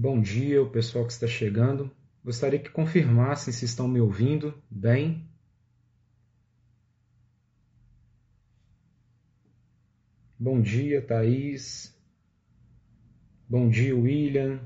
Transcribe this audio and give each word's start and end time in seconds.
Bom 0.00 0.20
dia, 0.20 0.62
o 0.62 0.70
pessoal 0.70 1.04
que 1.04 1.12
está 1.12 1.26
chegando. 1.26 1.90
Gostaria 2.24 2.60
que 2.60 2.70
confirmassem 2.70 3.52
se 3.52 3.64
estão 3.64 3.88
me 3.88 4.00
ouvindo 4.00 4.54
bem. 4.70 5.28
Bom 10.38 10.62
dia, 10.62 11.02
Thaís. 11.02 12.00
Bom 13.48 13.68
dia, 13.68 13.96
William. 13.96 14.60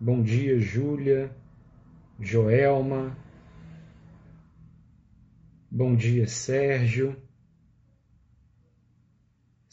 Bom 0.00 0.22
dia, 0.22 0.60
Júlia, 0.60 1.36
Joelma. 2.20 3.18
Bom 5.68 5.96
dia, 5.96 6.28
Sérgio. 6.28 7.20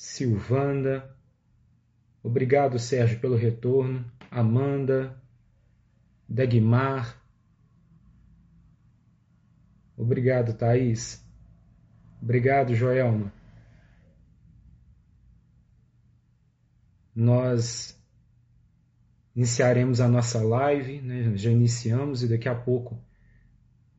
Silvanda. 0.08 1.14
Obrigado, 2.24 2.80
Sérgio, 2.80 3.20
pelo 3.20 3.36
retorno. 3.36 4.10
Amanda. 4.32 5.22
Degmar. 6.30 7.22
Obrigado, 9.98 10.54
Thaís. 10.54 11.22
Obrigado, 12.22 12.74
Joelma. 12.74 13.34
Nós 17.14 18.02
iniciaremos 19.36 20.00
a 20.00 20.08
nossa 20.08 20.42
live, 20.42 21.02
né? 21.02 21.36
já 21.36 21.52
iniciamos 21.52 22.24
e 22.24 22.30
daqui 22.30 22.48
a 22.48 22.56
pouco 22.56 22.98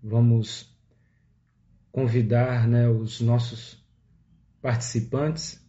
vamos 0.03 0.75
convidar 1.93 2.67
né, 2.67 2.89
os 2.89 3.21
nossos 3.21 3.87
participantes 4.63 5.68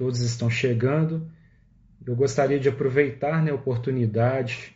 todos 0.00 0.20
estão 0.22 0.48
chegando. 0.48 1.30
Eu 2.06 2.16
gostaria 2.16 2.58
de 2.58 2.70
aproveitar 2.70 3.44
né, 3.44 3.50
a 3.50 3.54
oportunidade 3.54 4.74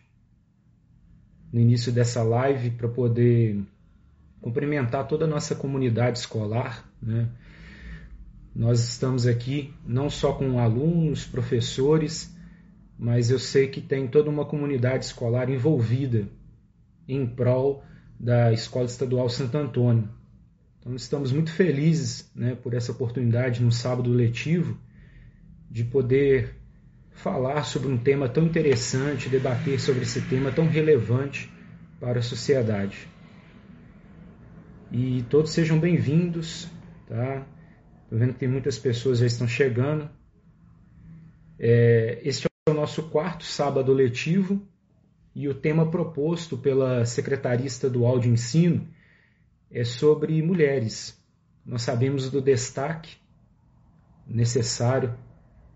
no 1.50 1.58
início 1.58 1.91
dessa 1.91 2.22
live 2.22 2.72
para 2.72 2.91
poder 2.91 3.58
cumprimentar 4.42 5.08
toda 5.08 5.25
a 5.25 5.27
nossa 5.27 5.55
comunidade 5.55 6.19
escolar. 6.19 6.86
Né? 7.00 7.27
Nós 8.55 8.86
estamos 8.86 9.27
aqui 9.27 9.72
não 9.86 10.11
só 10.11 10.34
com 10.34 10.58
alunos, 10.58 11.25
professores, 11.25 12.30
mas 12.98 13.30
eu 13.30 13.39
sei 13.39 13.69
que 13.69 13.80
tem 13.80 14.06
toda 14.06 14.28
uma 14.28 14.45
comunidade 14.45 15.07
escolar 15.07 15.48
envolvida 15.48 16.29
em 17.08 17.27
prol 17.27 17.83
da 18.20 18.52
Escola 18.52 18.84
Estadual 18.84 19.30
Santo 19.30 19.57
Antônio. 19.57 20.07
Então 20.80 20.95
estamos 20.95 21.33
muito 21.33 21.51
felizes 21.51 22.30
né, 22.34 22.55
por 22.55 22.74
essa 22.74 22.92
oportunidade 22.92 23.63
no 23.63 23.73
sábado 23.73 24.13
letivo 24.13 24.79
de 25.74 25.83
poder 25.83 26.55
falar 27.11 27.64
sobre 27.64 27.89
um 27.89 27.98
tema 27.98 28.29
tão 28.29 28.45
interessante, 28.45 29.29
debater 29.29 29.80
sobre 29.80 30.02
esse 30.02 30.20
tema 30.20 30.52
tão 30.52 30.68
relevante 30.68 31.52
para 31.98 32.20
a 32.20 32.23
sociedade. 32.23 33.08
E 34.92 35.24
todos 35.29 35.51
sejam 35.51 35.77
bem-vindos, 35.80 36.70
tá? 37.08 37.45
Estou 38.05 38.20
vendo 38.20 38.34
que 38.34 38.39
tem 38.39 38.48
muitas 38.48 38.79
pessoas 38.79 39.18
já 39.18 39.27
estão 39.27 39.48
chegando. 39.48 40.08
É, 41.58 42.20
este 42.23 42.46
é 42.46 42.70
o 42.70 42.74
nosso 42.74 43.11
quarto 43.11 43.42
sábado 43.45 43.92
letivo 43.92 44.64
e 45.34 45.48
o 45.48 45.55
tema 45.55 45.90
proposto 45.90 46.57
pela 46.57 47.05
Secretaria 47.05 47.67
Estadual 47.67 48.20
de 48.20 48.29
Ensino 48.29 48.86
é 49.73 49.83
sobre 49.83 50.40
mulheres. 50.40 51.20
Nós 51.67 51.83
sabemos 51.83 52.30
do 52.30 52.40
destaque 52.40 53.17
necessário 54.24 55.18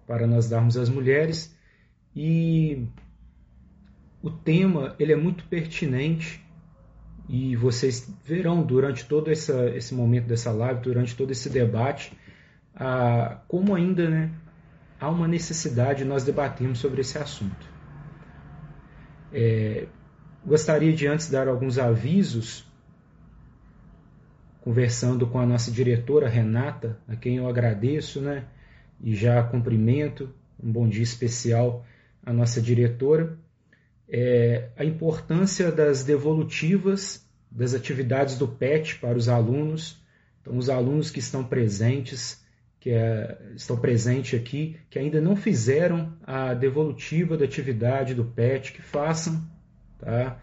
para 0.08 0.26
nós 0.26 0.48
darmos 0.48 0.78
às 0.78 0.88
mulheres 0.88 1.54
e 2.16 2.88
o 4.22 4.30
tema 4.30 4.96
ele 4.98 5.12
é 5.12 5.16
muito 5.16 5.44
pertinente 5.44 6.42
e 7.28 7.54
vocês 7.54 8.10
verão 8.24 8.62
durante 8.62 9.04
todo 9.04 9.30
essa, 9.30 9.68
esse 9.76 9.94
momento 9.94 10.26
dessa 10.26 10.50
live, 10.50 10.80
durante 10.80 11.14
todo 11.14 11.30
esse 11.30 11.50
debate, 11.50 12.16
como 13.46 13.74
ainda 13.74 14.08
né, 14.08 14.30
há 14.98 15.10
uma 15.10 15.28
necessidade 15.28 15.98
de 15.98 16.04
nós 16.06 16.24
debatermos 16.24 16.78
sobre 16.78 17.02
esse 17.02 17.18
assunto. 17.18 17.68
É, 19.30 19.88
gostaria 20.44 20.94
de 20.94 21.06
antes 21.06 21.30
dar 21.30 21.48
alguns 21.48 21.78
avisos, 21.78 22.66
conversando 24.62 25.26
com 25.26 25.38
a 25.38 25.44
nossa 25.44 25.70
diretora 25.70 26.30
Renata, 26.30 26.98
a 27.06 27.14
quem 27.14 27.36
eu 27.36 27.46
agradeço, 27.46 28.22
né? 28.22 28.46
E 29.00 29.14
já 29.14 29.42
cumprimento, 29.42 30.32
um 30.62 30.70
bom 30.70 30.88
dia 30.88 31.02
especial 31.02 31.84
à 32.24 32.32
nossa 32.32 32.60
diretora, 32.60 33.38
é 34.08 34.70
a 34.76 34.84
importância 34.84 35.70
das 35.70 36.02
devolutivas 36.02 37.26
das 37.50 37.74
atividades 37.74 38.36
do 38.36 38.46
PET 38.46 38.96
para 38.96 39.16
os 39.16 39.28
alunos. 39.28 40.00
Então, 40.40 40.56
os 40.56 40.68
alunos 40.68 41.10
que 41.10 41.18
estão 41.18 41.42
presentes, 41.44 42.44
que 42.80 42.90
é, 42.90 43.38
estão 43.56 43.76
presentes 43.76 44.38
aqui, 44.38 44.76
que 44.90 44.98
ainda 44.98 45.20
não 45.20 45.34
fizeram 45.34 46.12
a 46.22 46.54
devolutiva 46.54 47.36
da 47.36 47.44
atividade 47.44 48.14
do 48.14 48.24
PET, 48.24 48.72
que 48.72 48.82
façam, 48.82 49.42
tá? 49.98 50.38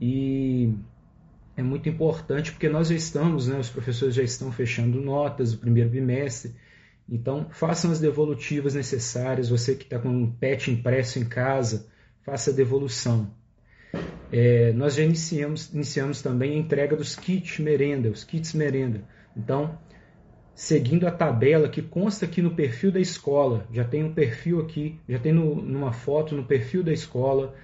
E 0.00 0.74
é 1.56 1.62
muito 1.62 1.88
importante 1.88 2.52
porque 2.52 2.68
nós 2.68 2.88
já 2.88 2.94
estamos, 2.94 3.48
né, 3.48 3.58
os 3.58 3.70
professores 3.70 4.14
já 4.14 4.22
estão 4.22 4.52
fechando 4.52 5.00
notas 5.00 5.52
do 5.52 5.58
primeiro 5.58 5.90
bimestre, 5.90 6.54
então, 7.10 7.48
façam 7.50 7.90
as 7.90 7.98
devolutivas 7.98 8.74
necessárias. 8.74 9.48
Você 9.48 9.74
que 9.74 9.82
está 9.82 9.98
com 9.98 10.08
um 10.08 10.30
PET 10.30 10.70
impresso 10.70 11.18
em 11.18 11.24
casa, 11.24 11.88
faça 12.22 12.52
a 12.52 12.54
devolução. 12.54 13.34
É, 14.30 14.72
nós 14.72 14.94
já 14.94 15.02
iniciamos, 15.02 15.74
iniciamos 15.74 16.22
também 16.22 16.52
a 16.52 16.58
entrega 16.58 16.94
dos 16.94 17.16
kits 17.16 17.58
merenda, 17.58 18.08
os 18.08 18.22
kits 18.22 18.54
merenda. 18.54 19.02
Então, 19.36 19.76
seguindo 20.54 21.08
a 21.08 21.10
tabela 21.10 21.68
que 21.68 21.82
consta 21.82 22.26
aqui 22.26 22.40
no 22.40 22.54
perfil 22.54 22.92
da 22.92 23.00
escola, 23.00 23.66
já 23.72 23.82
tem 23.82 24.04
um 24.04 24.14
perfil 24.14 24.60
aqui, 24.60 25.00
já 25.08 25.18
tem 25.18 25.32
no, 25.32 25.56
numa 25.56 25.92
foto 25.92 26.36
no 26.36 26.44
perfil 26.44 26.84
da 26.84 26.92
escola, 26.92 27.56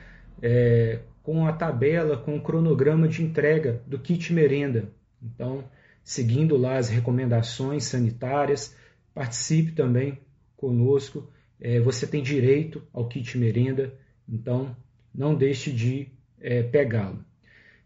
é, 0.42 0.98
com 1.22 1.46
a 1.46 1.52
tabela, 1.52 2.16
com 2.16 2.36
o 2.36 2.40
cronograma 2.40 3.06
de 3.06 3.22
entrega 3.22 3.80
do 3.86 3.98
kit 3.98 4.32
merenda. 4.32 4.90
Então, 5.22 5.64
seguindo 6.02 6.56
lá 6.56 6.78
as 6.78 6.88
recomendações 6.88 7.84
sanitárias, 7.84 8.74
Participe 9.16 9.72
também 9.72 10.18
conosco. 10.58 11.32
É, 11.58 11.80
você 11.80 12.06
tem 12.06 12.22
direito 12.22 12.86
ao 12.92 13.08
kit 13.08 13.38
merenda, 13.38 13.98
então 14.28 14.76
não 15.14 15.34
deixe 15.34 15.72
de 15.72 16.12
é, 16.38 16.62
pegá-lo. 16.62 17.24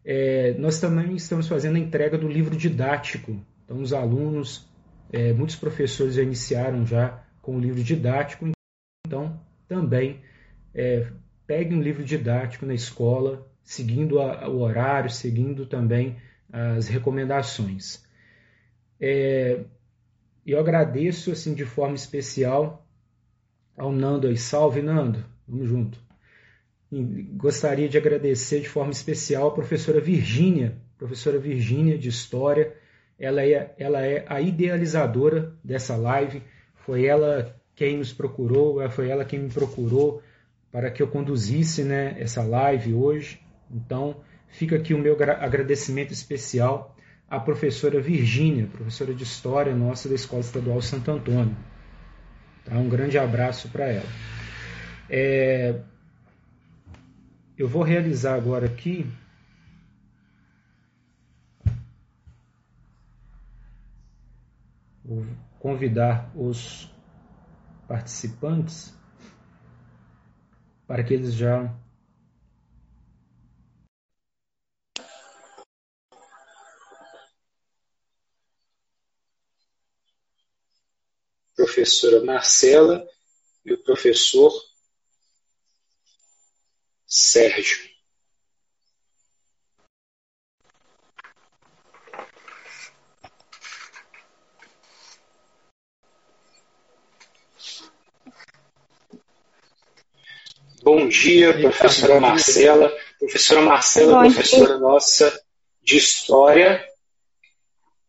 É, 0.04 0.54
nós 0.54 0.80
também 0.80 1.14
estamos 1.14 1.46
fazendo 1.46 1.76
a 1.76 1.78
entrega 1.78 2.18
do 2.18 2.26
livro 2.26 2.56
didático. 2.56 3.40
Então, 3.64 3.80
os 3.80 3.92
alunos, 3.92 4.68
é, 5.12 5.32
muitos 5.32 5.54
professores 5.54 6.16
já 6.16 6.22
iniciaram 6.24 6.84
já 6.84 7.24
com 7.40 7.54
o 7.56 7.60
livro 7.60 7.80
didático. 7.80 8.50
Então, 9.06 9.40
também 9.68 10.22
é, 10.74 11.12
pegue 11.46 11.76
um 11.76 11.80
livro 11.80 12.02
didático 12.02 12.66
na 12.66 12.74
escola, 12.74 13.48
seguindo 13.62 14.20
a, 14.20 14.48
o 14.48 14.62
horário, 14.62 15.08
seguindo 15.08 15.64
também 15.64 16.16
as 16.52 16.88
recomendações. 16.88 18.04
É, 18.98 19.60
e 20.50 20.52
eu 20.52 20.58
agradeço 20.58 21.30
assim 21.30 21.54
de 21.54 21.64
forma 21.64 21.94
especial 21.94 22.84
ao 23.76 23.92
Nando 23.92 24.26
aí. 24.26 24.36
Salve, 24.36 24.82
Nando. 24.82 25.24
Vamos 25.46 25.68
junto. 25.68 25.96
E 26.90 27.00
gostaria 27.36 27.88
de 27.88 27.96
agradecer 27.96 28.58
de 28.58 28.68
forma 28.68 28.90
especial 28.90 29.46
a 29.46 29.54
professora 29.54 30.00
Virgínia, 30.00 30.76
professora 30.98 31.38
Virgínia 31.38 31.96
de 31.96 32.08
História. 32.08 32.74
Ela 33.16 33.46
é, 33.46 33.72
ela 33.78 34.04
é 34.04 34.24
a 34.26 34.40
idealizadora 34.40 35.54
dessa 35.62 35.94
live. 35.94 36.42
Foi 36.84 37.04
ela 37.04 37.54
quem 37.76 37.98
nos 37.98 38.12
procurou, 38.12 38.80
foi 38.90 39.08
ela 39.08 39.24
quem 39.24 39.38
me 39.38 39.50
procurou 39.50 40.20
para 40.72 40.90
que 40.90 41.00
eu 41.00 41.06
conduzisse 41.06 41.84
né, 41.84 42.16
essa 42.18 42.42
live 42.42 42.92
hoje. 42.92 43.40
Então, 43.70 44.16
fica 44.48 44.74
aqui 44.74 44.94
o 44.94 44.98
meu 44.98 45.16
agradecimento 45.22 46.12
especial 46.12 46.96
a 47.30 47.38
professora 47.38 48.00
Virgínia, 48.00 48.66
professora 48.66 49.14
de 49.14 49.22
História 49.22 49.74
nossa 49.74 50.08
da 50.08 50.16
Escola 50.16 50.40
Estadual 50.40 50.82
Santo 50.82 51.12
Antônio. 51.12 51.56
Tá? 52.64 52.76
Um 52.76 52.88
grande 52.88 53.16
abraço 53.16 53.68
para 53.68 53.86
ela. 53.86 54.08
É... 55.08 55.80
Eu 57.56 57.68
vou 57.68 57.82
realizar 57.84 58.34
agora 58.34 58.66
aqui 58.66 59.06
vou 65.10 65.26
convidar 65.58 66.30
os 66.36 66.88
participantes 67.88 68.96
para 70.86 71.02
que 71.02 71.12
eles 71.12 71.34
já 71.34 71.72
professora 81.70 82.24
Marcela 82.24 83.06
e 83.64 83.72
o 83.72 83.78
professor 83.78 84.52
Sérgio. 87.06 87.88
Bom 100.82 101.08
dia, 101.08 101.56
professora 101.60 102.20
Marcela. 102.20 102.88
Professora 103.18 103.62
Marcela, 103.62 104.18
professora 104.20 104.78
nossa 104.78 105.44
de 105.82 105.98
História 105.98 106.89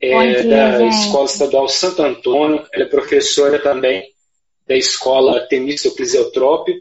é, 0.02 0.42
dia, 0.42 0.44
da 0.44 0.78
gente. 0.78 0.96
Escola 0.96 1.26
Estadual 1.26 1.70
Santo 1.70 2.02
Antônio. 2.02 2.66
Ela 2.74 2.86
é 2.86 2.90
professora 2.90 3.60
também 3.60 4.04
da 4.68 4.76
Escola 4.76 5.48
Temístocles 5.48 6.14
Eutrópio 6.14 6.76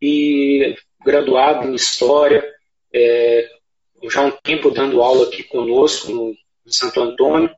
e 0.00 0.76
graduada 1.04 1.66
em 1.66 1.74
História, 1.74 2.44
é, 2.92 3.48
já 4.10 4.20
há 4.20 4.24
um 4.24 4.30
tempo 4.30 4.70
dando 4.70 5.02
aula 5.02 5.26
aqui 5.26 5.42
conosco 5.42 6.12
no, 6.12 6.34
no 6.64 6.72
Santo 6.72 7.00
Antônio. 7.00 7.50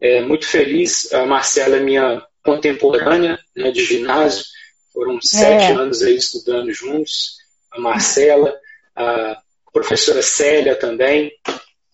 É, 0.00 0.20
muito 0.20 0.46
feliz, 0.46 1.12
a 1.12 1.24
Marcela 1.26 1.76
é 1.76 1.80
minha 1.80 2.24
contemporânea 2.44 3.38
né, 3.56 3.70
de 3.70 3.84
ginásio, 3.84 4.44
foram 4.92 5.20
sete 5.22 5.64
é. 5.64 5.72
anos 5.72 6.02
aí 6.02 6.16
estudando 6.16 6.72
juntos, 6.72 7.36
a 7.70 7.80
Marcela, 7.80 8.52
a 8.96 9.40
professora 9.72 10.20
Célia 10.22 10.74
também, 10.74 11.32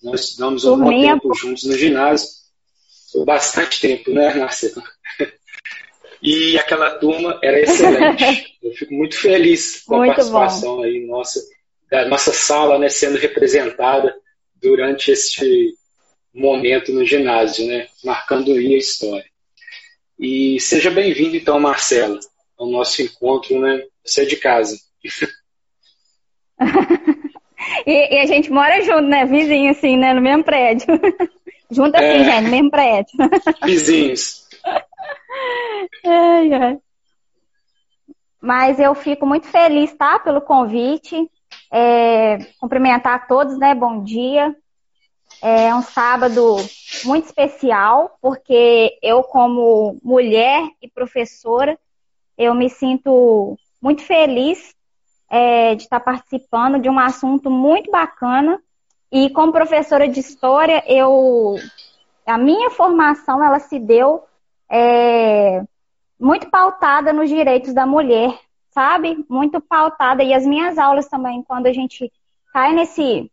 nós 0.03 0.21
estudamos 0.21 0.65
um 0.65 0.79
bom 0.79 0.91
tempo 0.91 1.35
juntos 1.35 1.65
no 1.65 1.77
ginásio, 1.77 2.29
foi 3.13 3.25
bastante 3.25 3.81
tempo, 3.81 4.11
né, 4.13 4.35
Marcela? 4.35 4.83
E 6.23 6.59
aquela 6.59 6.99
turma 6.99 7.39
era 7.43 7.61
excelente. 7.61 8.57
Eu 8.63 8.73
fico 8.73 8.93
muito 8.93 9.17
feliz 9.17 9.83
com 9.85 9.99
muito 9.99 10.11
a 10.11 10.15
participação 10.15 10.77
bom. 10.77 10.83
aí 10.83 11.07
nossa, 11.07 11.41
da 11.91 12.09
nossa 12.09 12.33
sala 12.33 12.79
né, 12.79 12.89
sendo 12.89 13.17
representada 13.17 14.15
durante 14.61 15.13
este 15.13 15.75
momento 16.35 16.93
no 16.93 17.05
ginásio, 17.05 17.67
né, 17.67 17.87
marcando 18.05 18.53
aí 18.53 18.75
a 18.75 18.79
história. 18.79 19.27
E 20.19 20.61
seja 20.61 20.91
bem-vindo, 20.91 21.37
então, 21.37 21.61
Marcela 21.61 22.19
ao 22.59 22.69
nosso 22.69 23.01
encontro, 23.01 23.61
né? 23.61 23.85
Você 24.05 24.23
é 24.23 24.27
de 24.27 24.37
casa. 24.37 24.77
e, 27.87 28.15
e, 28.15 28.19
a 28.19 28.27
gente 28.27 28.51
mora 28.51 28.83
junto, 28.83 29.03
né? 29.03 29.25
Vizinho, 29.25 29.71
assim, 29.71 29.97
né? 29.97 30.13
No 30.13 30.21
mesmo 30.21 30.45
prédio. 30.45 30.87
junto 31.71 31.97
assim, 31.97 32.07
é... 32.07 32.25
gente, 32.25 32.45
no 32.45 32.51
mesmo 32.51 32.71
prédio. 32.71 33.15
Vizinhos. 33.65 34.49
ai, 36.05 36.53
ai. 36.53 36.79
Mas 38.41 38.79
eu 38.79 38.95
fico 38.95 39.27
muito 39.27 39.47
feliz, 39.47 39.93
tá? 39.95 40.19
Pelo 40.19 40.41
convite. 40.41 41.17
É, 41.71 42.39
cumprimentar 42.61 43.15
a 43.15 43.19
todos, 43.19 43.59
né? 43.59 43.75
Bom 43.75 44.03
dia. 44.03 44.55
É 45.43 45.75
um 45.75 45.83
sábado 45.83 46.57
muito 47.05 47.27
especial, 47.27 48.17
porque 48.21 48.99
eu, 49.03 49.23
como 49.23 49.99
mulher 50.03 50.69
e 50.83 50.89
professora, 50.89 51.79
eu 52.37 52.55
me 52.55 52.69
sinto 52.69 53.57
muito 53.81 54.03
feliz 54.03 54.75
é, 55.31 55.75
de 55.75 55.83
estar 55.83 56.01
participando 56.01 56.79
de 56.79 56.89
um 56.89 56.99
assunto 56.99 57.51
muito 57.51 57.91
bacana. 57.91 58.61
E 59.11 59.31
como 59.31 59.53
professora 59.53 60.09
de 60.09 60.21
história, 60.21 60.83
eu 60.87 61.57
a 62.27 62.37
minha 62.37 62.71
formação 62.71 63.43
ela 63.43 63.59
se 63.59 63.79
deu 63.79 64.25
é, 64.71 65.63
muito 66.21 66.51
pautada 66.51 67.13
nos 67.13 67.29
direitos 67.29 67.73
da 67.73 67.87
mulher, 67.87 68.39
sabe? 68.71 69.25
Muito 69.29 69.61
pautada 69.61 70.23
e 70.23 70.35
as 70.35 70.45
minhas 70.45 70.77
aulas 70.77 71.09
também, 71.09 71.43
quando 71.43 71.67
a 71.67 71.73
gente 71.73 72.13
cai 72.53 72.73
nesse 72.73 73.31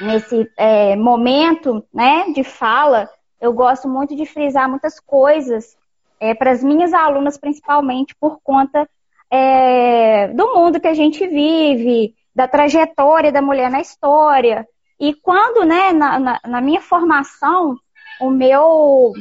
nesse 0.00 0.48
é, 0.56 0.94
momento, 0.94 1.84
né, 1.92 2.30
de 2.32 2.44
fala, 2.44 3.10
eu 3.40 3.52
gosto 3.52 3.88
muito 3.88 4.14
de 4.14 4.24
frisar 4.26 4.68
muitas 4.68 5.00
coisas 5.00 5.76
é, 6.20 6.34
para 6.34 6.52
as 6.52 6.62
minhas 6.62 6.92
alunas, 6.92 7.36
principalmente 7.36 8.14
por 8.14 8.38
conta 8.42 8.88
é, 9.30 10.28
do 10.28 10.54
mundo 10.54 10.80
que 10.80 10.88
a 10.88 10.94
gente 10.94 11.26
vive, 11.26 12.14
da 12.34 12.46
trajetória 12.46 13.32
da 13.32 13.42
mulher 13.42 13.70
na 13.70 13.80
história. 13.80 14.66
E 14.98 15.14
quando, 15.14 15.64
né, 15.64 15.92
na, 15.92 16.18
na, 16.18 16.40
na 16.46 16.60
minha 16.60 16.80
formação, 16.80 17.76
o 18.20 18.30
meu, 18.30 19.12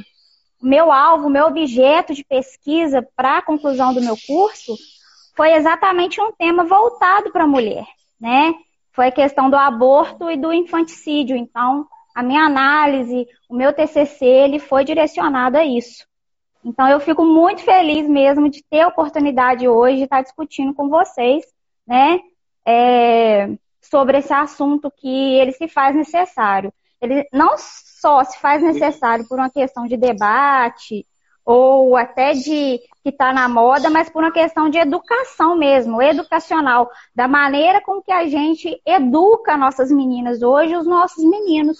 meu 0.61 0.91
alvo, 0.91 1.29
meu 1.29 1.45
objeto 1.45 2.13
de 2.13 2.23
pesquisa 2.23 3.07
para 3.15 3.39
a 3.39 3.41
conclusão 3.41 3.93
do 3.93 4.01
meu 4.01 4.15
curso 4.25 4.75
foi 5.35 5.53
exatamente 5.53 6.19
um 6.19 6.31
tema 6.31 6.63
voltado 6.63 7.31
para 7.31 7.43
a 7.43 7.47
mulher, 7.47 7.85
né? 8.19 8.53
Foi 8.91 9.07
a 9.07 9.11
questão 9.11 9.49
do 9.49 9.55
aborto 9.55 10.31
e 10.31 10.35
do 10.35 10.51
infanticídio. 10.51 11.37
Então, 11.37 11.85
a 12.15 12.23
minha 12.23 12.41
análise, 12.41 13.27
o 13.47 13.55
meu 13.55 13.71
TCC, 13.71 14.25
ele 14.25 14.57
foi 14.57 14.83
direcionado 14.83 15.57
a 15.57 15.63
isso. 15.63 16.07
Então, 16.63 16.87
eu 16.87 16.99
fico 16.99 17.23
muito 17.23 17.61
feliz 17.61 18.07
mesmo 18.07 18.49
de 18.49 18.63
ter 18.63 18.81
a 18.81 18.87
oportunidade 18.87 19.67
hoje 19.67 19.97
de 19.97 20.03
estar 20.03 20.21
discutindo 20.21 20.73
com 20.73 20.89
vocês, 20.89 21.45
né, 21.85 22.19
é, 22.65 23.49
sobre 23.81 24.17
esse 24.17 24.33
assunto 24.33 24.91
que 24.91 25.07
ele 25.07 25.53
se 25.53 25.67
faz 25.67 25.95
necessário. 25.95 26.73
Ele 27.01 27.27
não 27.31 27.55
só 27.57 28.23
se 28.23 28.39
faz 28.39 28.61
necessário 28.61 29.27
por 29.27 29.37
uma 29.37 29.49
questão 29.49 29.87
de 29.87 29.95
debate 29.95 31.05
ou 31.45 31.95
até 31.95 32.33
de 32.33 32.79
que 33.01 33.09
está 33.09 33.31
na 33.31 33.47
moda, 33.47 33.89
mas 33.89 34.09
por 34.09 34.21
uma 34.21 34.33
questão 34.33 34.69
de 34.69 34.77
educação 34.77 35.55
mesmo, 35.55 36.01
educacional, 36.01 36.89
da 37.15 37.25
maneira 37.25 37.79
com 37.79 38.01
que 38.01 38.11
a 38.11 38.27
gente 38.27 38.81
educa 38.85 39.55
nossas 39.55 39.89
meninas 39.89 40.41
hoje, 40.41 40.75
os 40.75 40.85
nossos 40.85 41.23
meninos. 41.23 41.77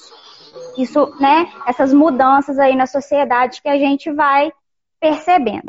Isso, 0.78 1.13
né, 1.20 1.52
essas 1.68 1.94
mudanças 1.94 2.58
aí 2.58 2.75
na 2.75 2.86
sociedade 2.86 3.62
que 3.62 3.68
a 3.68 3.78
gente 3.78 4.10
vai 4.10 4.54
percebendo. 5.00 5.68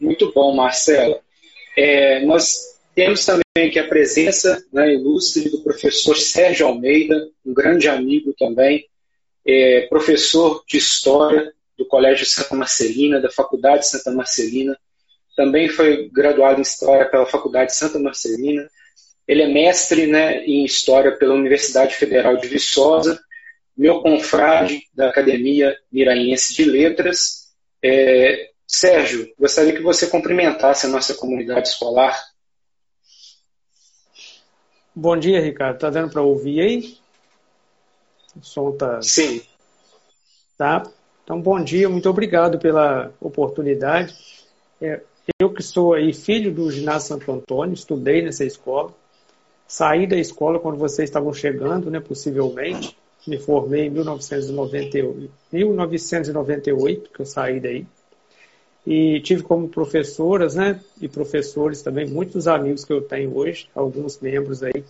Muito 0.00 0.32
bom, 0.32 0.54
Marcela. 0.54 1.20
É, 1.76 2.24
nós 2.24 2.78
temos 2.94 3.24
também 3.24 3.42
aqui 3.56 3.78
a 3.78 3.86
presença 3.86 4.64
né, 4.72 4.94
ilustre 4.94 5.48
do 5.48 5.62
professor 5.62 6.16
Sérgio 6.16 6.66
Almeida, 6.66 7.28
um 7.44 7.52
grande 7.52 7.88
amigo 7.88 8.34
também, 8.38 8.86
é, 9.46 9.86
professor 9.88 10.62
de 10.66 10.76
História 10.76 11.52
do 11.76 11.86
Colégio 11.86 12.26
Santa 12.26 12.54
Marcelina, 12.54 13.20
da 13.20 13.30
Faculdade 13.30 13.86
Santa 13.86 14.10
Marcelina, 14.10 14.76
também 15.36 15.68
foi 15.68 16.08
graduado 16.10 16.58
em 16.58 16.62
História 16.62 17.08
pela 17.08 17.24
Faculdade 17.24 17.74
Santa 17.74 17.98
Marcelina. 17.98 18.68
Ele 19.26 19.42
é 19.42 19.46
mestre 19.46 20.06
né, 20.08 20.44
em 20.44 20.64
História 20.64 21.12
pela 21.12 21.34
Universidade 21.34 21.94
Federal 21.94 22.36
de 22.36 22.48
Viçosa 22.48 23.20
meu 23.78 24.02
confrade 24.02 24.82
da 24.92 25.08
Academia 25.08 25.78
Miraense 25.92 26.52
de 26.52 26.64
Letras. 26.64 27.54
É, 27.80 28.50
Sérgio, 28.66 29.32
gostaria 29.38 29.72
que 29.72 29.80
você 29.80 30.08
cumprimentasse 30.08 30.84
a 30.84 30.88
nossa 30.88 31.14
comunidade 31.14 31.68
escolar. 31.68 32.20
Bom 34.92 35.16
dia, 35.16 35.40
Ricardo. 35.40 35.76
Está 35.76 35.90
dando 35.90 36.10
para 36.10 36.22
ouvir 36.22 36.60
aí? 36.60 36.98
O 38.34 38.44
som 38.44 38.70
está. 38.70 39.00
Sim. 39.00 39.40
Tá. 40.58 40.82
Então, 41.22 41.40
bom 41.40 41.62
dia, 41.62 41.88
muito 41.88 42.10
obrigado 42.10 42.58
pela 42.58 43.12
oportunidade. 43.20 44.12
É, 44.80 45.02
eu 45.38 45.52
que 45.52 45.62
sou 45.62 45.94
aí 45.94 46.12
filho 46.12 46.52
do 46.52 46.68
ginásio 46.68 47.08
Santo 47.10 47.30
Antônio, 47.30 47.74
estudei 47.74 48.22
nessa 48.22 48.44
escola, 48.44 48.92
saí 49.68 50.06
da 50.06 50.16
escola 50.16 50.58
quando 50.58 50.78
vocês 50.78 51.08
estavam 51.08 51.32
chegando, 51.32 51.90
né, 51.90 52.00
possivelmente 52.00 52.96
me 53.28 53.38
formei 53.38 53.86
em 53.86 53.90
1998, 53.90 55.30
1998 55.52 57.10
que 57.10 57.20
eu 57.20 57.26
saí 57.26 57.60
daí. 57.60 57.86
E 58.86 59.20
tive 59.20 59.42
como 59.42 59.68
professoras, 59.68 60.54
né, 60.54 60.80
e 61.00 61.08
professores 61.08 61.82
também, 61.82 62.06
muitos 62.06 62.48
amigos 62.48 62.84
que 62.84 62.92
eu 62.92 63.02
tenho 63.02 63.36
hoje, 63.36 63.68
alguns 63.74 64.18
membros 64.18 64.62
aí 64.62 64.82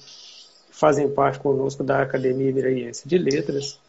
fazem 0.70 1.10
parte 1.10 1.40
conosco 1.40 1.82
da 1.82 2.02
Academia 2.02 2.52
Miraiense 2.52 3.08
de 3.08 3.18
Letras. 3.18 3.80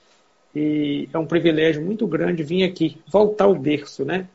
E 0.56 1.08
é 1.14 1.18
um 1.20 1.28
privilégio 1.28 1.86
muito 1.86 2.08
grande 2.08 2.42
vir 2.42 2.64
aqui, 2.64 2.98
voltar 3.08 3.46
ao 3.46 3.54
berço, 3.54 4.04
né? 4.04 4.28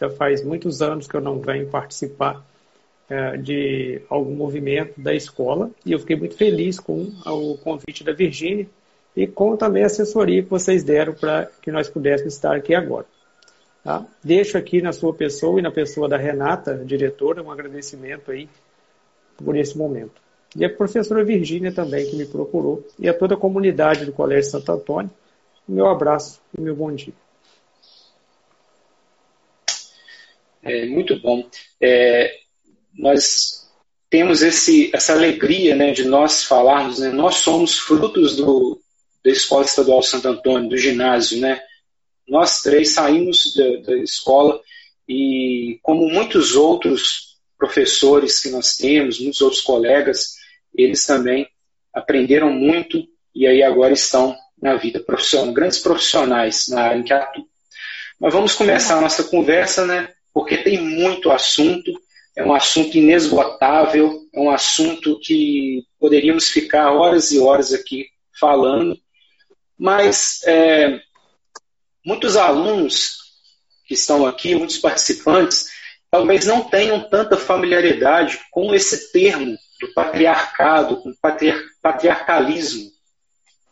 Já 0.00 0.10
faz 0.10 0.42
muitos 0.42 0.82
anos 0.82 1.06
que 1.06 1.14
eu 1.14 1.20
não 1.20 1.38
venho 1.38 1.68
participar 1.68 2.44
é, 3.08 3.36
de 3.36 4.02
algum 4.08 4.34
movimento 4.34 5.00
da 5.00 5.14
escola 5.14 5.70
e 5.86 5.92
eu 5.92 6.00
fiquei 6.00 6.16
muito 6.16 6.36
feliz 6.36 6.80
com 6.80 7.12
o 7.24 7.56
convite 7.58 8.02
da 8.02 8.12
Virgínia 8.12 8.66
e 9.16 9.26
com 9.26 9.56
também 9.56 9.82
a 9.82 9.86
assessoria 9.86 10.42
que 10.42 10.50
vocês 10.50 10.84
deram 10.84 11.12
para 11.12 11.46
que 11.60 11.70
nós 11.70 11.88
pudéssemos 11.88 12.34
estar 12.34 12.54
aqui 12.54 12.74
agora. 12.74 13.06
Tá? 13.82 14.06
Deixo 14.22 14.58
aqui 14.58 14.82
na 14.82 14.92
sua 14.92 15.12
pessoa 15.14 15.58
e 15.58 15.62
na 15.62 15.70
pessoa 15.70 16.08
da 16.08 16.16
Renata, 16.16 16.82
diretora, 16.84 17.42
um 17.42 17.50
agradecimento 17.50 18.30
aí 18.30 18.48
por 19.42 19.56
esse 19.56 19.76
momento. 19.76 20.20
e 20.54 20.64
a 20.64 20.70
professora 20.70 21.24
Virgínia 21.24 21.72
também, 21.72 22.08
que 22.08 22.16
me 22.16 22.26
procurou, 22.26 22.84
e 22.98 23.08
a 23.08 23.14
toda 23.14 23.34
a 23.34 23.38
comunidade 23.38 24.04
do 24.04 24.12
Colégio 24.12 24.50
Santo 24.50 24.72
Antônio. 24.72 25.10
Meu 25.66 25.86
abraço 25.86 26.40
e 26.56 26.60
meu 26.60 26.74
bom 26.74 26.92
dia. 26.92 27.14
É, 30.62 30.86
muito 30.86 31.18
bom. 31.20 31.48
É, 31.80 32.36
nós 32.94 33.70
temos 34.10 34.42
esse, 34.42 34.90
essa 34.92 35.12
alegria 35.12 35.76
né, 35.76 35.92
de 35.92 36.04
nós 36.04 36.42
falarmos, 36.42 36.98
né, 36.98 37.10
nós 37.10 37.36
somos 37.36 37.78
frutos 37.78 38.36
do, 38.36 38.80
da 39.24 39.30
Escola 39.30 39.64
Estadual 39.64 40.02
Santo 40.02 40.28
Antônio, 40.28 40.68
do 40.68 40.76
ginásio. 40.76 41.40
Né? 41.40 41.60
Nós 42.28 42.62
três 42.62 42.90
saímos 42.90 43.54
da, 43.54 43.92
da 43.92 43.96
escola 43.98 44.60
e, 45.08 45.78
como 45.82 46.08
muitos 46.08 46.54
outros 46.54 47.36
professores 47.58 48.40
que 48.40 48.48
nós 48.48 48.76
temos, 48.76 49.20
muitos 49.20 49.40
outros 49.40 49.60
colegas, 49.60 50.36
eles 50.74 51.04
também 51.04 51.46
aprenderam 51.92 52.50
muito 52.50 53.06
e 53.34 53.46
aí 53.46 53.62
agora 53.62 53.92
estão 53.92 54.36
na 54.60 54.76
vida 54.76 55.00
profissional, 55.00 55.52
grandes 55.52 55.78
profissionais 55.78 56.68
na 56.68 56.82
área 56.82 56.98
em 56.98 57.02
que 57.02 57.12
atuam. 57.12 57.46
Mas 58.18 58.32
vamos 58.32 58.54
começar 58.54 58.98
a 58.98 59.00
nossa 59.00 59.24
conversa, 59.24 59.86
né? 59.86 60.12
Porque 60.32 60.58
tem 60.58 60.78
muito 60.78 61.30
assunto, 61.30 61.90
é 62.36 62.44
um 62.44 62.52
assunto 62.52 62.96
inesgotável, 62.96 64.20
é 64.32 64.40
um 64.40 64.50
assunto 64.50 65.18
que 65.20 65.82
poderíamos 65.98 66.48
ficar 66.48 66.92
horas 66.92 67.32
e 67.32 67.38
horas 67.38 67.72
aqui 67.72 68.06
falando, 68.38 68.96
mas 69.80 70.42
é, 70.44 71.00
muitos 72.04 72.36
alunos 72.36 73.16
que 73.86 73.94
estão 73.94 74.26
aqui, 74.26 74.54
muitos 74.54 74.76
participantes, 74.76 75.68
talvez 76.10 76.44
não 76.44 76.60
tenham 76.60 77.08
tanta 77.08 77.38
familiaridade 77.38 78.38
com 78.50 78.74
esse 78.74 79.10
termo 79.10 79.56
do 79.80 79.90
patriarcado, 79.94 80.98
com 80.98 81.14
patriar 81.14 81.64
patriarcalismo. 81.82 82.90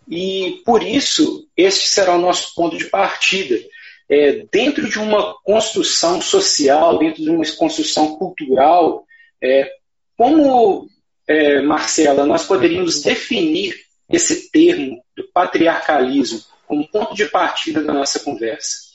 E 0.08 0.62
por 0.64 0.82
isso, 0.82 1.46
este 1.54 1.86
será 1.86 2.16
o 2.16 2.20
nosso 2.20 2.54
ponto 2.54 2.78
de 2.78 2.86
partida. 2.86 3.60
É, 4.08 4.46
dentro 4.50 4.88
de 4.88 4.98
uma 4.98 5.34
construção 5.44 6.22
social, 6.22 6.98
dentro 6.98 7.22
de 7.22 7.28
uma 7.28 7.44
construção 7.58 8.16
cultural, 8.16 9.04
é, 9.42 9.70
como, 10.16 10.88
é, 11.26 11.60
Marcela, 11.60 12.24
nós 12.24 12.46
poderíamos 12.46 13.02
definir 13.02 13.76
esse 14.08 14.50
termo 14.50 15.04
patriarcalismo 15.38 16.40
como 16.66 16.88
ponto 16.88 17.14
de 17.14 17.26
partida 17.26 17.80
da 17.80 17.92
nossa 17.92 18.18
conversa? 18.18 18.88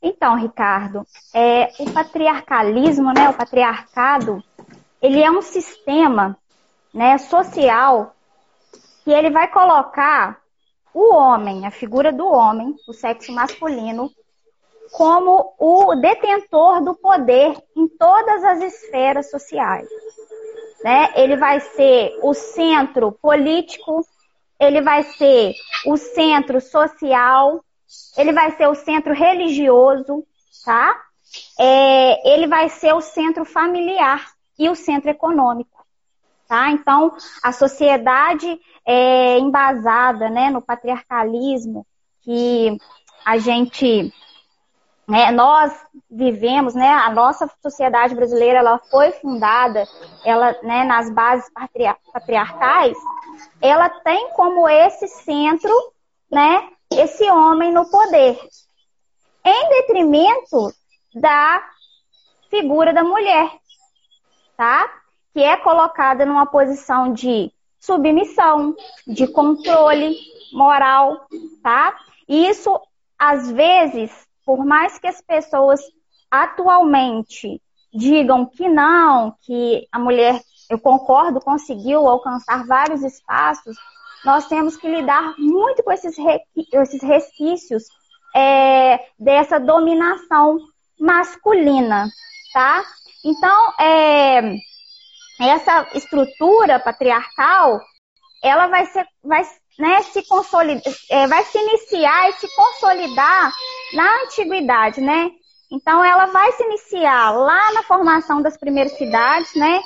Então, 0.00 0.36
Ricardo, 0.36 1.04
é, 1.34 1.72
o 1.80 1.90
patriarcalismo, 1.90 3.12
né, 3.12 3.28
o 3.28 3.34
patriarcado, 3.34 4.40
ele 5.02 5.20
é 5.20 5.28
um 5.28 5.42
sistema 5.42 6.38
né, 6.94 7.18
social 7.18 8.14
que 9.02 9.10
ele 9.10 9.30
vai 9.30 9.48
colocar 9.48 10.38
o 10.94 11.12
homem, 11.12 11.66
a 11.66 11.72
figura 11.72 12.12
do 12.12 12.26
homem, 12.28 12.76
o 12.86 12.92
sexo 12.92 13.32
masculino, 13.32 14.12
como 14.92 15.54
o 15.58 15.96
detentor 15.96 16.84
do 16.84 16.94
poder 16.94 17.56
em 17.76 17.88
todas 17.88 18.44
as 18.44 18.60
esferas 18.60 19.28
sociais. 19.28 19.88
Né? 20.84 21.12
Ele 21.16 21.36
vai 21.36 21.58
ser 21.58 22.16
o 22.22 22.32
centro 22.32 23.10
político, 23.10 24.06
ele 24.60 24.82
vai 24.82 25.02
ser 25.02 25.54
o 25.86 25.96
centro 25.96 26.60
social, 26.60 27.64
ele 28.16 28.32
vai 28.32 28.50
ser 28.56 28.68
o 28.68 28.74
centro 28.74 29.14
religioso, 29.14 30.24
tá? 30.64 31.00
É, 31.58 32.34
ele 32.34 32.46
vai 32.46 32.68
ser 32.68 32.92
o 32.92 33.00
centro 33.00 33.44
familiar 33.44 34.30
e 34.58 34.68
o 34.68 34.74
centro 34.74 35.10
econômico. 35.10 35.80
Tá? 36.46 36.70
Então, 36.70 37.16
a 37.44 37.52
sociedade 37.52 38.60
é 38.84 39.38
embasada 39.38 40.28
né, 40.28 40.50
no 40.50 40.60
patriarcalismo 40.60 41.86
que 42.22 42.76
a 43.24 43.38
gente, 43.38 44.12
né, 45.10 45.30
nós 45.30 45.72
vivemos, 46.10 46.74
né, 46.74 46.88
a 46.88 47.10
nossa 47.10 47.50
sociedade 47.60 48.14
brasileira 48.14 48.60
ela 48.60 48.78
foi 48.90 49.12
fundada 49.12 49.86
ela, 50.24 50.56
né, 50.62 50.84
nas 50.84 51.10
bases 51.10 51.50
patriarcais, 52.12 52.96
ela 53.60 53.88
tem 53.88 54.30
como 54.30 54.68
esse 54.68 55.06
centro 55.08 55.72
né, 56.30 56.68
esse 56.90 57.28
homem 57.30 57.72
no 57.72 57.88
poder, 57.90 58.38
em 59.44 59.68
detrimento 59.68 60.72
da 61.14 61.62
figura 62.48 62.92
da 62.92 63.02
mulher, 63.02 63.50
tá? 64.56 64.88
Que 65.32 65.42
é 65.42 65.56
colocada 65.56 66.24
numa 66.26 66.46
posição 66.46 67.12
de 67.12 67.52
submissão, 67.78 68.76
de 69.06 69.26
controle 69.26 70.16
moral, 70.52 71.26
tá? 71.62 71.96
E 72.28 72.48
isso, 72.48 72.78
às 73.18 73.50
vezes, 73.50 74.10
por 74.44 74.64
mais 74.64 74.98
que 74.98 75.06
as 75.06 75.20
pessoas 75.20 75.80
atualmente 76.30 77.60
digam 77.92 78.46
que 78.46 78.68
não, 78.68 79.34
que 79.42 79.86
a 79.90 79.98
mulher, 79.98 80.40
eu 80.68 80.78
concordo, 80.78 81.40
conseguiu 81.40 82.06
alcançar 82.06 82.64
vários 82.66 83.02
espaços, 83.02 83.76
nós 84.24 84.46
temos 84.46 84.76
que 84.76 84.88
lidar 84.88 85.34
muito 85.38 85.82
com 85.82 85.90
esses, 85.90 86.16
esses 86.72 87.02
resquícios 87.02 87.84
é, 88.34 88.98
dessa 89.18 89.58
dominação 89.58 90.58
masculina, 90.98 92.08
tá? 92.52 92.84
Então, 93.24 93.72
é, 93.80 94.54
essa 95.40 95.88
estrutura 95.94 96.78
patriarcal, 96.78 97.80
ela 98.42 98.66
vai, 98.68 98.86
ser, 98.86 99.06
vai 99.22 99.42
né, 99.80 100.02
se 100.02 100.22
consolidar, 100.26 100.92
é, 101.10 101.26
vai 101.26 101.42
se 101.44 101.58
iniciar 101.58 102.28
e 102.28 102.32
se 102.34 102.48
consolidar 102.54 103.52
na 103.92 104.22
antiguidade, 104.24 105.00
né? 105.00 105.30
Então, 105.70 106.04
ela 106.04 106.26
vai 106.26 106.52
se 106.52 106.62
iniciar 106.64 107.30
lá 107.30 107.72
na 107.72 107.82
formação 107.82 108.42
das 108.42 108.56
primeiras 108.56 108.92
cidades, 108.98 109.54
né? 109.54 109.80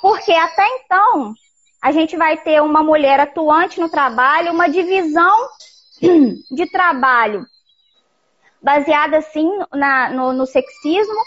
Porque 0.00 0.32
até 0.32 0.66
então, 0.78 1.34
a 1.82 1.92
gente 1.92 2.16
vai 2.16 2.36
ter 2.36 2.62
uma 2.62 2.82
mulher 2.82 3.20
atuante 3.20 3.80
no 3.80 3.88
trabalho, 3.88 4.52
uma 4.52 4.68
divisão 4.68 5.48
de 6.50 6.66
trabalho 6.70 7.44
baseada, 8.60 9.18
assim, 9.18 9.48
na, 9.72 10.10
no, 10.10 10.32
no 10.32 10.46
sexismo, 10.46 11.22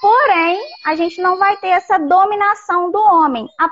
Porém, 0.00 0.60
a 0.84 0.94
gente 0.94 1.20
não 1.20 1.38
vai 1.38 1.56
ter 1.56 1.68
essa 1.68 1.98
dominação 1.98 2.90
do 2.90 2.98
homem. 3.00 3.48
A 3.58 3.68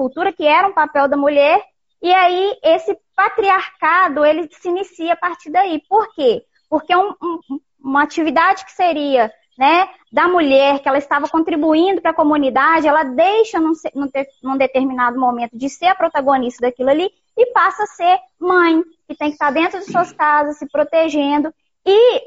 cultura 0.00 0.32
que 0.32 0.46
era 0.46 0.66
um 0.66 0.72
papel 0.72 1.06
da 1.06 1.14
mulher 1.14 1.62
e 2.00 2.10
aí 2.10 2.56
esse 2.62 2.96
patriarcado 3.14 4.24
ele 4.24 4.48
se 4.50 4.66
inicia 4.66 5.12
a 5.12 5.16
partir 5.16 5.50
daí. 5.50 5.82
Por 5.86 6.14
quê? 6.14 6.42
Porque 6.70 6.96
um, 6.96 7.10
um, 7.22 7.60
uma 7.78 8.02
atividade 8.02 8.64
que 8.64 8.72
seria 8.72 9.30
né, 9.58 9.90
da 10.10 10.26
mulher, 10.26 10.78
que 10.78 10.88
ela 10.88 10.96
estava 10.96 11.28
contribuindo 11.28 12.00
para 12.00 12.12
a 12.12 12.14
comunidade, 12.14 12.88
ela 12.88 13.02
deixa 13.02 13.60
num, 13.60 13.74
num, 13.94 14.10
num, 14.42 14.56
determinado 14.56 15.20
momento 15.20 15.54
de 15.54 15.68
ser 15.68 15.88
a 15.88 15.94
protagonista 15.94 16.66
daquilo 16.66 16.88
ali 16.88 17.10
e 17.36 17.46
passa 17.52 17.82
a 17.82 17.86
ser 17.86 18.18
mãe, 18.40 18.82
que 19.06 19.14
tem 19.14 19.28
que 19.28 19.34
estar 19.34 19.50
dentro 19.50 19.80
de 19.80 19.84
suas 19.84 20.12
casas, 20.12 20.56
se 20.56 20.66
protegendo 20.66 21.52
e 21.84 22.22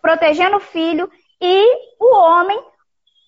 protegendo 0.00 0.58
o 0.58 0.60
filho 0.60 1.10
e 1.40 1.66
o 1.98 2.14
homem 2.14 2.62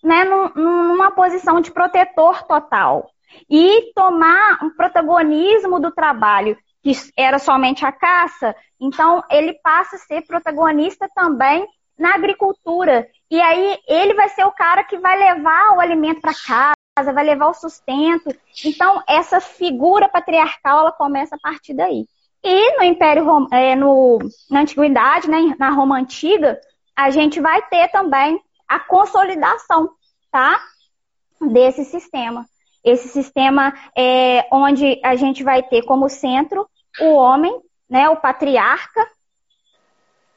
né, 0.00 0.22
num, 0.22 0.48
numa 0.54 1.10
posição 1.10 1.60
de 1.60 1.72
protetor 1.72 2.44
total. 2.44 3.10
E 3.48 3.92
tomar 3.94 4.58
um 4.62 4.70
protagonismo 4.70 5.80
do 5.80 5.90
trabalho, 5.90 6.56
que 6.82 6.92
era 7.16 7.38
somente 7.38 7.84
a 7.84 7.92
caça, 7.92 8.54
então 8.80 9.22
ele 9.30 9.54
passa 9.62 9.96
a 9.96 9.98
ser 9.98 10.22
protagonista 10.26 11.08
também 11.14 11.66
na 11.98 12.14
agricultura. 12.14 13.06
E 13.30 13.40
aí 13.40 13.78
ele 13.86 14.14
vai 14.14 14.28
ser 14.30 14.44
o 14.44 14.52
cara 14.52 14.82
que 14.82 14.98
vai 14.98 15.18
levar 15.18 15.76
o 15.76 15.80
alimento 15.80 16.20
para 16.20 16.32
casa, 16.34 17.12
vai 17.12 17.24
levar 17.24 17.48
o 17.48 17.54
sustento. 17.54 18.34
Então 18.64 19.02
essa 19.06 19.40
figura 19.40 20.08
patriarcal 20.08 20.80
ela 20.80 20.92
começa 20.92 21.36
a 21.36 21.38
partir 21.38 21.74
daí. 21.74 22.06
E 22.42 22.78
no 22.78 22.84
Império 22.84 23.26
é, 23.52 23.76
no, 23.76 24.18
na 24.50 24.60
antiguidade, 24.60 25.28
né, 25.28 25.54
na 25.58 25.68
Roma 25.70 25.98
antiga, 25.98 26.58
a 26.96 27.10
gente 27.10 27.38
vai 27.38 27.60
ter 27.68 27.88
também 27.88 28.40
a 28.66 28.78
consolidação, 28.78 29.90
tá, 30.30 30.60
desse 31.40 31.84
sistema. 31.84 32.46
Esse 32.84 33.08
sistema 33.08 33.74
é 33.96 34.46
onde 34.50 35.00
a 35.04 35.16
gente 35.16 35.42
vai 35.42 35.62
ter 35.62 35.82
como 35.82 36.08
centro 36.08 36.68
o 37.00 37.14
homem, 37.14 37.60
né, 37.88 38.08
o 38.08 38.16
patriarca, 38.16 39.06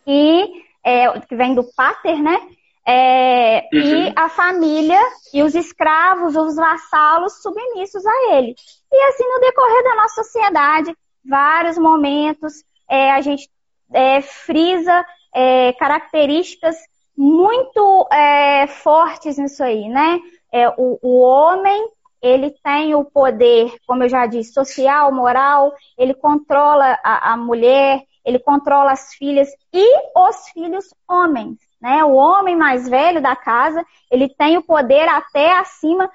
e 0.06 0.64
é, 0.84 1.20
que 1.22 1.36
vem 1.36 1.56
do 1.56 1.64
pater, 1.76 2.22
né? 2.22 2.40
é, 2.86 3.68
uhum. 3.74 3.80
e 3.80 4.14
a 4.16 4.30
família 4.30 5.00
e 5.34 5.42
os 5.42 5.56
escravos, 5.56 6.36
os 6.36 6.56
vassalos 6.56 7.42
submissos 7.42 8.06
a 8.06 8.34
ele. 8.34 8.56
E 8.92 9.04
assim, 9.10 9.24
no 9.24 9.40
decorrer 9.40 9.84
da 9.84 9.96
nossa 9.96 10.24
sociedade, 10.24 10.98
vários 11.26 11.78
momentos 11.78 12.64
é, 12.90 13.12
a 13.12 13.22
gente 13.22 13.50
é, 13.94 14.22
frisa 14.22 15.06
é, 15.34 15.74
características 15.74 16.76
muito 17.18 18.08
é, 18.12 18.68
fortes 18.68 19.38
nisso 19.38 19.64
aí, 19.64 19.88
né? 19.88 20.20
É, 20.52 20.70
o, 20.70 21.00
o 21.02 21.20
homem 21.22 21.88
ele 22.24 22.52
tem 22.64 22.96
o 22.96 23.04
poder, 23.04 23.76
como 23.86 24.04
eu 24.04 24.10
já 24.10 24.26
disse, 24.26 24.54
social, 24.54 25.12
moral, 25.12 25.74
ele 25.98 26.14
controla 26.14 26.98
a, 27.04 27.34
a 27.34 27.38
mulher, 27.38 28.02
ele 28.26 28.40
controla 28.40 28.94
as 28.94 29.14
filhas 29.14 29.50
e 29.74 29.86
os 30.16 30.48
filhos 30.54 30.86
homens. 31.06 31.58
Né? 31.82 32.02
O 32.06 32.14
homem 32.14 32.56
mais 32.56 32.88
velho 32.88 33.22
da 33.22 33.36
casa, 33.36 33.86
ele 34.10 34.30
tem 34.30 34.58
o 34.58 34.64
poder 34.64 35.06
até 35.10 35.58
acima 35.58 36.10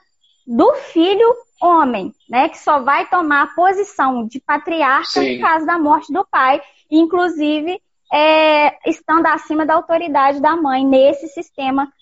do 0.47 0.73
filho 0.77 1.29
homem, 1.61 2.15
né? 2.31 2.49
Que 2.49 2.59
só 2.59 2.81
vai 2.81 3.05
tomar 3.07 3.43
a 3.43 3.47
posição 3.49 4.27
de 4.27 4.41
patriarca 4.41 5.21
Sim. 5.21 5.27
em 5.27 5.41
caso 5.41 5.67
da 5.67 5.79
morte 5.79 6.11
do 6.11 6.25
pai, 6.25 6.62
inclusive 6.91 7.83
é, 8.11 8.88
estando 8.88 9.27
acima 9.27 9.67
da 9.67 9.75
autoridade 9.75 10.41
da 10.41 10.57
mãe 10.57 10.87
nesse 10.87 11.29
sistema 11.29 11.93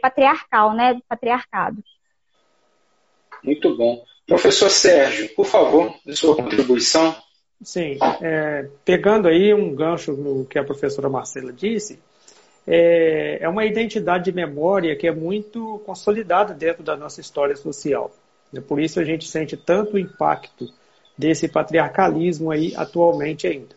patriarcal, 0.00 0.72
né? 0.72 0.98
Patriarcado. 1.08 1.84
Muito 3.42 3.76
bom. 3.76 4.04
Professor 4.26 4.70
Sérgio, 4.70 5.28
por 5.34 5.46
favor, 5.46 5.94
sua 6.14 6.36
contribuição. 6.36 7.14
Sim, 7.62 7.98
é, 8.20 8.68
pegando 8.84 9.28
aí 9.28 9.54
um 9.54 9.74
gancho 9.74 10.12
no 10.12 10.44
que 10.44 10.58
a 10.58 10.64
professora 10.64 11.08
Marcela 11.08 11.52
disse, 11.52 11.98
é, 12.66 13.38
é 13.40 13.48
uma 13.48 13.64
identidade 13.64 14.24
de 14.24 14.32
memória 14.32 14.96
que 14.96 15.06
é 15.06 15.12
muito 15.12 15.80
consolidada 15.84 16.54
dentro 16.54 16.82
da 16.82 16.96
nossa 16.96 17.20
história 17.20 17.56
social. 17.56 18.12
É 18.54 18.60
por 18.60 18.80
isso 18.80 19.00
a 19.00 19.04
gente 19.04 19.28
sente 19.28 19.56
tanto 19.56 19.98
impacto 19.98 20.68
desse 21.16 21.48
patriarcalismo 21.48 22.50
aí 22.50 22.72
atualmente 22.76 23.46
ainda. 23.46 23.74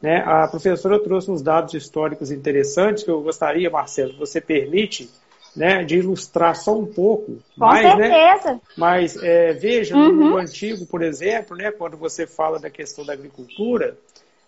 Né? 0.00 0.22
A 0.24 0.48
professora 0.48 0.98
trouxe 0.98 1.30
uns 1.30 1.42
dados 1.42 1.74
históricos 1.74 2.30
interessantes 2.30 3.02
que 3.02 3.10
eu 3.10 3.20
gostaria, 3.20 3.68
Marcelo, 3.70 4.16
você 4.16 4.40
permite, 4.40 5.10
né, 5.54 5.84
de 5.84 5.96
ilustrar 5.96 6.54
só 6.54 6.78
um 6.78 6.86
pouco. 6.86 7.38
Com 7.58 7.66
mais, 7.66 7.98
né? 7.98 8.08
certeza. 8.08 8.52
Né? 8.54 8.60
Mas 8.76 9.16
é, 9.22 9.52
veja, 9.52 9.96
uhum. 9.96 10.08
no 10.08 10.14
mundo 10.14 10.38
antigo, 10.38 10.86
por 10.86 11.02
exemplo, 11.02 11.56
né, 11.56 11.70
quando 11.70 11.96
você 11.96 12.26
fala 12.26 12.58
da 12.58 12.70
questão 12.70 13.04
da 13.04 13.12
agricultura, 13.12 13.96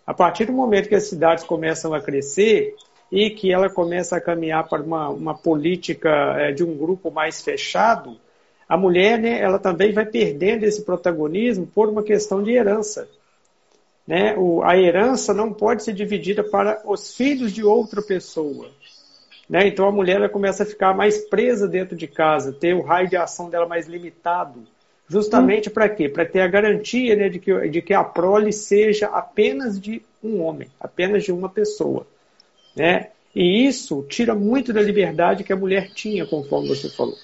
a 0.07 0.15
partir 0.15 0.47
do 0.47 0.53
momento 0.53 0.89
que 0.89 0.95
as 0.95 1.05
cidades 1.05 1.45
começam 1.45 1.95
a 1.95 2.01
crescer, 2.01 2.75
e 3.13 3.29
que 3.29 3.53
ela 3.53 3.69
começa 3.69 4.17
a 4.17 4.21
caminhar 4.21 4.67
para 4.67 4.83
uma, 4.83 5.11
uma 5.11 5.35
política 5.35 6.09
é, 6.39 6.51
de 6.51 6.65
um 6.65 6.75
grupo 6.75 7.11
mais 7.11 7.43
fechado, 7.43 8.17
a 8.67 8.75
mulher 8.75 9.19
né, 9.19 9.39
ela 9.39 9.59
também 9.59 9.93
vai 9.93 10.07
perdendo 10.07 10.65
esse 10.65 10.83
protagonismo 10.83 11.67
por 11.67 11.91
uma 11.91 12.03
questão 12.03 12.43
de 12.43 12.53
herança. 12.53 13.07
Né? 14.07 14.35
O, 14.39 14.63
a 14.63 14.79
herança 14.79 15.35
não 15.35 15.53
pode 15.53 15.85
ser 15.85 15.93
dividida 15.93 16.43
para 16.43 16.81
os 16.87 17.15
filhos 17.15 17.53
de 17.53 17.63
outra 17.63 18.01
pessoa. 18.01 18.71
Né? 19.53 19.69
Então 19.69 19.87
a 19.87 19.93
mulher 19.93 20.27
começa 20.31 20.63
a 20.63 20.67
ficar 20.67 20.97
mais 20.97 21.19
presa 21.19 21.69
dentro 21.69 21.95
de 21.95 22.07
casa, 22.07 22.55
ter 22.55 22.75
o 22.75 22.81
raio 22.81 23.11
de 23.11 23.19
ação 23.19 23.51
dela 23.51 23.69
mais 23.69 23.87
limitado. 23.87 24.63
Justamente 25.07 25.69
hum. 25.69 25.73
para 25.73 25.91
quê? 25.91 26.09
Para 26.09 26.25
ter 26.25 26.41
a 26.41 26.49
garantia 26.49 27.15
né, 27.15 27.29
de, 27.29 27.39
que, 27.39 27.69
de 27.69 27.83
que 27.83 27.93
a 27.93 28.03
prole 28.03 28.51
seja 28.51 29.09
apenas 29.09 29.79
de 29.79 30.01
um 30.25 30.43
homem, 30.43 30.69
apenas 30.81 31.23
de 31.23 31.31
uma 31.31 31.51
pessoa. 31.51 32.07
Né? 32.75 33.09
E 33.35 33.67
isso 33.67 34.03
tira 34.09 34.35
muito 34.35 34.73
da 34.73 34.81
liberdade 34.81 35.45
que 35.45 35.53
a 35.53 35.57
mulher 35.57 35.91
tinha, 35.91 36.25
conforme 36.25 36.69
você 36.69 36.89
falou. 36.89 37.19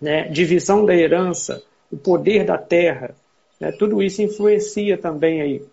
Né? 0.00 0.28
Divisão 0.28 0.86
da 0.86 0.94
herança, 0.94 1.60
o 1.90 1.96
poder 1.96 2.44
da 2.44 2.58
terra, 2.58 3.12
né? 3.58 3.72
tudo 3.72 4.00
isso 4.00 4.22
influencia 4.22 4.96
também 4.96 5.42
aí. 5.42 5.64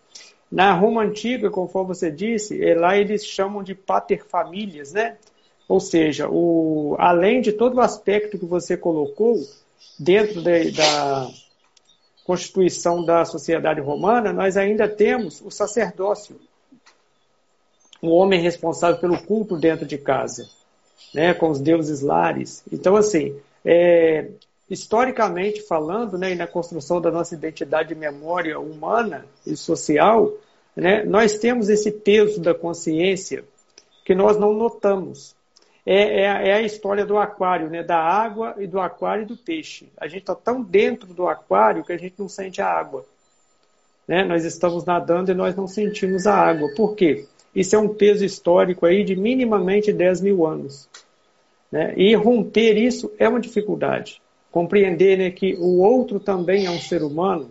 Na 0.51 0.73
Roma 0.73 1.03
Antiga, 1.03 1.51
conforme 1.51 1.89
você 1.89 2.09
disse, 2.09 2.65
é 2.67 2.73
lá 2.73 2.97
eles 2.97 3.23
chamam 3.23 3.61
de 3.61 3.75
paterfamílias, 3.75 4.93
né? 4.93 5.17
Ou 5.67 5.79
seja, 5.79 6.29
o, 6.29 6.95
além 6.97 7.41
de 7.41 7.51
todo 7.51 7.75
o 7.75 7.81
aspecto 7.81 8.37
que 8.39 8.45
você 8.45 8.77
colocou 8.77 9.35
dentro 9.99 10.41
de, 10.41 10.71
da 10.71 11.29
constituição 12.23 13.03
da 13.03 13.23
sociedade 13.25 13.79
romana, 13.79 14.33
nós 14.33 14.57
ainda 14.57 14.87
temos 14.87 15.41
o 15.41 15.49
sacerdócio, 15.49 16.39
um 18.03 18.11
homem 18.11 18.41
responsável 18.41 18.99
pelo 18.99 19.17
culto 19.23 19.57
dentro 19.57 19.85
de 19.85 19.97
casa, 19.97 20.47
né, 21.13 21.33
com 21.33 21.49
os 21.49 21.59
deuses 21.59 22.01
lares. 22.01 22.63
Então, 22.71 22.95
assim, 22.95 23.39
é, 23.63 24.29
historicamente 24.69 25.61
falando, 25.61 26.17
né, 26.17 26.33
e 26.33 26.35
na 26.35 26.47
construção 26.47 26.99
da 26.99 27.09
nossa 27.09 27.33
identidade 27.33 27.89
de 27.89 27.95
memória 27.95 28.59
humana 28.59 29.25
e 29.45 29.55
social, 29.55 30.33
né, 30.75 31.03
nós 31.05 31.39
temos 31.39 31.69
esse 31.69 31.91
peso 31.91 32.41
da 32.41 32.53
consciência 32.53 33.43
que 34.03 34.13
nós 34.13 34.37
não 34.37 34.53
notamos. 34.53 35.36
É, 35.89 36.23
é, 36.23 36.49
é 36.49 36.53
a 36.53 36.61
história 36.61 37.05
do 37.05 37.17
aquário, 37.17 37.69
né, 37.69 37.81
da 37.81 37.97
água 37.97 38.55
e 38.57 38.67
do 38.67 38.77
aquário 38.77 39.23
e 39.23 39.25
do 39.25 39.37
peixe. 39.37 39.87
A 39.95 40.05
gente 40.05 40.19
está 40.19 40.35
tão 40.35 40.61
dentro 40.61 41.13
do 41.13 41.29
aquário 41.29 41.81
que 41.81 41.93
a 41.93 41.97
gente 41.97 42.15
não 42.19 42.27
sente 42.27 42.61
a 42.61 42.67
água. 42.67 43.05
Né? 44.05 44.25
Nós 44.25 44.43
estamos 44.43 44.83
nadando 44.83 45.31
e 45.31 45.33
nós 45.33 45.55
não 45.55 45.65
sentimos 45.65 46.27
a 46.27 46.35
água. 46.35 46.69
Por 46.75 46.93
quê? 46.93 47.25
Isso 47.55 47.73
é 47.73 47.79
um 47.79 47.87
peso 47.87 48.25
histórico 48.25 48.85
aí 48.85 49.01
de 49.05 49.15
minimamente 49.15 49.93
10 49.93 50.19
mil 50.19 50.45
anos. 50.45 50.89
Né? 51.71 51.93
E 51.95 52.13
romper 52.15 52.75
isso 52.77 53.09
é 53.17 53.29
uma 53.29 53.39
dificuldade. 53.39 54.21
Compreender 54.51 55.17
né, 55.17 55.31
que 55.31 55.55
o 55.55 55.79
outro 55.79 56.19
também 56.19 56.65
é 56.65 56.69
um 56.69 56.81
ser 56.81 57.01
humano, 57.01 57.49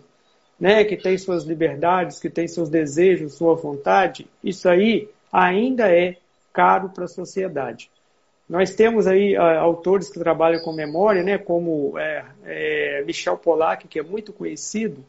né, 0.59 0.83
que 0.83 0.95
tem 0.95 1.17
suas 1.17 1.43
liberdades, 1.43 2.19
que 2.19 2.29
tem 2.29 2.47
seus 2.47 2.69
desejos, 2.69 3.33
sua 3.33 3.55
vontade, 3.55 4.27
isso 4.43 4.69
aí 4.69 5.09
ainda 5.33 5.91
é 5.91 6.17
caro 6.53 6.89
para 6.89 7.05
a 7.05 7.07
sociedade. 7.07 7.89
Nós 8.49 8.73
temos 8.73 9.07
aí 9.07 9.37
uh, 9.37 9.41
autores 9.41 10.09
que 10.09 10.19
trabalham 10.19 10.61
com 10.61 10.71
memória, 10.71 11.21
né, 11.21 11.37
como 11.37 11.97
é, 11.99 12.23
é, 12.45 13.03
Michel 13.05 13.37
Pollack, 13.37 13.87
que 13.87 13.99
é 13.99 14.03
muito 14.03 14.31
conhecido, 14.31 15.03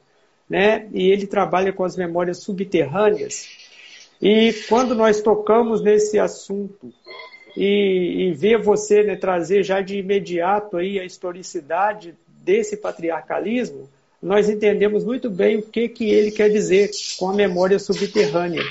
né, 0.48 0.88
e 0.92 1.10
ele 1.10 1.26
trabalha 1.26 1.72
com 1.72 1.84
as 1.84 1.96
memórias 1.96 2.38
subterrâneas, 2.38 3.46
e 4.20 4.52
quando 4.68 4.94
nós 4.94 5.22
tocamos 5.22 5.80
nesse 5.80 6.18
assunto 6.18 6.92
e, 7.56 8.28
e 8.28 8.32
ver 8.32 8.58
você 8.60 9.04
né, 9.04 9.14
trazer 9.14 9.62
já 9.62 9.80
de 9.80 9.98
imediato 9.98 10.76
aí 10.76 10.98
a 10.98 11.04
historicidade 11.04 12.16
desse 12.26 12.76
patriarcalismo, 12.76 13.88
nós 14.20 14.48
entendemos 14.48 15.04
muito 15.04 15.30
bem 15.30 15.58
o 15.58 15.62
que, 15.62 15.88
que 15.88 16.10
ele 16.10 16.32
quer 16.32 16.48
dizer 16.48 16.90
com 17.18 17.30
a 17.30 17.34
memória 17.34 17.78
subterrânea. 17.78 18.62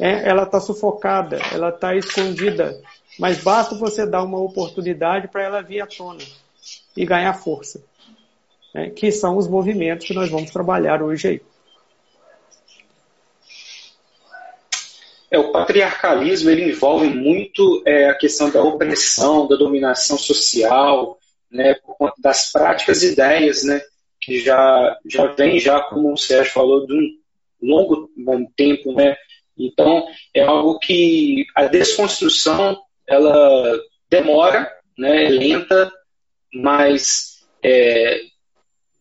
É, 0.00 0.28
ela 0.28 0.42
está 0.42 0.58
sufocada, 0.58 1.38
ela 1.52 1.68
está 1.68 1.94
escondida, 1.94 2.80
mas 3.18 3.42
basta 3.42 3.74
você 3.74 4.06
dar 4.06 4.22
uma 4.22 4.40
oportunidade 4.40 5.28
para 5.28 5.42
ela 5.42 5.62
vir 5.62 5.80
à 5.80 5.86
tona 5.86 6.22
e 6.96 7.04
ganhar 7.04 7.34
força, 7.34 7.82
né, 8.74 8.90
que 8.90 9.10
são 9.10 9.36
os 9.36 9.48
movimentos 9.48 10.06
que 10.06 10.14
nós 10.14 10.30
vamos 10.30 10.50
trabalhar 10.50 11.02
hoje 11.02 11.28
aí. 11.28 11.42
É, 15.30 15.38
o 15.38 15.52
patriarcalismo 15.52 16.48
ele 16.48 16.70
envolve 16.70 17.08
muito 17.08 17.82
é, 17.86 18.08
a 18.08 18.14
questão 18.14 18.50
da 18.50 18.62
opressão, 18.62 19.46
da 19.46 19.56
dominação 19.56 20.16
social, 20.16 21.18
né, 21.50 21.76
das 22.18 22.50
práticas 22.50 23.02
e 23.02 23.12
ideias, 23.12 23.62
né, 23.62 23.82
que 24.20 24.38
já, 24.38 24.96
já 25.06 25.26
vem, 25.26 25.58
já, 25.58 25.80
como 25.80 26.12
o 26.12 26.16
Sérgio 26.16 26.52
falou, 26.52 26.86
de 26.86 26.94
um 26.94 27.18
longo 27.60 28.10
bom 28.16 28.46
tempo. 28.56 28.92
Né, 28.94 29.16
então, 29.56 30.06
é 30.32 30.42
algo 30.42 30.78
que 30.78 31.44
a 31.54 31.66
desconstrução 31.66 32.80
ela 33.08 33.80
demora, 34.10 34.70
né, 34.96 35.24
é 35.24 35.28
lenta, 35.30 35.90
mas 36.52 37.38
é, 37.64 38.20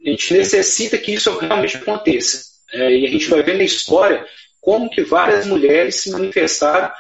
a 0.06 0.10
gente 0.10 0.34
necessita 0.34 0.98
que 0.98 1.13
isso 1.13 1.38
realmente 1.38 1.78
aconteça. 1.78 2.48
É, 2.72 2.91
e 2.91 3.06
a 3.06 3.10
gente 3.10 3.28
vai 3.30 3.43
ver 3.43 3.58
na 3.58 3.63
história 3.63 4.26
como 4.62 4.89
que 4.89 5.04
várias 5.04 5.46
mulheres 5.46 5.96
se 5.96 6.12
manifestaram 6.12 6.91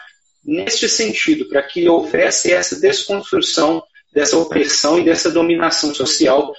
neste 0.43 0.87
sentido, 0.87 1.47
para 1.49 1.61
que 1.61 1.87
houvesse 1.87 2.53
essa 2.53 2.79
desconstrução 2.79 3.83
dessa 4.13 4.37
opressão 4.37 4.97
e 4.97 5.03
dessa 5.03 5.29
dominação 5.29 5.93
social 5.93 6.53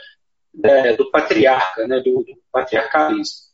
é, 0.63 0.95
do 0.95 1.11
patriarca, 1.11 1.87
né, 1.87 2.01
do, 2.01 2.23
do, 2.23 2.39
patriarcalismo. 2.53 3.49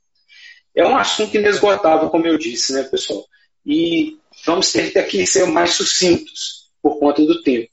É 0.75 0.85
um 0.85 0.97
assunto 0.97 1.37
inesgotável, 1.37 2.11
como 2.11 2.27
eu 2.27 2.37
disse, 2.37 2.73
né, 2.73 2.83
pessoal? 2.83 3.25
E 3.65 4.19
vamos 4.45 4.73
ter 4.73 4.91
que 5.07 5.25
ser 5.25 5.47
mais 5.47 5.75
sucintos 5.75 6.54
por 6.85 6.99
conta 6.99 7.23
do 7.23 7.43
tempo. 7.43 7.71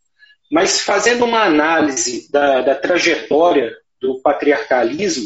Mas 0.50 0.80
fazendo 0.80 1.26
uma 1.26 1.44
análise 1.44 2.32
da, 2.32 2.62
da 2.62 2.76
trajetória 2.76 3.76
do 4.00 4.22
patriarcalismo, 4.22 5.26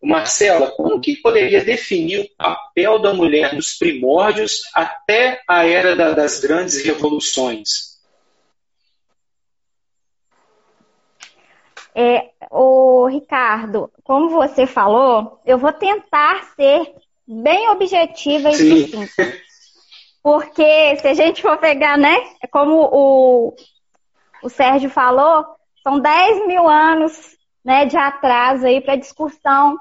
Marcela, 0.00 0.70
como 0.70 1.00
que 1.00 1.16
poderia 1.16 1.64
definir 1.64 2.20
o 2.20 2.36
papel 2.36 3.00
da 3.00 3.12
mulher 3.12 3.52
nos 3.52 3.76
primórdios 3.76 4.62
até 4.72 5.42
a 5.48 5.66
era 5.66 5.96
da, 5.96 6.12
das 6.12 6.38
grandes 6.38 6.84
revoluções? 6.84 7.98
É, 11.92 12.30
o 12.52 13.08
Ricardo, 13.08 13.90
como 14.04 14.30
você 14.30 14.68
falou, 14.68 15.40
eu 15.44 15.58
vou 15.58 15.72
tentar 15.72 16.44
ser 16.54 16.94
bem 17.26 17.68
objetiva 17.70 18.50
e 18.50 18.54
simples. 18.54 19.10
Porque 20.22 20.96
se 20.96 21.06
a 21.06 21.14
gente 21.14 21.42
for 21.42 21.56
pegar, 21.58 21.96
né, 21.96 22.16
é 22.42 22.46
como 22.46 22.88
o, 22.92 23.54
o 24.42 24.48
Sérgio 24.48 24.90
falou, 24.90 25.46
são 25.82 25.98
10 25.98 26.46
mil 26.46 26.68
anos 26.68 27.36
né, 27.64 27.86
de 27.86 27.96
atraso 27.96 28.66
aí 28.66 28.80
para 28.80 28.96
discussão. 28.96 29.76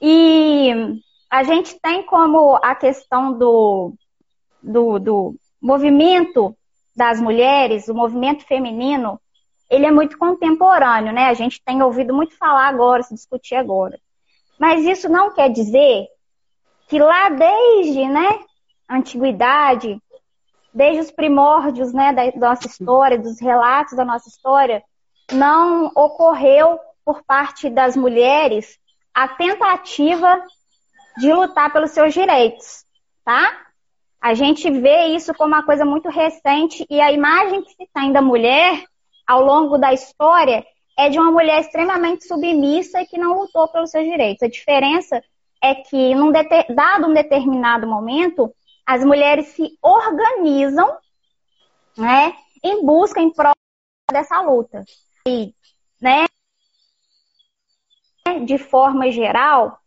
E 0.00 1.00
a 1.30 1.42
gente 1.42 1.78
tem 1.80 2.04
como 2.04 2.56
a 2.62 2.74
questão 2.74 3.32
do, 3.32 3.94
do, 4.62 4.98
do 4.98 5.34
movimento 5.60 6.56
das 6.94 7.20
mulheres, 7.20 7.88
o 7.88 7.94
movimento 7.94 8.44
feminino, 8.44 9.20
ele 9.68 9.86
é 9.86 9.90
muito 9.90 10.16
contemporâneo, 10.18 11.12
né? 11.12 11.26
A 11.26 11.34
gente 11.34 11.60
tem 11.64 11.82
ouvido 11.82 12.14
muito 12.14 12.36
falar 12.36 12.68
agora, 12.68 13.02
se 13.02 13.14
discutir 13.14 13.56
agora. 13.56 13.98
Mas 14.58 14.84
isso 14.84 15.08
não 15.08 15.34
quer 15.34 15.50
dizer 15.50 16.06
que 16.86 16.98
lá 16.98 17.30
desde, 17.30 18.06
né, 18.06 18.38
antiguidade, 18.88 20.00
desde 20.72 21.00
os 21.00 21.10
primórdios, 21.10 21.92
né, 21.92 22.12
da 22.12 22.48
nossa 22.48 22.66
história, 22.66 23.18
dos 23.18 23.40
relatos 23.40 23.96
da 23.96 24.04
nossa 24.04 24.28
história, 24.28 24.82
não 25.32 25.86
ocorreu 25.94 26.78
por 27.04 27.22
parte 27.22 27.70
das 27.70 27.96
mulheres 27.96 28.78
a 29.14 29.28
tentativa 29.28 30.42
de 31.18 31.32
lutar 31.32 31.72
pelos 31.72 31.92
seus 31.92 32.12
direitos, 32.12 32.84
tá? 33.24 33.60
A 34.20 34.34
gente 34.34 34.70
vê 34.70 35.08
isso 35.08 35.34
como 35.34 35.54
uma 35.54 35.62
coisa 35.62 35.84
muito 35.84 36.08
recente 36.08 36.84
e 36.90 37.00
a 37.00 37.12
imagem 37.12 37.62
que 37.62 37.70
se 37.72 37.88
tem 37.94 38.10
da 38.10 38.22
mulher 38.22 38.82
ao 39.26 39.44
longo 39.44 39.78
da 39.78 39.92
história 39.92 40.64
é 40.96 41.08
de 41.08 41.18
uma 41.18 41.30
mulher 41.30 41.60
extremamente 41.60 42.26
submissa 42.26 43.00
e 43.02 43.06
que 43.06 43.18
não 43.18 43.38
lutou 43.38 43.68
pelos 43.68 43.90
seus 43.90 44.04
direitos. 44.04 44.42
A 44.42 44.48
diferença 44.48 45.22
é 45.62 45.74
que, 45.74 46.14
num 46.14 46.32
dado 46.32 47.06
um 47.06 47.14
determinado 47.14 47.86
momento, 47.86 48.52
as 48.86 49.04
mulheres 49.04 49.48
se 49.48 49.78
organizam 49.82 50.96
né, 51.96 52.34
em 52.62 52.84
busca, 52.84 53.20
em 53.20 53.30
prol 53.30 53.52
dessa 54.10 54.40
luta. 54.40 54.84
E, 55.26 55.54
né, 56.00 56.26
de 58.44 58.58
forma 58.58 59.10
geral, 59.10 59.78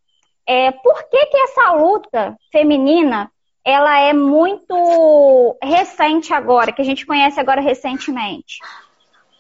é, 0.46 0.72
por 0.72 1.04
que, 1.10 1.26
que 1.26 1.38
essa 1.38 1.74
luta 1.74 2.38
feminina 2.52 3.32
ela 3.64 4.00
é 4.00 4.14
muito 4.14 5.58
recente 5.62 6.34
agora, 6.34 6.72
que 6.72 6.82
a 6.82 6.86
gente 6.86 7.06
conhece 7.06 7.40
agora 7.40 7.60
recentemente? 7.60 8.60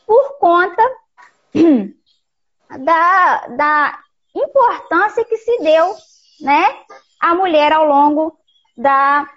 Por 0.06 0.38
conta 0.38 0.84
da, 2.80 3.48
da 3.48 4.00
importância 4.36 5.24
que 5.24 5.38
se 5.38 5.58
deu 5.60 5.96
né, 6.41 6.65
à 7.20 7.34
mulher 7.34 7.72
ao 7.72 7.86
longo 7.86 8.38
da 8.76 9.28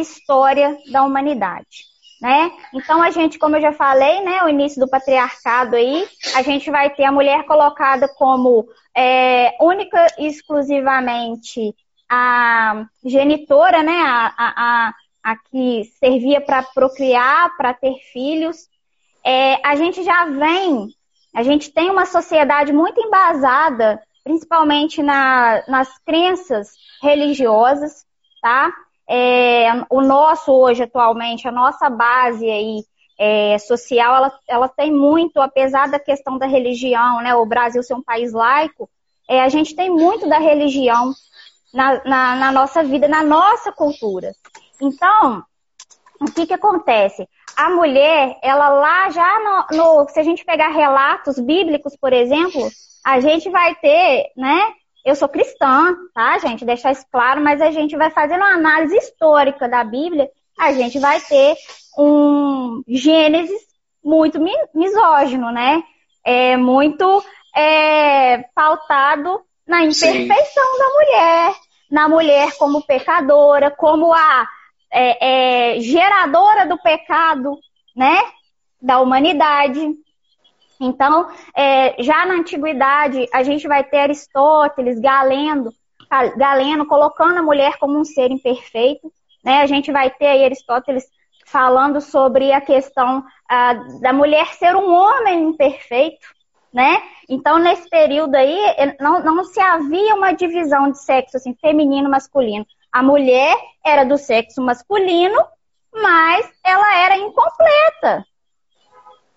história 0.00 0.76
da 0.90 1.02
humanidade 1.02 1.88
né? 2.20 2.50
Então 2.74 3.02
a 3.02 3.10
gente, 3.10 3.38
como 3.38 3.56
eu 3.56 3.60
já 3.60 3.72
falei, 3.72 4.20
né, 4.22 4.42
o 4.42 4.48
início 4.48 4.80
do 4.80 4.88
patriarcado 4.88 5.76
aí, 5.76 6.06
a 6.34 6.42
gente 6.42 6.70
vai 6.70 6.90
ter 6.90 7.04
a 7.04 7.12
mulher 7.12 7.44
colocada 7.44 8.08
como 8.08 8.66
é, 8.94 9.56
única 9.60 10.06
e 10.18 10.26
exclusivamente 10.26 11.74
a 12.08 12.86
genitora, 13.04 13.82
né, 13.82 14.02
a, 14.02 14.34
a, 14.36 14.54
a, 14.56 14.94
a 15.22 15.36
que 15.36 15.84
servia 16.00 16.40
para 16.40 16.62
procriar, 16.62 17.56
para 17.56 17.72
ter 17.72 17.94
filhos. 18.12 18.68
É, 19.24 19.60
a 19.66 19.76
gente 19.76 20.02
já 20.02 20.24
vem, 20.24 20.88
a 21.34 21.42
gente 21.42 21.70
tem 21.70 21.90
uma 21.90 22.06
sociedade 22.06 22.72
muito 22.72 23.00
embasada, 23.00 24.02
principalmente 24.24 25.02
na, 25.02 25.62
nas 25.68 25.98
crenças 25.98 26.72
religiosas, 27.00 28.04
tá? 28.42 28.72
É, 29.08 29.68
o 29.88 30.02
nosso 30.02 30.52
hoje, 30.52 30.82
atualmente, 30.82 31.48
a 31.48 31.52
nossa 31.52 31.88
base 31.88 32.48
aí 32.48 32.84
é, 33.18 33.58
social, 33.58 34.16
ela, 34.16 34.38
ela 34.46 34.68
tem 34.68 34.92
muito, 34.92 35.40
apesar 35.40 35.88
da 35.88 35.98
questão 35.98 36.38
da 36.38 36.46
religião, 36.46 37.20
né, 37.22 37.34
o 37.34 37.46
Brasil 37.46 37.82
ser 37.82 37.94
um 37.94 38.02
país 38.02 38.32
laico, 38.32 38.88
é, 39.28 39.40
a 39.40 39.48
gente 39.48 39.74
tem 39.74 39.90
muito 39.90 40.28
da 40.28 40.38
religião 40.38 41.12
na, 41.72 42.04
na, 42.04 42.36
na 42.36 42.52
nossa 42.52 42.82
vida, 42.82 43.08
na 43.08 43.22
nossa 43.22 43.72
cultura. 43.72 44.32
Então, 44.80 45.42
o 46.20 46.26
que 46.26 46.46
que 46.46 46.54
acontece? 46.54 47.28
A 47.56 47.70
mulher, 47.70 48.38
ela 48.42 48.68
lá 48.68 49.10
já 49.10 49.66
no, 49.70 49.76
no, 49.76 50.08
se 50.08 50.20
a 50.20 50.22
gente 50.22 50.44
pegar 50.44 50.68
relatos 50.68 51.38
bíblicos, 51.38 51.96
por 51.96 52.12
exemplo, 52.12 52.68
a 53.04 53.20
gente 53.20 53.50
vai 53.50 53.74
ter, 53.76 54.32
né, 54.36 54.72
eu 55.08 55.16
sou 55.16 55.28
cristã, 55.28 55.96
tá, 56.14 56.38
gente? 56.38 56.64
Deixar 56.64 56.92
isso 56.92 57.06
claro, 57.10 57.40
mas 57.40 57.62
a 57.62 57.70
gente 57.70 57.96
vai 57.96 58.10
fazendo 58.10 58.40
uma 58.40 58.54
análise 58.54 58.96
histórica 58.96 59.68
da 59.68 59.82
Bíblia, 59.82 60.30
a 60.58 60.72
gente 60.72 60.98
vai 60.98 61.20
ter 61.20 61.56
um 61.98 62.82
Gênesis 62.86 63.60
muito 64.04 64.38
misógino, 64.74 65.50
né? 65.50 65.82
É 66.24 66.56
muito 66.56 67.24
é, 67.56 68.38
pautado 68.54 69.40
na 69.66 69.82
imperfeição 69.82 70.72
Sim. 70.72 70.78
da 70.78 70.88
mulher, 70.94 71.54
na 71.90 72.08
mulher 72.08 72.56
como 72.58 72.82
pecadora, 72.82 73.70
como 73.70 74.12
a 74.12 74.46
é, 74.90 75.76
é, 75.76 75.80
geradora 75.80 76.66
do 76.66 76.76
pecado, 76.78 77.58
né? 77.96 78.18
Da 78.80 79.00
humanidade. 79.00 79.80
Então, 80.80 81.28
é, 81.56 82.00
já 82.02 82.24
na 82.24 82.34
antiguidade, 82.34 83.28
a 83.32 83.42
gente 83.42 83.66
vai 83.66 83.82
ter 83.82 83.98
Aristóteles, 83.98 85.00
Galeno, 85.00 85.72
Galeno 86.36 86.86
colocando 86.86 87.38
a 87.38 87.42
mulher 87.42 87.76
como 87.78 87.98
um 87.98 88.04
ser 88.04 88.30
imperfeito. 88.30 89.12
Né? 89.44 89.60
A 89.60 89.66
gente 89.66 89.92
vai 89.92 90.10
ter 90.10 90.26
aí 90.26 90.44
Aristóteles 90.44 91.04
falando 91.46 92.00
sobre 92.00 92.52
a 92.52 92.60
questão 92.60 93.24
da 94.00 94.12
mulher 94.12 94.52
ser 94.54 94.76
um 94.76 94.92
homem 94.92 95.44
imperfeito. 95.44 96.26
Né? 96.72 97.02
Então, 97.28 97.58
nesse 97.58 97.88
período 97.88 98.34
aí, 98.34 98.58
não, 99.00 99.20
não 99.24 99.44
se 99.44 99.58
havia 99.58 100.14
uma 100.14 100.32
divisão 100.32 100.90
de 100.90 101.02
sexo 101.02 101.38
assim, 101.38 101.54
feminino 101.60 102.10
masculino. 102.10 102.66
A 102.92 103.02
mulher 103.02 103.56
era 103.84 104.04
do 104.04 104.18
sexo 104.18 104.62
masculino, 104.62 105.38
mas 105.92 106.50
ela 106.64 106.98
era 106.98 107.16
incompleta. 107.16 108.24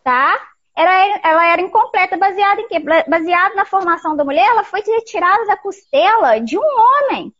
Tá? 0.03 0.50
Era, 0.75 1.19
ela 1.23 1.47
era 1.47 1.61
incompleta, 1.61 2.17
baseada 2.17 2.61
em 2.61 2.67
quê? 2.67 2.79
Baseada 3.07 3.55
na 3.55 3.65
formação 3.65 4.15
da 4.15 4.23
mulher, 4.23 4.47
ela 4.47 4.63
foi 4.63 4.81
retirada 4.81 5.45
da 5.45 5.57
costela 5.57 6.39
de 6.39 6.57
um 6.57 6.63
homem. 6.63 7.33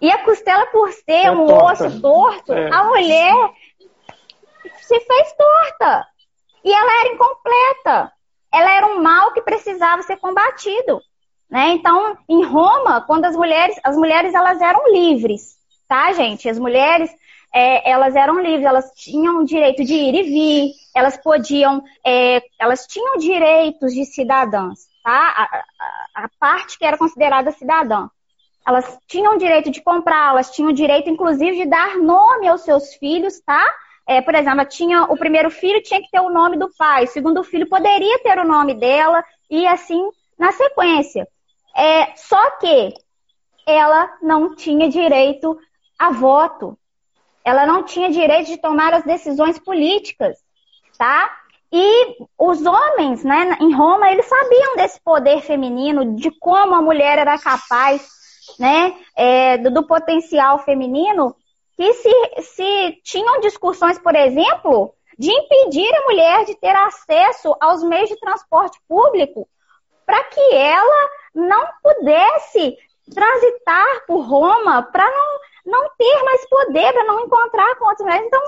E 0.00 0.10
a 0.10 0.18
costela, 0.24 0.66
por 0.66 0.92
ser 0.92 1.26
é 1.26 1.30
um 1.30 1.46
torta. 1.46 1.86
osso 1.86 2.00
torto, 2.00 2.52
é. 2.52 2.72
a 2.72 2.84
mulher 2.84 3.34
se 4.80 5.00
fez 5.00 5.32
torta. 5.36 6.06
E 6.64 6.72
ela 6.72 7.00
era 7.00 7.14
incompleta. 7.14 8.12
Ela 8.52 8.70
era 8.72 8.86
um 8.86 9.02
mal 9.02 9.32
que 9.32 9.42
precisava 9.42 10.02
ser 10.02 10.16
combatido. 10.16 11.00
Né? 11.50 11.70
Então, 11.70 12.16
em 12.28 12.44
Roma, 12.44 13.00
quando 13.02 13.24
as 13.24 13.36
mulheres, 13.36 13.76
as 13.82 13.96
mulheres 13.96 14.34
elas 14.34 14.60
eram 14.60 14.90
livres, 14.92 15.56
tá, 15.88 16.12
gente? 16.12 16.48
As 16.48 16.58
mulheres, 16.58 17.10
é, 17.52 17.90
elas 17.90 18.14
eram 18.14 18.40
livres, 18.40 18.64
elas 18.64 18.90
tinham 18.94 19.38
o 19.38 19.44
direito 19.44 19.84
de 19.84 19.94
ir 19.94 20.14
e 20.14 20.22
vir, 20.22 20.72
elas 20.94 21.16
podiam, 21.16 21.82
é, 22.04 22.42
elas 22.58 22.86
tinham 22.86 23.18
direitos 23.18 23.92
de 23.92 24.04
cidadãs, 24.04 24.86
tá? 25.02 25.10
A, 25.10 25.42
a, 25.42 26.24
a, 26.24 26.30
parte 26.38 26.78
que 26.78 26.84
era 26.84 26.96
considerada 26.96 27.50
cidadã. 27.52 28.08
Elas 28.66 28.98
tinham 29.08 29.36
direito 29.36 29.70
de 29.70 29.82
comprar, 29.82 30.30
elas 30.30 30.50
tinham 30.50 30.72
direito, 30.72 31.10
inclusive, 31.10 31.56
de 31.56 31.66
dar 31.66 31.96
nome 31.96 32.46
aos 32.46 32.60
seus 32.60 32.94
filhos, 32.94 33.40
tá? 33.40 33.64
É, 34.06 34.20
por 34.20 34.34
exemplo, 34.34 34.64
tinha, 34.64 35.04
o 35.04 35.16
primeiro 35.16 35.50
filho 35.50 35.82
tinha 35.82 36.00
que 36.00 36.10
ter 36.10 36.20
o 36.20 36.30
nome 36.30 36.56
do 36.56 36.70
pai, 36.76 37.04
o 37.04 37.08
segundo 37.08 37.42
filho 37.42 37.68
poderia 37.68 38.18
ter 38.20 38.38
o 38.38 38.46
nome 38.46 38.74
dela, 38.74 39.24
e 39.48 39.66
assim 39.66 40.08
na 40.38 40.52
sequência. 40.52 41.26
É, 41.76 42.14
só 42.16 42.50
que 42.58 42.94
ela 43.66 44.16
não 44.22 44.54
tinha 44.54 44.88
direito 44.88 45.58
a 45.98 46.10
voto. 46.10 46.76
Ela 47.44 47.66
não 47.66 47.82
tinha 47.82 48.10
direito 48.10 48.46
de 48.46 48.58
tomar 48.58 48.92
as 48.92 49.04
decisões 49.04 49.58
políticas 49.58 50.38
tá? 51.00 51.34
E 51.72 52.16
os 52.38 52.66
homens, 52.66 53.24
né, 53.24 53.56
em 53.58 53.74
Roma, 53.74 54.10
eles 54.10 54.26
sabiam 54.26 54.76
desse 54.76 55.00
poder 55.00 55.40
feminino, 55.40 56.14
de 56.14 56.30
como 56.32 56.74
a 56.74 56.82
mulher 56.82 57.18
era 57.18 57.38
capaz, 57.38 58.06
né, 58.58 58.94
é, 59.16 59.56
do, 59.56 59.70
do, 59.70 59.86
potencial 59.86 60.58
feminino, 60.58 61.34
que 61.74 61.94
se, 61.94 62.12
se 62.42 63.00
tinham 63.02 63.40
discussões, 63.40 63.98
por 63.98 64.14
exemplo, 64.14 64.92
de 65.18 65.32
impedir 65.32 65.90
a 65.94 66.04
mulher 66.04 66.44
de 66.44 66.54
ter 66.56 66.76
acesso 66.76 67.56
aos 67.58 67.82
meios 67.82 68.10
de 68.10 68.20
transporte 68.20 68.78
público, 68.86 69.48
para 70.04 70.22
que 70.24 70.54
ela 70.54 71.08
não 71.34 71.66
pudesse 71.82 72.76
transitar 73.14 74.04
por 74.06 74.20
Roma, 74.20 74.82
para 74.82 75.04
não, 75.10 75.38
não 75.64 75.90
ter 75.96 76.22
mais 76.24 76.48
poder, 76.48 76.92
para 76.92 77.04
não 77.04 77.20
encontrar 77.20 77.76
com 77.76 77.86
outras 77.86 78.06
mulheres. 78.06 78.26
Então, 78.26 78.42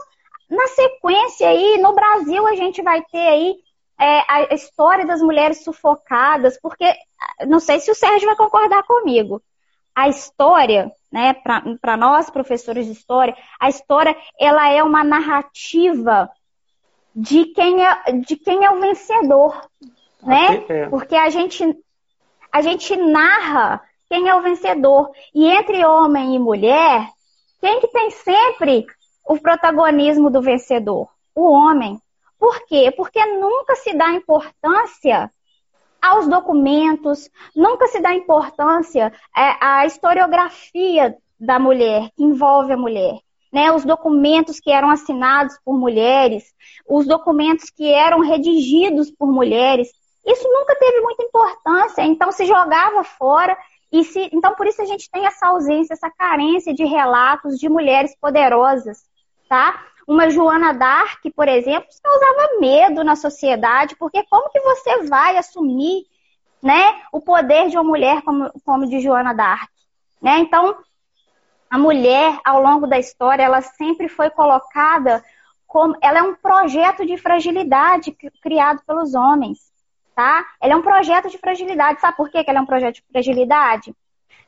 na 0.51 0.67
sequência 0.69 1.49
aí, 1.49 1.79
no 1.79 1.95
Brasil, 1.95 2.47
a 2.47 2.55
gente 2.55 2.83
vai 2.83 3.03
ter 3.03 3.29
aí 3.29 3.57
é, 3.99 4.25
a 4.29 4.55
história 4.55 5.07
das 5.07 5.23
mulheres 5.23 5.63
sufocadas, 5.65 6.59
porque 6.61 6.85
não 7.47 7.61
sei 7.61 7.81
se 7.81 7.91
o 7.91 7.95
Sérgio 7.95 8.27
vai 8.27 8.37
concordar 8.37 8.83
comigo. 8.83 9.43
A 9.95 10.09
história, 10.09 10.91
né, 11.11 11.35
para 11.81 11.97
nós 11.97 12.31
professores 12.31 12.87
de 12.87 12.93
história, 12.93 13.37
a 13.61 13.69
história 13.69 14.17
ela 14.41 14.69
é 14.71 14.83
uma 14.83 15.05
narrativa 15.05 16.31
de 17.15 17.47
quem 17.47 17.85
é, 17.85 18.13
de 18.13 18.37
quem 18.37 18.65
é 18.65 18.71
o 18.71 18.81
vencedor, 18.81 19.69
né? 20.23 20.65
É. 20.69 20.89
Porque 20.89 21.15
a 21.15 21.29
gente 21.29 21.77
a 22.51 22.63
gente 22.63 22.97
narra 22.97 23.83
quem 24.13 24.29
é 24.29 24.37
o 24.37 24.43
vencedor. 24.43 25.11
E 25.35 25.47
entre 25.47 25.87
homem 25.87 26.35
e 26.35 26.39
mulher, 26.39 27.09
quem 27.63 27.81
que 27.81 27.89
tem 27.89 28.11
sempre 28.11 28.85
o 29.27 29.39
protagonismo 29.39 30.29
do 30.29 30.43
vencedor? 30.43 31.09
O 31.35 31.51
homem. 31.51 31.99
Por 32.39 32.67
quê? 32.67 32.93
Porque 32.95 33.25
nunca 33.25 33.75
se 33.77 33.95
dá 33.97 34.11
importância 34.11 35.33
aos 35.99 36.29
documentos, 36.29 37.31
nunca 37.57 37.87
se 37.87 38.01
dá 38.01 38.13
importância 38.13 39.11
é, 39.35 39.57
à 39.65 39.87
historiografia 39.87 41.17
da 41.41 41.59
mulher, 41.59 42.11
que 42.15 42.23
envolve 42.23 42.71
a 42.71 42.77
mulher. 42.77 43.19
Né, 43.51 43.71
os 43.71 43.85
documentos 43.85 44.61
que 44.61 44.71
eram 44.71 44.91
assinados 44.91 45.59
por 45.63 45.79
mulheres, 45.79 46.55
os 46.89 47.07
documentos 47.07 47.69
que 47.71 47.91
eram 47.93 48.21
redigidos 48.21 49.11
por 49.11 49.31
mulheres, 49.31 49.91
isso 50.27 50.49
nunca 50.49 50.75
teve 50.77 51.01
muita 51.01 51.23
importância, 51.25 52.03
então 52.03 52.33
se 52.33 52.47
jogava 52.47 53.05
fora 53.05 53.57
e 53.93 54.05
se, 54.05 54.31
então 54.33 54.55
por 54.55 54.67
isso 54.67 54.81
a 54.81 54.87
gente 54.87 55.11
tem 55.11 55.27
essa 55.27 55.49
ausência, 55.49 55.93
essa 55.93 56.11
carência 56.11 56.73
de 56.73 56.85
relatos 56.85 57.59
de 57.59 57.69
mulheres 57.69 58.17
poderosas, 58.19 59.05
tá? 59.49 59.85
Uma 60.09 60.31
Joana 60.31 60.73
Dark, 60.73 61.21
por 61.37 61.47
exemplo, 61.47 61.89
causava 62.03 62.59
medo 62.59 63.05
na 63.05 63.15
sociedade, 63.15 63.95
porque 63.97 64.25
como 64.31 64.51
que 64.51 64.61
você 64.61 65.03
vai 65.05 65.37
assumir, 65.37 66.07
né, 66.63 67.03
o 67.13 67.21
poder 67.21 67.69
de 67.69 67.77
uma 67.77 67.85
mulher 67.85 68.23
como, 68.23 68.51
como 68.65 68.89
de 68.89 69.01
Joana 69.01 69.35
Dark, 69.35 69.71
né? 70.23 70.39
Então, 70.39 70.77
a 71.69 71.79
mulher, 71.79 72.39
ao 72.45 72.63
longo 72.63 72.87
da 72.87 72.99
história, 72.99 73.43
ela 73.43 73.61
sempre 73.61 74.09
foi 74.09 74.31
colocada 74.31 75.23
como, 75.67 75.97
ela 76.01 76.19
é 76.19 76.23
um 76.23 76.35
projeto 76.35 77.05
de 77.05 77.17
fragilidade 77.17 78.13
criado 78.43 78.83
pelos 78.87 79.15
homens, 79.15 79.72
tá? 80.15 80.45
Ela 80.61 80.75
é 80.75 80.77
um 80.77 80.83
projeto 80.83 81.29
de 81.29 81.39
fragilidade. 81.39 82.01
Sabe 82.01 82.17
por 82.17 82.31
que 82.31 82.45
ela 82.47 82.59
é 82.59 82.63
um 82.63 82.67
projeto 82.67 82.97
de 82.97 83.05
fragilidade? 83.11 83.95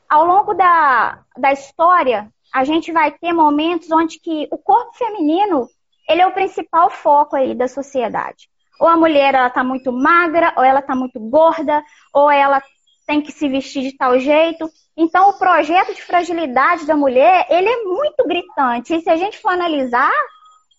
Ao 0.09 0.25
longo 0.25 0.53
da, 0.53 1.19
da 1.37 1.51
história, 1.51 2.31
a 2.53 2.63
gente 2.63 2.91
vai 2.91 3.11
ter 3.11 3.33
momentos 3.33 3.91
onde 3.91 4.19
que 4.19 4.47
o 4.51 4.57
corpo 4.57 4.93
feminino 4.97 5.67
ele 6.07 6.21
é 6.21 6.27
o 6.27 6.33
principal 6.33 6.89
foco 6.89 7.35
aí 7.35 7.55
da 7.55 7.67
sociedade. 7.67 8.47
Ou 8.79 8.87
a 8.87 8.97
mulher 8.97 9.33
ela 9.33 9.49
tá 9.49 9.63
muito 9.63 9.91
magra, 9.91 10.53
ou 10.55 10.63
ela 10.63 10.81
tá 10.81 10.95
muito 10.95 11.19
gorda, 11.19 11.83
ou 12.13 12.29
ela 12.29 12.61
tem 13.07 13.21
que 13.21 13.31
se 13.31 13.47
vestir 13.47 13.83
de 13.83 13.97
tal 13.97 14.19
jeito. 14.19 14.69
Então 14.95 15.29
o 15.29 15.37
projeto 15.37 15.93
de 15.93 16.01
fragilidade 16.01 16.85
da 16.85 16.95
mulher, 16.95 17.47
ele 17.49 17.67
é 17.67 17.83
muito 17.83 18.25
gritante. 18.27 18.93
E 18.93 19.01
se 19.01 19.09
a 19.09 19.15
gente 19.15 19.39
for 19.39 19.49
analisar, 19.49 20.11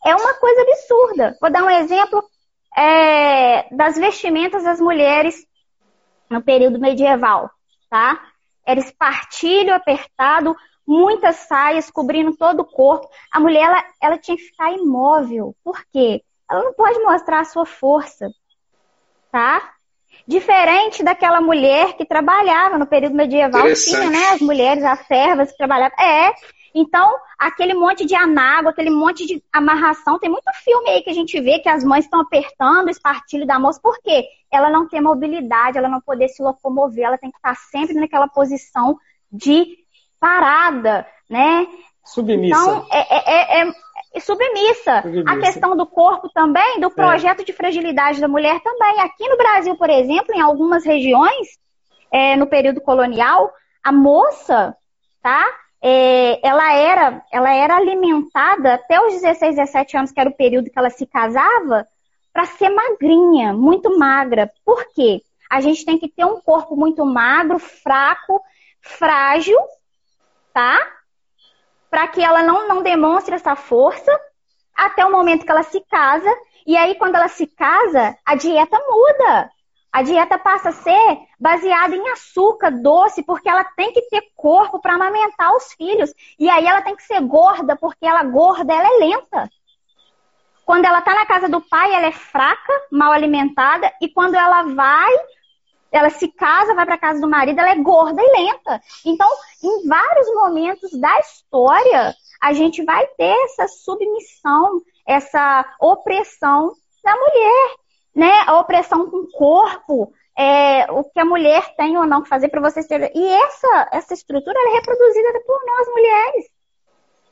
é 0.04 0.14
uma 0.14 0.34
coisa 0.34 0.62
absurda. 0.62 1.36
Vou 1.40 1.50
dar 1.50 1.64
um 1.64 1.70
exemplo 1.70 2.22
é, 2.76 3.74
das 3.74 3.96
vestimentas 3.96 4.62
das 4.64 4.80
mulheres 4.80 5.46
no 6.28 6.42
período 6.42 6.78
medieval, 6.78 7.50
tá? 7.88 8.20
Era 8.66 8.80
espartilho 8.80 9.74
apertado, 9.74 10.54
muitas 10.86 11.36
saias 11.36 11.90
cobrindo 11.90 12.36
todo 12.36 12.60
o 12.60 12.64
corpo. 12.64 13.08
A 13.32 13.40
mulher, 13.40 13.62
ela, 13.62 13.84
ela 14.02 14.18
tinha 14.18 14.36
que 14.36 14.44
ficar 14.44 14.72
imóvel. 14.72 15.54
Por 15.64 15.82
quê? 15.92 16.22
Ela 16.50 16.64
não 16.64 16.74
pode 16.74 16.98
mostrar 17.00 17.40
a 17.40 17.44
sua 17.44 17.64
força, 17.64 18.30
tá? 19.32 19.72
Diferente 20.26 21.02
daquela 21.02 21.40
mulher 21.40 21.96
que 21.96 22.04
trabalhava 22.04 22.78
no 22.78 22.86
período 22.86 23.14
medieval, 23.14 23.62
tinha, 23.74 24.10
né, 24.10 24.30
as 24.30 24.40
mulheres, 24.40 24.84
as 24.84 25.06
servas 25.06 25.50
que 25.50 25.56
trabalhavam. 25.56 25.96
É, 25.98 26.34
então, 26.78 27.16
aquele 27.38 27.72
monte 27.72 28.04
de 28.04 28.14
anágua, 28.14 28.70
aquele 28.70 28.90
monte 28.90 29.26
de 29.26 29.42
amarração, 29.50 30.18
tem 30.18 30.28
muito 30.28 30.44
filme 30.62 30.90
aí 30.90 31.00
que 31.00 31.08
a 31.08 31.14
gente 31.14 31.40
vê 31.40 31.58
que 31.58 31.70
as 31.70 31.82
mães 31.82 32.04
estão 32.04 32.20
apertando 32.20 32.88
o 32.88 32.90
espartilho 32.90 33.46
da 33.46 33.58
moça, 33.58 33.80
por 33.82 33.98
quê? 34.02 34.26
Ela 34.52 34.68
não 34.68 34.86
tem 34.86 35.00
mobilidade, 35.00 35.78
ela 35.78 35.88
não 35.88 36.02
poder 36.02 36.28
se 36.28 36.42
locomover, 36.42 37.06
ela 37.06 37.16
tem 37.16 37.30
que 37.30 37.38
estar 37.38 37.56
sempre 37.56 37.94
naquela 37.94 38.28
posição 38.28 38.98
de 39.32 39.66
parada, 40.20 41.06
né? 41.30 41.66
Submissa. 42.04 42.60
Então, 42.60 42.86
é, 42.92 43.16
é, 43.16 43.62
é, 43.62 43.72
é 44.14 44.20
submissa. 44.20 45.00
submissa. 45.00 45.30
A 45.30 45.40
questão 45.40 45.74
do 45.74 45.86
corpo 45.86 46.28
também, 46.28 46.78
do 46.78 46.88
é. 46.88 46.90
projeto 46.90 47.42
de 47.42 47.54
fragilidade 47.54 48.20
da 48.20 48.28
mulher 48.28 48.60
também. 48.60 49.00
Aqui 49.00 49.26
no 49.26 49.38
Brasil, 49.38 49.74
por 49.76 49.88
exemplo, 49.88 50.34
em 50.34 50.42
algumas 50.42 50.84
regiões, 50.84 51.48
é, 52.12 52.36
no 52.36 52.46
período 52.46 52.82
colonial, 52.82 53.50
a 53.82 53.90
moça, 53.90 54.76
tá? 55.22 55.42
É, 55.82 56.46
ela, 56.46 56.72
era, 56.72 57.24
ela 57.30 57.54
era 57.54 57.76
alimentada 57.76 58.74
até 58.74 59.00
os 59.00 59.12
16, 59.12 59.56
17 59.56 59.96
anos, 59.96 60.12
que 60.12 60.20
era 60.20 60.30
o 60.30 60.36
período 60.36 60.70
que 60.70 60.78
ela 60.78 60.90
se 60.90 61.06
casava, 61.06 61.86
para 62.32 62.46
ser 62.46 62.70
magrinha, 62.70 63.52
muito 63.52 63.98
magra. 63.98 64.52
Por 64.64 64.84
quê? 64.92 65.22
A 65.50 65.60
gente 65.60 65.84
tem 65.84 65.98
que 65.98 66.08
ter 66.08 66.24
um 66.24 66.40
corpo 66.40 66.76
muito 66.76 67.04
magro, 67.04 67.58
fraco, 67.58 68.42
frágil, 68.80 69.58
tá? 70.52 70.78
Para 71.88 72.08
que 72.08 72.22
ela 72.22 72.42
não, 72.42 72.66
não 72.68 72.82
demonstre 72.82 73.34
essa 73.34 73.54
força 73.54 74.10
até 74.74 75.04
o 75.04 75.12
momento 75.12 75.44
que 75.44 75.50
ela 75.50 75.62
se 75.62 75.80
casa. 75.88 76.28
E 76.66 76.76
aí, 76.76 76.94
quando 76.96 77.14
ela 77.14 77.28
se 77.28 77.46
casa, 77.46 78.16
a 78.24 78.34
dieta 78.34 78.78
muda. 78.88 79.50
A 79.92 80.02
dieta 80.02 80.38
passa 80.38 80.70
a 80.70 80.72
ser 80.72 81.18
baseada 81.38 81.94
em 81.94 82.08
açúcar, 82.10 82.70
doce, 82.70 83.22
porque 83.22 83.48
ela 83.48 83.64
tem 83.76 83.92
que 83.92 84.02
ter 84.02 84.22
corpo 84.34 84.80
para 84.80 84.94
amamentar 84.94 85.54
os 85.54 85.72
filhos. 85.74 86.12
E 86.38 86.48
aí 86.48 86.66
ela 86.66 86.82
tem 86.82 86.96
que 86.96 87.02
ser 87.02 87.20
gorda, 87.20 87.76
porque 87.76 88.06
ela 88.06 88.22
gorda, 88.24 88.72
ela 88.72 88.88
é 88.88 88.98
lenta. 88.98 89.50
Quando 90.64 90.84
ela 90.84 90.98
está 90.98 91.14
na 91.14 91.26
casa 91.26 91.48
do 91.48 91.60
pai, 91.60 91.94
ela 91.94 92.06
é 92.06 92.12
fraca, 92.12 92.72
mal 92.90 93.12
alimentada, 93.12 93.92
e 94.00 94.08
quando 94.08 94.34
ela 94.34 94.62
vai 94.62 95.12
ela 95.92 96.10
se 96.10 96.28
casa, 96.28 96.74
vai 96.74 96.84
para 96.84 96.98
casa 96.98 97.20
do 97.20 97.28
marido, 97.28 97.58
ela 97.58 97.70
é 97.70 97.76
gorda 97.76 98.20
e 98.20 98.42
lenta. 98.42 98.82
Então, 99.04 99.28
em 99.62 99.88
vários 99.88 100.34
momentos 100.34 100.90
da 101.00 101.18
história, 101.20 102.14
a 102.42 102.52
gente 102.52 102.84
vai 102.84 103.06
ter 103.16 103.34
essa 103.44 103.68
submissão, 103.68 104.82
essa 105.06 105.64
opressão 105.80 106.72
da 107.02 107.16
mulher, 107.16 107.76
né? 108.14 108.32
A 108.46 108.58
opressão 108.58 109.08
com 109.08 109.18
o 109.18 109.30
corpo, 109.30 110.12
é, 110.38 110.90
o 110.90 111.04
que 111.04 111.18
a 111.18 111.24
mulher 111.24 111.74
tem 111.76 111.96
ou 111.96 112.06
não 112.06 112.22
que 112.22 112.28
fazer 112.28 112.48
para 112.48 112.60
você 112.60 112.82
ser. 112.82 113.10
E 113.14 113.28
essa, 113.28 113.88
essa 113.92 114.14
estrutura 114.14 114.58
é 114.58 114.74
reproduzida 114.74 115.40
por 115.46 115.58
nós 115.66 115.88
mulheres. 115.88 116.46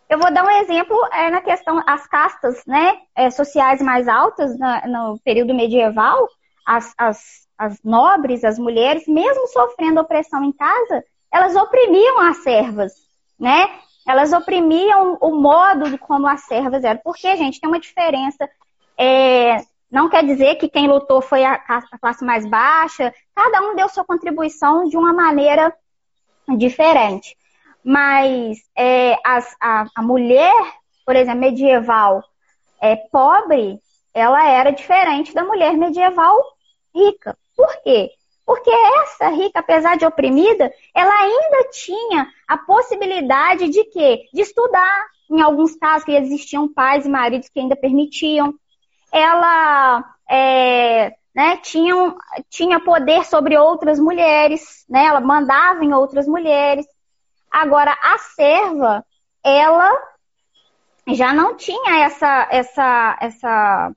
Eu 0.08 0.18
vou 0.18 0.32
dar 0.32 0.44
um 0.44 0.50
exemplo 0.50 0.96
é, 1.12 1.30
na 1.30 1.40
questão 1.40 1.82
as 1.86 2.06
castas, 2.06 2.62
né, 2.66 2.98
é, 3.16 3.30
sociais 3.30 3.80
mais 3.80 4.06
altas 4.06 4.56
na, 4.58 4.86
no 4.86 5.18
período 5.24 5.54
medieval, 5.54 6.28
as, 6.66 6.94
as 6.98 7.44
as 7.58 7.80
nobres, 7.82 8.44
as 8.44 8.58
mulheres, 8.58 9.06
mesmo 9.06 9.46
sofrendo 9.48 10.00
opressão 10.00 10.42
em 10.42 10.52
casa, 10.52 11.04
elas 11.32 11.54
oprimiam 11.56 12.20
as 12.20 12.38
servas, 12.38 12.92
né? 13.38 13.68
Elas 14.06 14.32
oprimiam 14.32 15.16
o 15.20 15.40
modo 15.40 15.90
de 15.90 15.96
como 15.96 16.26
as 16.26 16.42
servas 16.42 16.84
eram. 16.84 17.00
Porque, 17.02 17.36
gente, 17.36 17.60
tem 17.60 17.68
uma 17.68 17.80
diferença. 17.80 18.48
É, 18.98 19.58
não 19.90 20.08
quer 20.08 20.24
dizer 20.24 20.56
que 20.56 20.68
quem 20.68 20.88
lutou 20.88 21.20
foi 21.20 21.44
a, 21.44 21.58
classe 22.00 22.24
mais 22.24 22.46
baixa. 22.46 23.14
Cada 23.34 23.62
um 23.62 23.76
deu 23.76 23.88
sua 23.88 24.04
contribuição 24.04 24.88
de 24.88 24.96
uma 24.96 25.12
maneira 25.12 25.74
diferente. 26.56 27.36
Mas 27.84 28.58
é, 28.76 29.16
as, 29.24 29.54
a, 29.60 29.86
a 29.94 30.02
mulher, 30.02 30.54
por 31.04 31.14
exemplo, 31.14 31.40
medieval, 31.40 32.24
é, 32.80 32.96
pobre, 32.96 33.78
ela 34.12 34.48
era 34.48 34.70
diferente 34.70 35.34
da 35.34 35.44
mulher 35.44 35.76
medieval 35.76 36.36
rica. 36.94 37.36
Por 37.56 37.82
quê? 37.82 38.10
Porque 38.46 38.70
essa 38.70 39.28
rica, 39.28 39.60
apesar 39.60 39.96
de 39.96 40.04
oprimida, 40.04 40.72
ela 40.94 41.14
ainda 41.22 41.68
tinha 41.70 42.28
a 42.46 42.58
possibilidade 42.58 43.68
de 43.68 43.84
quê? 43.84 44.28
De 44.32 44.42
estudar. 44.42 45.06
Em 45.30 45.40
alguns 45.40 45.74
casos 45.76 46.04
que 46.04 46.12
existiam 46.12 46.68
pais 46.68 47.06
e 47.06 47.08
maridos 47.08 47.48
que 47.48 47.58
ainda 47.58 47.74
permitiam. 47.74 48.54
Ela 49.14 50.04
é, 50.28 51.14
né, 51.32 51.56
tinha, 51.58 51.94
tinha 52.50 52.80
poder 52.80 53.24
sobre 53.24 53.56
outras 53.56 54.00
mulheres, 54.00 54.84
né? 54.88 55.04
Ela 55.04 55.20
mandava 55.20 55.84
em 55.84 55.94
outras 55.94 56.26
mulheres. 56.26 56.84
Agora, 57.48 57.96
a 58.02 58.18
serva, 58.18 59.06
ela 59.44 59.96
já 61.08 61.32
não 61.32 61.56
tinha 61.56 62.04
essa, 62.04 62.48
essa, 62.50 63.18
essa 63.20 63.92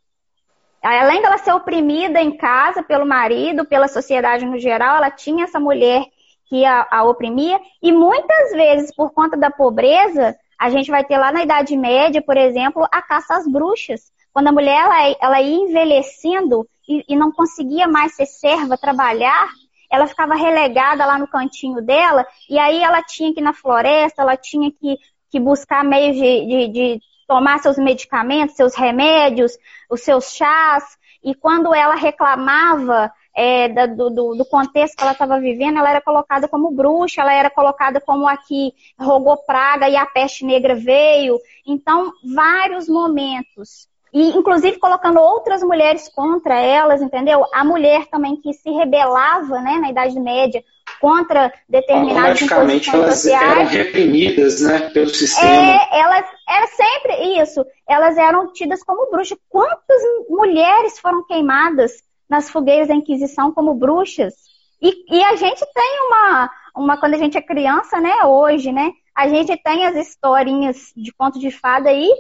além 0.84 1.21
dela 1.21 1.39
ser 1.39 1.53
oprimida 1.53 2.21
em 2.21 2.38
casa 2.38 2.84
pelo 2.84 3.06
marido, 3.06 3.65
pela 3.65 3.88
sociedade 3.88 4.45
no 4.45 4.60
geral, 4.60 4.97
ela 4.97 5.10
tinha 5.10 5.45
essa 5.45 5.60
mulher 5.60 6.06
que 6.45 6.63
a, 6.63 6.88
a 6.89 7.03
oprimia, 7.03 7.60
e 7.82 7.91
muitas 7.91 8.51
vezes, 8.51 8.95
por 8.95 9.12
conta 9.12 9.36
da 9.36 9.51
pobreza, 9.51 10.36
a 10.58 10.69
gente 10.69 10.89
vai 10.89 11.03
ter 11.03 11.17
lá 11.17 11.32
na 11.32 11.43
Idade 11.43 11.75
Média, 11.75 12.21
por 12.21 12.38
exemplo, 12.38 12.88
a 12.91 13.01
caça 13.01 13.36
às 13.36 13.47
bruxas. 13.47 14.12
Quando 14.38 14.50
a 14.50 14.52
mulher 14.52 14.84
ela, 14.84 15.15
ela 15.19 15.41
ia 15.41 15.63
envelhecendo 15.63 16.69
e, 16.88 17.04
e 17.10 17.15
não 17.15 17.32
conseguia 17.32 17.88
mais 17.88 18.15
ser 18.15 18.28
serva, 18.28 18.78
trabalhar, 18.78 19.50
ela 19.89 20.06
ficava 20.06 20.36
relegada 20.36 21.04
lá 21.08 21.17
no 21.17 21.28
cantinho 21.28 21.82
dela, 21.82 22.23
e 22.47 22.60
aí 22.60 22.84
ela 22.84 23.02
tinha 23.02 23.34
que 23.34 23.39
ir 23.39 23.43
na 23.43 23.52
floresta, 23.52 24.21
ela 24.21 24.38
tinha 24.38 24.71
que, 24.71 24.95
que 25.32 25.39
buscar 25.39 25.84
meios 25.84 26.15
de, 26.15 26.45
de, 26.45 26.67
de 26.67 27.02
tomar 27.28 27.58
seus 27.58 27.80
medicamentos, 27.80 28.56
seus 28.56 28.76
remédios, 28.76 29.54
os 29.89 30.02
seus 30.02 30.32
chás, 30.36 30.84
e 31.23 31.34
quando 31.34 31.73
ela 31.73 31.95
reclamava 31.95 33.12
é, 33.36 33.67
da, 33.69 33.88
do, 33.88 34.36
do, 34.36 34.45
contexto 34.45 34.97
que 34.97 35.02
ela 35.02 35.13
estava 35.13 35.39
vivendo, 35.39 35.80
ela 35.80 35.89
era 35.89 36.02
colocada 36.02 36.47
como 36.47 36.69
bruxa, 36.69 37.21
ela 37.21 37.34
era 37.34 37.50
colocada 37.50 38.00
como 38.00 38.28
a 38.28 38.38
que 38.38 38.71
rogou 39.00 39.36
praga 39.36 39.89
e 39.89 39.95
a 39.95 40.06
peste 40.06 40.45
negra 40.45 40.76
veio. 40.76 41.39
Então, 41.65 42.13
vários 42.23 42.88
momentos. 42.88 43.88
E, 44.13 44.30
inclusive, 44.30 44.80
colocando 44.80 45.20
outras 45.20 45.62
mulheres 45.62 46.10
contra 46.10 46.60
elas, 46.60 47.02
entendeu? 47.02 47.46
A 47.54 47.63
mulher 47.63 48.08
também 48.08 48.38
que 48.38 48.54
se 48.54 48.70
rebelava, 48.70 49.60
né, 49.60 49.80
na 49.82 49.89
Idade 49.89 50.20
Média, 50.20 50.63
contra 51.02 51.54
determinadas 51.67 52.41
imposições 52.41 52.88
elas 52.88 53.15
sociais. 53.15 53.52
eram 53.52 53.65
reprimidas, 53.65 54.62
né, 54.62 54.89
pelo 54.91 55.10
sistema. 55.10 55.50
É, 55.50 56.00
elas, 56.00 56.26
era 56.48 56.67
sempre 56.67 57.41
isso. 57.41 57.65
Elas 57.88 58.17
eram 58.17 58.52
tidas 58.54 58.82
como 58.84 59.12
bruxas. 59.12 59.38
Quantas 59.50 60.02
mulheres 60.30 61.00
foram 61.00 61.26
queimadas 61.26 61.91
nas 62.30 62.50
fogueiras 62.50 62.88
da 62.88 62.96
Inquisição 62.96 63.52
como 63.52 63.74
bruxas. 63.74 64.34
E, 64.82 65.17
e, 65.17 65.24
a 65.24 65.36
gente 65.36 65.65
tem 65.74 66.00
uma, 66.08 66.52
uma, 66.76 66.98
quando 66.98 67.15
a 67.15 67.17
gente 67.17 67.38
é 67.38 67.41
criança, 67.41 68.00
né, 68.00 68.24
hoje, 68.26 68.72
né, 68.72 68.91
a 69.15 69.28
gente 69.28 69.58
tem 69.63 69.88
as 69.88 69.96
historinhas 69.96 70.93
de 70.96 71.12
conto 71.12 71.39
de 71.39 71.50
fada 71.50 71.89
aí, 71.89 72.12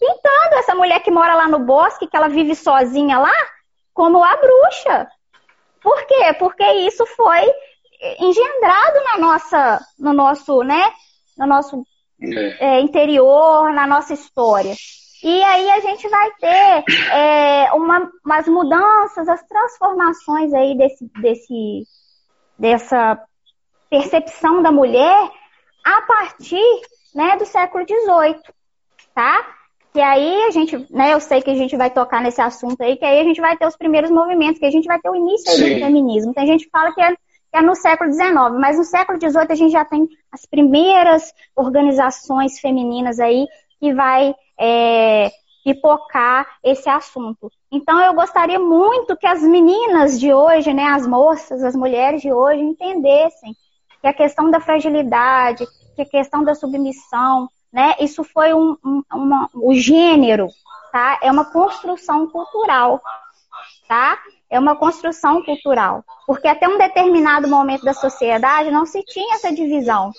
pintando 0.00 0.54
essa 0.54 0.74
mulher 0.74 1.00
que 1.00 1.10
mora 1.10 1.34
lá 1.34 1.46
no 1.46 1.58
bosque, 1.58 2.06
que 2.06 2.16
ela 2.16 2.28
vive 2.28 2.54
sozinha 2.54 3.18
lá, 3.18 3.34
como 3.92 4.24
a 4.24 4.36
bruxa. 4.36 5.08
Por 5.82 6.06
quê? 6.06 6.34
Porque 6.38 6.64
isso 6.86 7.04
foi 7.06 7.46
engendrado 8.18 9.04
na 9.04 9.18
nossa, 9.18 9.80
no 9.98 10.12
nosso, 10.12 10.62
né, 10.62 10.90
no 11.36 11.46
nosso 11.46 11.84
é. 12.22 12.76
É, 12.76 12.80
interior, 12.80 13.72
na 13.72 13.86
nossa 13.86 14.14
história. 14.14 14.74
E 15.22 15.44
aí 15.44 15.70
a 15.70 15.80
gente 15.80 16.08
vai 16.08 16.30
ter 16.32 16.84
é, 17.12 17.72
uma, 17.74 18.10
umas 18.24 18.48
mudanças, 18.48 19.28
as 19.28 19.42
transformações 19.42 20.52
aí 20.54 20.76
desse, 20.76 21.10
desse, 21.20 21.86
dessa 22.58 23.22
percepção 23.90 24.62
da 24.62 24.72
mulher 24.72 25.30
a 25.84 26.02
partir 26.02 26.80
né, 27.14 27.36
do 27.36 27.44
século 27.44 27.84
XVIII, 27.84 28.40
tá? 29.14 29.59
Que 29.92 30.00
aí 30.00 30.42
a 30.44 30.50
gente, 30.50 30.86
né, 30.90 31.12
eu 31.12 31.20
sei 31.20 31.42
que 31.42 31.50
a 31.50 31.54
gente 31.54 31.76
vai 31.76 31.90
tocar 31.90 32.22
nesse 32.22 32.40
assunto 32.40 32.80
aí, 32.80 32.96
que 32.96 33.04
aí 33.04 33.20
a 33.20 33.24
gente 33.24 33.40
vai 33.40 33.56
ter 33.56 33.66
os 33.66 33.76
primeiros 33.76 34.10
movimentos, 34.10 34.60
que 34.60 34.66
a 34.66 34.70
gente 34.70 34.86
vai 34.86 35.00
ter 35.00 35.10
o 35.10 35.16
início 35.16 35.52
do 35.52 35.80
feminismo. 35.80 36.32
Tem 36.32 36.46
gente 36.46 36.64
que 36.64 36.70
fala 36.70 36.94
que 36.94 37.00
é, 37.00 37.10
que 37.10 37.56
é 37.56 37.62
no 37.62 37.74
século 37.74 38.12
XIX, 38.12 38.32
mas 38.60 38.78
no 38.78 38.84
século 38.84 39.18
XVIII 39.18 39.46
a 39.48 39.54
gente 39.54 39.72
já 39.72 39.84
tem 39.84 40.08
as 40.30 40.46
primeiras 40.46 41.32
organizações 41.56 42.60
femininas 42.60 43.18
aí 43.18 43.46
que 43.80 43.92
vai 43.92 44.32
é, 44.60 45.30
pipocar 45.64 46.46
esse 46.62 46.88
assunto. 46.88 47.50
Então 47.72 48.00
eu 48.00 48.14
gostaria 48.14 48.58
muito 48.58 49.16
que 49.16 49.26
as 49.26 49.42
meninas 49.42 50.20
de 50.20 50.32
hoje, 50.32 50.72
né, 50.72 50.84
as 50.84 51.06
moças, 51.06 51.64
as 51.64 51.74
mulheres 51.74 52.22
de 52.22 52.32
hoje 52.32 52.60
entendessem 52.60 53.56
que 54.00 54.06
a 54.06 54.14
questão 54.14 54.50
da 54.50 54.60
fragilidade, 54.60 55.66
que 55.94 56.02
a 56.02 56.06
questão 56.06 56.42
da 56.42 56.54
submissão, 56.54 57.48
né, 57.72 57.94
isso 58.00 58.24
foi 58.24 58.52
um, 58.52 58.76
um 58.84 59.02
uma, 59.12 59.48
o 59.54 59.74
gênero, 59.74 60.48
tá? 60.92 61.18
É 61.22 61.30
uma 61.30 61.44
construção 61.44 62.28
cultural, 62.28 63.00
tá? 63.88 64.18
É 64.48 64.58
uma 64.58 64.74
construção 64.74 65.42
cultural, 65.44 66.04
porque 66.26 66.48
até 66.48 66.68
um 66.68 66.78
determinado 66.78 67.48
momento 67.48 67.84
da 67.84 67.94
sociedade 67.94 68.70
não 68.70 68.84
se 68.84 69.02
tinha 69.04 69.34
essa 69.34 69.52
divisão, 69.52 70.10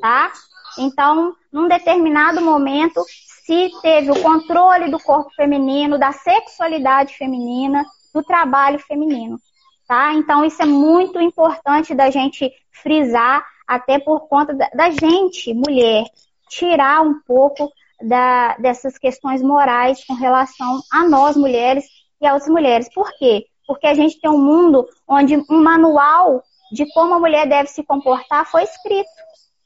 tá? 0.00 0.32
Então, 0.78 1.34
num 1.52 1.68
determinado 1.68 2.42
momento, 2.42 3.02
se 3.46 3.70
teve 3.80 4.10
o 4.10 4.22
controle 4.22 4.90
do 4.90 4.98
corpo 4.98 5.30
feminino, 5.34 5.98
da 5.98 6.10
sexualidade 6.12 7.16
feminina, 7.16 7.84
do 8.12 8.22
trabalho 8.22 8.78
feminino. 8.80 9.38
Tá? 9.86 10.12
Então, 10.14 10.44
isso 10.44 10.60
é 10.60 10.66
muito 10.66 11.20
importante 11.20 11.94
da 11.94 12.10
gente 12.10 12.52
frisar, 12.72 13.46
até 13.66 13.98
por 14.00 14.28
conta 14.28 14.52
da, 14.52 14.90
gente, 14.90 15.54
mulher, 15.54 16.04
tirar 16.48 17.02
um 17.02 17.20
pouco 17.26 17.70
da, 18.00 18.56
dessas 18.56 18.98
questões 18.98 19.42
morais 19.42 20.04
com 20.04 20.14
relação 20.14 20.80
a 20.92 21.08
nós, 21.08 21.36
mulheres, 21.36 21.84
e 22.20 22.26
às 22.26 22.48
mulheres. 22.48 22.88
Por 22.92 23.10
quê? 23.18 23.46
Porque 23.66 23.86
a 23.86 23.94
gente 23.94 24.20
tem 24.20 24.30
um 24.30 24.38
mundo 24.38 24.86
onde 25.08 25.36
um 25.50 25.62
manual 25.62 26.42
de 26.72 26.86
como 26.92 27.14
a 27.14 27.18
mulher 27.18 27.48
deve 27.48 27.68
se 27.68 27.82
comportar 27.84 28.46
foi 28.46 28.62
escrito. 28.62 29.08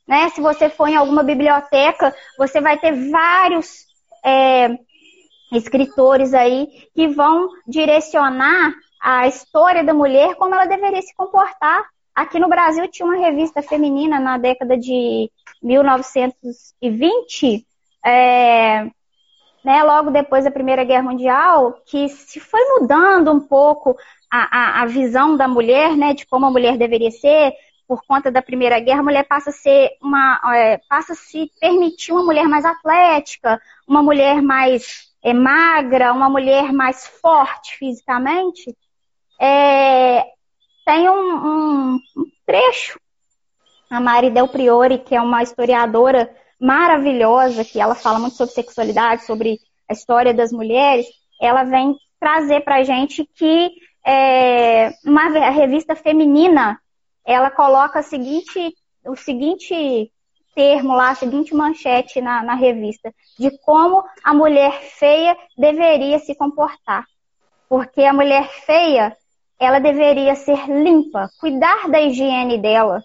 Né? 0.06 0.28
Se 0.30 0.40
você 0.40 0.68
for 0.68 0.88
em 0.88 0.96
alguma 0.96 1.22
biblioteca, 1.22 2.14
você 2.36 2.60
vai 2.60 2.78
ter 2.78 2.92
vários 3.10 3.86
é, 4.24 4.76
escritores 5.52 6.34
aí 6.34 6.68
que 6.94 7.08
vão 7.08 7.48
direcionar 7.66 8.74
a 9.00 9.26
história 9.26 9.82
da 9.82 9.94
mulher 9.94 10.34
como 10.34 10.54
ela 10.54 10.66
deveria 10.66 11.00
se 11.00 11.14
comportar. 11.14 11.84
Aqui 12.14 12.38
no 12.38 12.48
Brasil 12.48 12.86
tinha 12.88 13.06
uma 13.06 13.16
revista 13.16 13.62
feminina 13.62 14.18
na 14.18 14.36
década 14.36 14.76
de 14.76 15.30
1920, 15.62 17.66
é, 18.04 18.90
né, 19.64 19.82
logo 19.82 20.10
depois 20.10 20.44
da 20.44 20.50
Primeira 20.50 20.84
Guerra 20.84 21.02
Mundial, 21.02 21.80
que 21.86 22.08
se 22.08 22.40
foi 22.40 22.60
mudando 22.78 23.30
um 23.30 23.40
pouco 23.40 23.96
a, 24.30 24.80
a, 24.80 24.82
a 24.82 24.86
visão 24.86 25.36
da 25.36 25.46
mulher, 25.46 25.96
né, 25.96 26.14
de 26.14 26.26
como 26.26 26.46
a 26.46 26.50
mulher 26.50 26.78
deveria 26.78 27.10
ser, 27.10 27.52
por 27.86 28.02
conta 28.06 28.30
da 28.30 28.40
Primeira 28.40 28.78
Guerra, 28.78 29.00
a 29.00 29.04
mulher 29.04 29.24
passa 29.24 29.50
a 29.50 29.52
ser 29.52 29.90
uma, 30.00 30.40
é, 30.54 30.78
passa 30.88 31.12
a 31.12 31.16
se 31.16 31.50
permitir 31.60 32.12
uma 32.12 32.22
mulher 32.22 32.46
mais 32.46 32.64
atlética, 32.64 33.60
uma 33.86 34.00
mulher 34.00 34.40
mais 34.40 35.10
é, 35.22 35.34
magra, 35.34 36.12
uma 36.12 36.28
mulher 36.28 36.72
mais 36.72 37.06
forte 37.06 37.76
fisicamente. 37.76 38.76
É, 39.40 40.24
tem 40.84 41.08
um, 41.08 41.14
um, 41.14 41.94
um, 42.16 42.24
trecho, 42.46 42.98
a 43.90 44.00
Mari 44.00 44.30
Del 44.30 44.48
Priori, 44.48 44.98
que 44.98 45.16
é 45.16 45.20
uma 45.20 45.42
historiadora 45.42 46.30
maravilhosa, 46.60 47.64
que 47.64 47.80
ela 47.80 47.94
fala 47.94 48.18
muito 48.18 48.36
sobre 48.36 48.54
sexualidade, 48.54 49.24
sobre 49.24 49.58
a 49.88 49.92
história 49.92 50.32
das 50.32 50.52
mulheres, 50.52 51.06
ela 51.40 51.64
vem 51.64 51.96
trazer 52.20 52.60
para 52.60 52.84
gente 52.84 53.28
que 53.34 53.70
é, 54.06 54.92
uma 55.04 55.28
revista 55.50 55.96
feminina 55.96 56.78
ela 57.24 57.50
coloca 57.50 58.02
seguinte, 58.02 58.74
o 59.04 59.16
seguinte 59.16 60.10
termo 60.54 60.94
lá, 60.94 61.10
a 61.10 61.14
seguinte 61.14 61.54
manchete 61.54 62.20
na, 62.20 62.42
na 62.42 62.54
revista, 62.54 63.12
de 63.38 63.50
como 63.64 64.04
a 64.22 64.34
mulher 64.34 64.72
feia 64.98 65.36
deveria 65.56 66.18
se 66.18 66.34
comportar. 66.34 67.04
Porque 67.68 68.02
a 68.02 68.12
mulher 68.12 68.48
feia, 68.66 69.16
ela 69.58 69.78
deveria 69.78 70.34
ser 70.34 70.66
limpa, 70.66 71.30
cuidar 71.38 71.88
da 71.88 72.00
higiene 72.00 72.58
dela. 72.58 73.02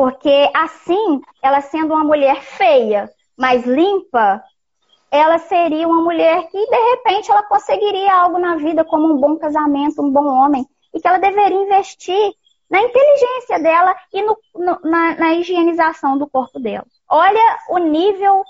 Porque 0.00 0.50
assim, 0.54 1.20
ela 1.42 1.60
sendo 1.60 1.92
uma 1.92 2.02
mulher 2.02 2.40
feia, 2.40 3.10
mas 3.36 3.66
limpa, 3.66 4.42
ela 5.10 5.36
seria 5.36 5.86
uma 5.86 6.00
mulher 6.00 6.48
que 6.48 6.56
de 6.56 6.90
repente 6.92 7.30
ela 7.30 7.42
conseguiria 7.42 8.14
algo 8.14 8.38
na 8.38 8.56
vida, 8.56 8.82
como 8.82 9.12
um 9.12 9.18
bom 9.18 9.36
casamento, 9.36 10.00
um 10.00 10.10
bom 10.10 10.24
homem, 10.24 10.64
e 10.94 10.98
que 10.98 11.06
ela 11.06 11.18
deveria 11.18 11.62
investir 11.62 12.32
na 12.70 12.80
inteligência 12.80 13.58
dela 13.58 13.94
e 14.10 14.22
no, 14.22 14.38
no, 14.54 14.80
na, 14.90 15.16
na, 15.16 15.34
higienização 15.34 16.16
do 16.16 16.26
corpo 16.26 16.58
dela. 16.58 16.86
Olha 17.06 17.58
o 17.68 17.76
nível, 17.76 18.42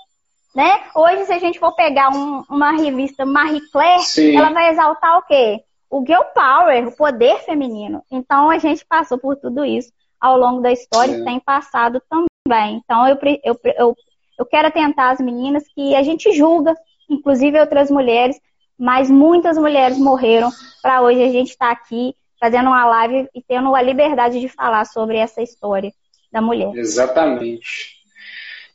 né? 0.55 0.79
Hoje, 0.95 1.25
se 1.25 1.33
a 1.33 1.39
gente 1.39 1.59
for 1.59 1.75
pegar 1.75 2.15
um, 2.15 2.45
uma 2.49 2.71
revista 2.71 3.25
Marie 3.25 3.69
Claire, 3.71 4.03
Sim. 4.03 4.37
ela 4.37 4.53
vai 4.53 4.69
exaltar 4.69 5.17
o 5.17 5.23
quê? 5.23 5.61
O 5.89 6.01
girl 6.05 6.23
power, 6.33 6.87
o 6.87 6.95
poder 6.95 7.39
feminino. 7.39 8.01
Então, 8.09 8.49
a 8.49 8.57
gente 8.57 8.85
passou 8.85 9.17
por 9.17 9.35
tudo 9.35 9.65
isso 9.65 9.91
ao 10.21 10.37
longo 10.37 10.61
da 10.61 10.71
história 10.71 11.17
e 11.17 11.23
tem 11.23 11.39
passado 11.39 12.01
também. 12.07 12.79
Então, 12.83 13.07
eu, 13.07 13.17
eu, 13.43 13.59
eu, 13.77 13.95
eu 14.39 14.45
quero 14.45 14.67
atentar 14.67 15.11
as 15.11 15.19
meninas 15.19 15.63
que 15.73 15.95
a 15.95 16.03
gente 16.03 16.31
julga, 16.31 16.75
inclusive 17.09 17.59
outras 17.59 17.89
mulheres, 17.89 18.39
mas 18.77 19.09
muitas 19.09 19.57
mulheres 19.57 19.97
morreram 19.97 20.51
para 20.81 21.01
hoje 21.01 21.23
a 21.23 21.29
gente 21.29 21.49
estar 21.49 21.67
tá 21.67 21.71
aqui 21.71 22.15
fazendo 22.39 22.67
uma 22.67 22.85
live 22.85 23.27
e 23.35 23.41
tendo 23.41 23.75
a 23.75 23.81
liberdade 23.81 24.39
de 24.39 24.47
falar 24.47 24.85
sobre 24.85 25.17
essa 25.17 25.41
história 25.41 25.91
da 26.31 26.41
mulher. 26.41 26.71
Exatamente. 26.75 27.99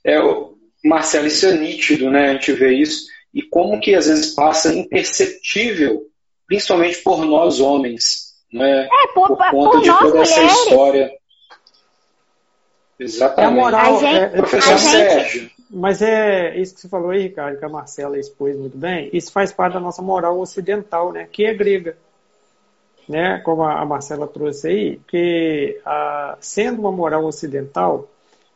É, 0.05 0.19
Marcelo, 0.85 1.27
isso 1.27 1.47
é 1.47 1.55
nítido, 1.57 2.11
né? 2.11 2.31
A 2.31 2.33
gente 2.35 2.53
vê 2.53 2.75
isso. 2.75 3.07
E 3.35 3.43
como 3.43 3.81
que 3.81 3.95
às 3.95 4.07
vezes 4.07 4.35
passa 4.35 4.73
imperceptível, 4.73 6.03
principalmente 6.47 7.03
por 7.03 7.25
nós 7.25 7.59
homens, 7.59 8.35
né? 8.53 8.87
É, 8.87 9.07
por, 9.13 9.29
por 9.29 9.39
conta 9.51 9.79
por 9.79 9.83
de 9.83 9.91
toda 9.91 10.21
mulheres. 10.21 11.17
Exatamente. 12.99 13.41
É 13.41 13.45
a 13.45 13.63
moral, 13.63 13.97
a 13.97 14.01
gente, 14.01 14.17
é, 14.17 14.29
Professor 14.29 14.73
a 14.73 14.79
Sérgio. 14.79 15.51
Mas 15.69 16.01
é 16.01 16.57
isso 16.57 16.75
que 16.75 16.81
você 16.81 16.89
falou 16.89 17.11
aí, 17.11 17.23
Ricardo, 17.23 17.59
que 17.59 17.65
a 17.65 17.69
Marcela 17.69 18.19
expôs 18.19 18.57
muito 18.57 18.79
bem, 18.79 19.11
isso 19.13 19.33
faz 19.33 19.53
parte 19.53 19.75
da 19.75 19.81
nossa 19.81 20.01
moral 20.01 20.39
ocidental, 20.39 21.13
né, 21.13 21.29
que 21.31 21.45
é 21.45 21.53
grega. 21.53 21.97
Né, 23.09 23.41
como 23.45 23.63
a 23.63 23.85
Marcela 23.87 24.27
trouxe 24.27 24.67
aí, 24.67 25.01
que 25.07 25.81
a, 25.87 26.37
sendo 26.41 26.81
uma 26.81 26.91
moral 26.91 27.25
ocidental, 27.25 28.09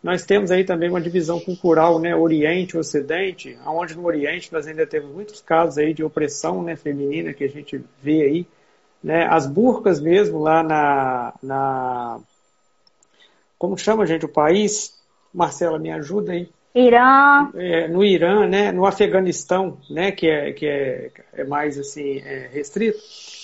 nós 0.03 0.25
temos 0.25 0.51
aí 0.51 0.65
também 0.65 0.89
uma 0.89 1.01
divisão 1.01 1.39
cultural, 1.39 2.01
né, 2.01 2.17
Oriente 2.17 2.75
e 2.75 2.79
Ocidente, 2.79 3.57
onde 3.65 3.95
no 3.95 4.05
Oriente 4.05 4.53
nós 4.53 4.67
ainda 4.67 4.85
temos 4.85 5.13
muitos 5.15 5.41
casos 5.41 5.79
aí 5.79 5.95
de 5.95 6.03
opressão 6.03 6.65
né, 6.65 6.75
feminina 6.75 7.33
que 7.33 7.45
a 7.45 7.49
gente 7.49 7.81
vê 8.03 8.23
aí, 8.23 8.47
né, 9.05 9.29
as 9.31 9.47
burcas 9.47 10.01
mesmo 10.01 10.41
lá 10.41 10.65
na, 10.65 11.33
na 11.41 12.21
como 13.61 13.77
chama, 13.77 14.07
gente, 14.07 14.25
o 14.25 14.29
país? 14.29 14.99
Marcela, 15.35 15.79
me 15.79 15.93
ajuda 15.93 16.33
aí. 16.33 16.49
Irã. 16.75 17.51
É, 17.55 17.87
no 17.89 18.03
Irã, 18.03 18.49
né, 18.49 18.73
no 18.73 18.87
Afeganistão, 18.87 19.77
né, 19.91 20.11
que 20.11 20.27
é, 20.27 20.53
que 20.55 20.67
é, 20.67 21.11
é 21.35 21.45
mais 21.45 21.79
assim 21.79 22.23
é 22.25 22.49
restrito. 22.51 22.99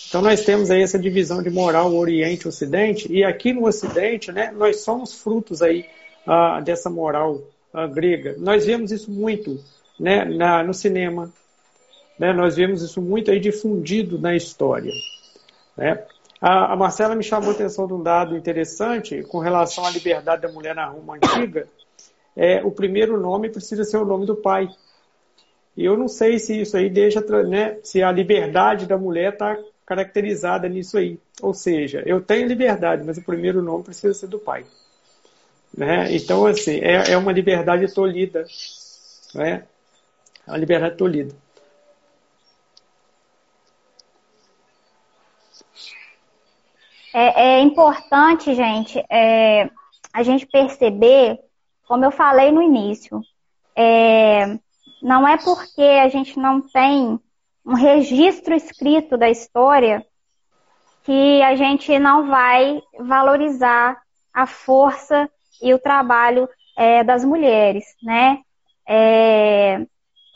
Então 0.09 0.23
nós 0.23 0.43
temos 0.43 0.71
aí 0.71 0.81
essa 0.81 0.99
divisão 0.99 1.43
de 1.43 1.51
moral 1.51 1.95
Oriente 1.95 2.47
e 2.47 2.49
Ocidente 2.49 3.13
e 3.13 3.23
aqui 3.23 3.53
no 3.53 3.67
Ocidente, 3.67 4.33
né, 4.33 4.51
nós 4.57 4.81
somos 4.81 5.13
frutos 5.21 5.61
aí 5.61 5.85
ah, 6.27 6.63
dessa 6.65 6.89
moral 6.89 7.43
ah, 7.75 7.87
grega. 7.87 8.37
Nós 8.39 8.65
vemos 8.65 8.91
isso 8.93 9.11
muito, 9.11 9.63
né, 10.01 10.25
na, 10.25 10.63
no 10.63 10.73
cinema, 10.73 11.31
né, 12.19 12.33
nós 12.33 12.57
vemos 12.57 12.81
isso 12.81 13.03
muito 13.03 13.31
aí 13.31 13.39
difundido 13.39 14.19
na 14.19 14.35
história, 14.35 14.93
né. 15.77 16.03
A, 16.49 16.75
a 16.75 16.77
Marcela 16.77 17.17
me 17.17 17.25
chamou 17.25 17.51
a 17.51 17.53
atenção 17.55 17.89
de 17.89 17.95
um 17.95 18.03
dado 18.03 18.37
interessante 18.37 19.25
com 19.25 19.41
relação 19.41 19.85
à 19.85 19.91
liberdade 19.91 20.43
da 20.43 20.49
mulher 20.49 20.77
na 20.77 20.87
Roma 20.87 21.17
antiga 21.17 21.67
é, 22.37 22.63
o 22.63 22.71
primeiro 22.71 23.19
nome 23.19 23.49
precisa 23.49 23.83
ser 23.83 23.97
o 23.97 24.05
nome 24.05 24.27
do 24.27 24.37
pai. 24.37 24.69
E 25.77 25.85
eu 25.85 25.97
não 25.97 26.07
sei 26.07 26.39
se 26.39 26.61
isso 26.61 26.77
aí 26.77 26.91
deixa, 26.91 27.21
né, 27.45 27.79
se 27.83 28.03
a 28.03 28.13
liberdade 28.13 28.87
da 28.87 28.99
mulher 28.99 29.33
está 29.33 29.59
caracterizada 29.87 30.69
nisso 30.69 30.99
aí. 30.99 31.19
Ou 31.41 31.53
seja, 31.53 32.03
eu 32.07 32.21
tenho 32.21 32.47
liberdade, 32.47 33.03
mas 33.05 33.17
o 33.17 33.23
primeiro 33.23 33.63
nome 33.63 33.85
precisa 33.85 34.15
ser 34.15 34.27
do 34.27 34.39
pai. 34.39 34.65
Né? 35.77 36.15
Então, 36.15 36.47
assim, 36.47 36.79
é, 36.79 37.13
é 37.13 37.17
uma 37.17 37.33
liberdade 37.33 37.93
tolhida. 37.93 38.47
Né? 39.35 39.65
É 40.47 40.51
uma 40.51 40.59
liberdade 40.59 40.97
tolhida. 40.97 41.35
É, 47.19 47.45
é 47.45 47.61
importante, 47.61 48.55
gente, 48.55 49.03
é, 49.09 49.71
a 50.13 50.23
gente 50.23 50.47
perceber 50.47 51.39
como 51.89 52.05
eu 52.05 52.11
falei 52.11 52.53
no 52.53 52.61
início, 52.61 53.23
é, 53.75 54.59
não 55.01 55.27
é 55.27 55.39
porque 55.39 55.81
a 55.81 56.09
gente 56.09 56.39
não 56.39 56.61
tem 56.61 57.19
um 57.65 57.73
registro 57.73 58.55
escrito 58.55 59.17
da 59.17 59.31
história 59.31 60.05
que 61.05 61.43
a 61.43 61.57
gente 61.57 61.99
não 61.99 62.27
vai 62.27 62.83
valorizar 62.99 63.97
a 64.31 64.47
força 64.47 65.27
e 65.63 65.73
o 65.73 65.79
trabalho 65.79 66.47
é, 66.77 67.03
das 67.03 67.25
mulheres, 67.25 67.87
né? 68.03 68.43
É, 68.87 69.87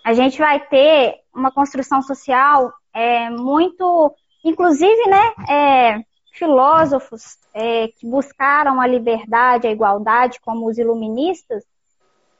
a 0.03 0.15
gente 0.15 0.39
vai 0.39 0.59
ter 0.61 1.17
uma 1.35 1.51
construção 1.51 2.01
social 2.01 2.73
é, 2.95 3.29
muito, 3.29 4.15
inclusive, 4.43 5.07
né, 5.09 5.35
é, 5.47 6.10
filósofos 6.33 7.39
é, 7.53 7.89
que 7.89 8.07
buscaram 8.07 8.81
a 8.81 8.87
liberdade, 8.87 9.67
a 9.67 9.71
igualdade, 9.71 10.41
como 10.41 10.69
os 10.69 10.79
iluministas, 10.79 11.65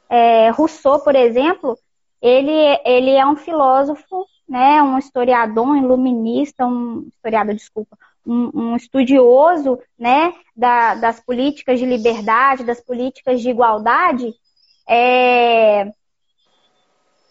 é, 0.09 0.49
Rousseau, 0.49 0.99
por 0.99 1.15
exemplo, 1.15 1.77
ele, 2.21 2.79
ele 2.83 3.11
é 3.11 3.25
um 3.25 3.37
filósofo, 3.37 4.25
né, 4.47 4.83
um 4.83 4.97
historiador, 4.97 5.65
um 5.65 5.77
iluminista, 5.77 6.65
um 6.65 7.07
historiador, 7.07 7.55
desculpa, 7.55 7.97
um, 8.27 8.51
um 8.53 8.75
estudioso, 8.75 9.79
né, 9.97 10.33
da, 10.55 10.95
das 10.95 11.19
políticas 11.19 11.79
de 11.79 11.85
liberdade, 11.85 12.65
das 12.65 12.81
políticas 12.81 13.41
de 13.41 13.49
igualdade, 13.49 14.33
é, 14.87 15.85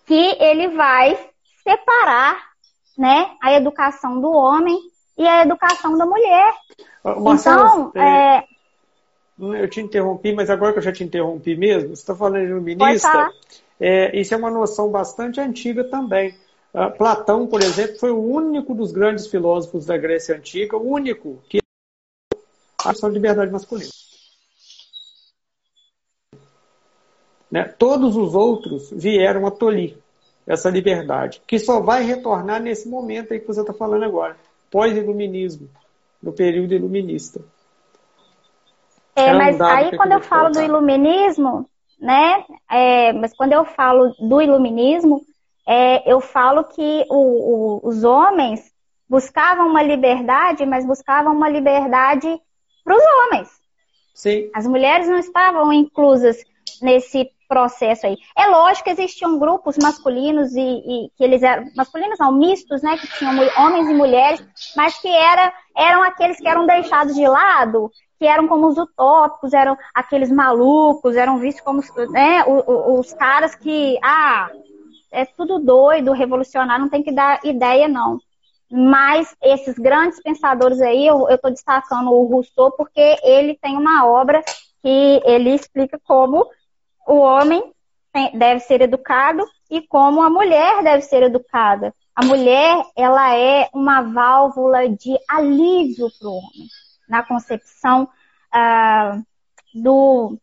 que 0.06 0.36
ele 0.40 0.68
vai 0.68 1.18
separar, 1.62 2.50
né, 2.96 3.36
a 3.42 3.52
educação 3.52 4.20
do 4.20 4.30
homem 4.30 4.78
e 5.20 5.28
a 5.28 5.42
educação 5.42 5.98
da 5.98 6.06
mulher. 6.06 6.54
Marcelo, 7.04 7.90
então, 7.90 8.02
é, 8.02 8.38
é... 8.38 9.62
eu 9.62 9.68
te 9.68 9.80
interrompi, 9.82 10.32
mas 10.32 10.48
agora 10.48 10.72
que 10.72 10.78
eu 10.78 10.82
já 10.82 10.92
te 10.92 11.04
interrompi 11.04 11.54
mesmo, 11.54 11.90
você 11.90 12.00
está 12.00 12.14
falando 12.14 12.46
de 12.46 12.50
iluminista, 12.50 13.30
é, 13.78 14.18
isso 14.18 14.32
é 14.32 14.36
uma 14.36 14.50
noção 14.50 14.90
bastante 14.90 15.38
antiga 15.38 15.84
também. 15.84 16.34
Uh, 16.72 16.96
Platão, 16.96 17.46
por 17.46 17.60
exemplo, 17.60 17.98
foi 17.98 18.10
o 18.10 18.22
único 18.22 18.74
dos 18.74 18.92
grandes 18.92 19.26
filósofos 19.26 19.86
da 19.86 19.98
Grécia 19.98 20.36
Antiga, 20.36 20.76
o 20.76 20.88
único 20.88 21.42
que 21.48 21.58
a 22.82 22.92
de 22.92 23.08
liberdade 23.10 23.50
masculina. 23.50 23.90
Né? 27.50 27.64
Todos 27.76 28.16
os 28.16 28.34
outros 28.34 28.90
vieram 28.90 29.46
a 29.46 29.50
tolir 29.50 29.98
essa 30.46 30.70
liberdade, 30.70 31.42
que 31.46 31.58
só 31.58 31.80
vai 31.80 32.04
retornar 32.04 32.62
nesse 32.62 32.88
momento 32.88 33.32
aí 33.32 33.40
que 33.40 33.46
você 33.46 33.60
está 33.60 33.74
falando 33.74 34.04
agora 34.04 34.36
pós-iluminismo, 34.70 35.68
no 36.22 36.32
período 36.32 36.74
iluminista. 36.74 37.40
É, 39.16 39.32
mas 39.32 39.60
aí 39.60 39.96
quando 39.96 40.12
eu 40.12 40.20
falo 40.20 40.50
do 40.50 40.62
iluminismo, 40.62 41.68
né? 42.00 42.44
É, 42.70 43.12
mas 43.12 43.34
quando 43.34 43.52
eu 43.52 43.64
falo 43.64 44.14
do 44.18 44.40
iluminismo, 44.40 45.22
é, 45.66 46.10
eu 46.10 46.20
falo 46.20 46.64
que 46.64 47.04
o, 47.10 47.80
o, 47.84 47.88
os 47.88 48.04
homens 48.04 48.72
buscavam 49.08 49.68
uma 49.68 49.82
liberdade, 49.82 50.64
mas 50.64 50.86
buscavam 50.86 51.34
uma 51.34 51.48
liberdade 51.48 52.40
para 52.84 52.96
os 52.96 53.02
homens. 53.02 53.48
Sim. 54.14 54.50
As 54.54 54.66
mulheres 54.66 55.08
não 55.08 55.18
estavam 55.18 55.72
inclusas 55.72 56.44
nesse 56.82 57.30
processo 57.48 58.06
aí. 58.06 58.16
É 58.38 58.46
lógico 58.46 58.84
que 58.84 58.90
existiam 58.90 59.38
grupos 59.38 59.76
masculinos 59.76 60.54
e, 60.54 60.60
e, 60.60 61.10
que 61.16 61.24
eles 61.24 61.42
eram 61.42 61.68
masculinos 61.76 62.18
não 62.18 62.32
mistos, 62.32 62.80
né, 62.80 62.96
que 62.96 63.08
tinham 63.18 63.34
homens 63.58 63.88
e 63.88 63.94
mulheres, 63.94 64.40
mas 64.76 64.96
que 64.98 65.08
era, 65.08 65.52
eram 65.76 66.02
aqueles 66.02 66.38
que 66.38 66.46
eram 66.46 66.64
deixados 66.64 67.14
de 67.14 67.26
lado, 67.26 67.90
que 68.20 68.26
eram 68.26 68.46
como 68.46 68.68
os 68.68 68.78
utópicos, 68.78 69.52
eram 69.52 69.76
aqueles 69.92 70.30
malucos, 70.30 71.16
eram 71.16 71.38
vistos 71.38 71.64
como 71.64 71.82
né, 72.10 72.44
os, 72.46 73.08
os 73.08 73.12
caras 73.14 73.56
que 73.56 73.98
ah 74.02 74.48
é 75.10 75.24
tudo 75.24 75.58
doido, 75.58 76.12
revolucionário, 76.12 76.82
não 76.82 76.90
tem 76.90 77.02
que 77.02 77.12
dar 77.12 77.40
ideia 77.44 77.88
não. 77.88 78.20
Mas 78.70 79.34
esses 79.42 79.76
grandes 79.76 80.22
pensadores 80.22 80.80
aí, 80.80 81.04
eu 81.04 81.28
estou 81.28 81.50
destacando 81.50 82.12
o 82.12 82.26
Rousseau 82.26 82.70
porque 82.70 83.16
ele 83.24 83.58
tem 83.60 83.76
uma 83.76 84.06
obra 84.06 84.40
que 84.80 85.20
ele 85.24 85.50
explica 85.50 86.00
como 86.04 86.46
o 87.06 87.16
homem 87.16 87.72
deve 88.34 88.60
ser 88.60 88.80
educado 88.80 89.44
e 89.70 89.80
como 89.82 90.22
a 90.22 90.30
mulher 90.30 90.82
deve 90.82 91.02
ser 91.02 91.22
educada. 91.22 91.94
A 92.14 92.24
mulher, 92.24 92.84
ela 92.96 93.34
é 93.34 93.68
uma 93.72 94.02
válvula 94.02 94.88
de 94.88 95.16
alívio 95.28 96.08
para 96.18 96.28
o 96.28 96.32
homem. 96.32 96.68
Na 97.08 97.22
concepção 97.22 98.08
ah, 98.52 99.20
do, 99.74 100.36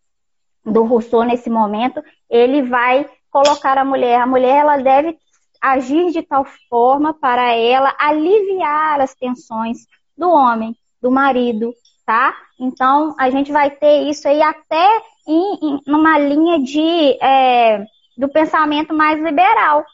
do 0.66 0.84
Rousseau, 0.84 1.24
nesse 1.24 1.50
momento, 1.50 2.02
ele 2.30 2.64
vai 2.64 3.08
colocar 3.30 3.78
a 3.78 3.86
mulher. 3.86 4.22
A 4.22 4.26
mulher, 4.26 4.62
ela 4.62 4.78
deve 4.78 5.18
agir 5.62 6.12
de 6.12 6.22
tal 6.24 6.46
forma 6.70 7.14
para 7.14 7.54
ela 7.54 7.94
aliviar 8.00 9.02
as 9.02 9.14
tensões 9.14 9.80
do 10.18 10.30
homem, 10.30 10.76
do 11.02 11.12
marido, 11.12 11.74
tá? 12.06 12.36
Então, 12.60 13.16
a 13.20 13.30
gente 13.30 13.52
vai 13.52 13.70
ter 13.70 14.10
isso 14.10 14.28
aí 14.28 14.42
até 14.42 15.02
em 15.28 15.82
numa 15.86 16.18
linha 16.18 16.60
de, 16.60 17.18
é, 17.22 17.86
do 18.18 18.30
pensamento 18.30 18.94
mais 18.94 19.22
liberal, 19.22 19.86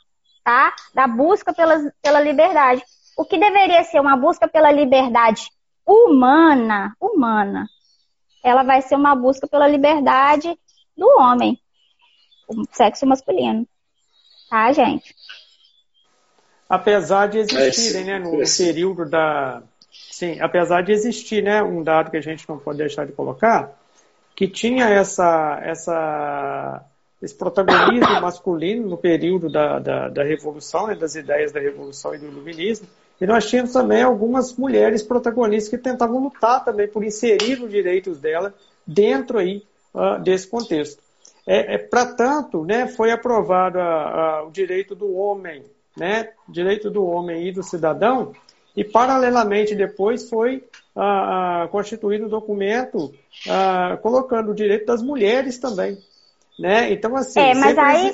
tá? 0.44 0.74
Da 0.94 1.08
busca 1.08 1.54
pela, 1.54 1.92
pela 2.02 2.22
liberdade. 2.22 2.84
O 3.18 3.26
que 3.26 3.38
deveria 3.38 3.84
ser 3.84 4.00
uma 4.00 4.16
busca 4.16 4.48
pela 4.48 4.72
liberdade 4.72 5.50
humana, 5.86 6.96
humana, 7.00 7.68
ela 8.44 8.64
vai 8.64 8.82
ser 8.82 8.96
uma 8.96 9.16
busca 9.16 9.48
pela 9.48 9.68
liberdade 9.68 10.58
do 10.98 11.08
homem, 11.20 11.60
o 12.48 12.66
sexo 12.72 13.06
masculino. 13.06 13.68
Tá, 14.50 14.72
gente? 14.72 15.16
Apesar 16.70 17.28
de 17.28 17.40
existirem, 17.40 18.06
né, 18.06 18.20
no 18.20 18.38
período 18.58 19.10
da. 19.10 19.64
Sim, 20.12 20.40
apesar 20.40 20.82
de 20.82 20.92
existir, 20.92 21.44
né, 21.44 21.62
um 21.62 21.84
dado 21.84 22.10
que 22.10 22.18
a 22.18 22.22
gente 22.22 22.48
não 22.50 22.58
pode 22.58 22.80
deixar 22.80 23.06
de 23.06 23.12
colocar, 23.12 23.80
que 24.36 24.48
tinha 24.48 24.90
essa, 24.90 25.60
essa, 25.64 26.84
esse 27.22 27.36
protagonismo 27.36 28.10
masculino 28.22 28.88
no 28.88 28.98
período 28.98 29.50
da, 29.50 29.80
da, 29.80 30.10
da 30.10 30.24
Revolução, 30.24 30.88
né, 30.88 30.96
das 30.96 31.16
ideias 31.16 31.52
da 31.52 31.60
Revolução 31.60 32.14
e 32.16 32.18
do 32.18 32.28
Iluminismo, 32.28 32.88
e 33.22 33.26
nós 33.28 33.48
tínhamos 33.48 33.72
também 33.72 34.02
algumas 34.02 34.56
mulheres 34.56 35.04
protagonistas 35.04 35.70
que 35.70 35.78
tentavam 35.78 36.22
lutar 36.22 36.66
também 36.66 36.88
por 36.88 37.04
inserir 37.04 37.62
os 37.62 37.70
direitos 37.70 38.20
dela 38.20 38.54
dentro 38.86 39.38
aí 39.38 39.64
uh, 39.94 40.22
desse 40.22 40.48
contexto. 40.48 41.02
é, 41.46 41.76
é 41.76 41.78
para 41.78 42.08
tanto, 42.08 42.66
né, 42.66 42.88
foi 42.88 43.12
aprovado 43.12 43.80
a, 43.80 43.84
a, 43.84 44.44
o 44.44 44.52
direito 44.52 44.96
do 44.96 45.16
homem, 45.16 45.64
né, 45.96 46.30
direito 46.50 46.90
do 46.90 47.06
homem 47.06 47.48
e 47.48 47.52
do 47.52 47.62
cidadão, 47.62 48.34
e 48.76 48.84
paralelamente 48.84 49.76
depois 49.76 50.28
foi 50.28 50.64
a, 50.96 51.68
constituído 51.72 52.26
um 52.26 52.30
documento 52.30 53.14
colocando 54.02 54.52
o 54.52 54.56
direito 54.56 54.86
das 54.86 55.02
mulheres 55.02 55.58
também, 55.58 55.98
né? 56.60 56.92
Então 56.92 57.16
assim. 57.16 57.40
É, 57.40 57.54
mas 57.54 57.78
aí. 57.78 58.14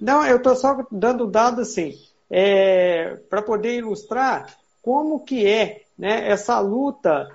Não, 0.00 0.26
eu 0.26 0.36
estou 0.36 0.56
só 0.56 0.84
dando 0.90 1.26
dado 1.26 1.60
assim, 1.60 1.94
é, 2.30 3.16
para 3.30 3.40
poder 3.40 3.76
ilustrar 3.76 4.46
como 4.82 5.24
que 5.24 5.46
é 5.46 5.82
né, 5.98 6.28
essa 6.28 6.58
luta 6.58 7.28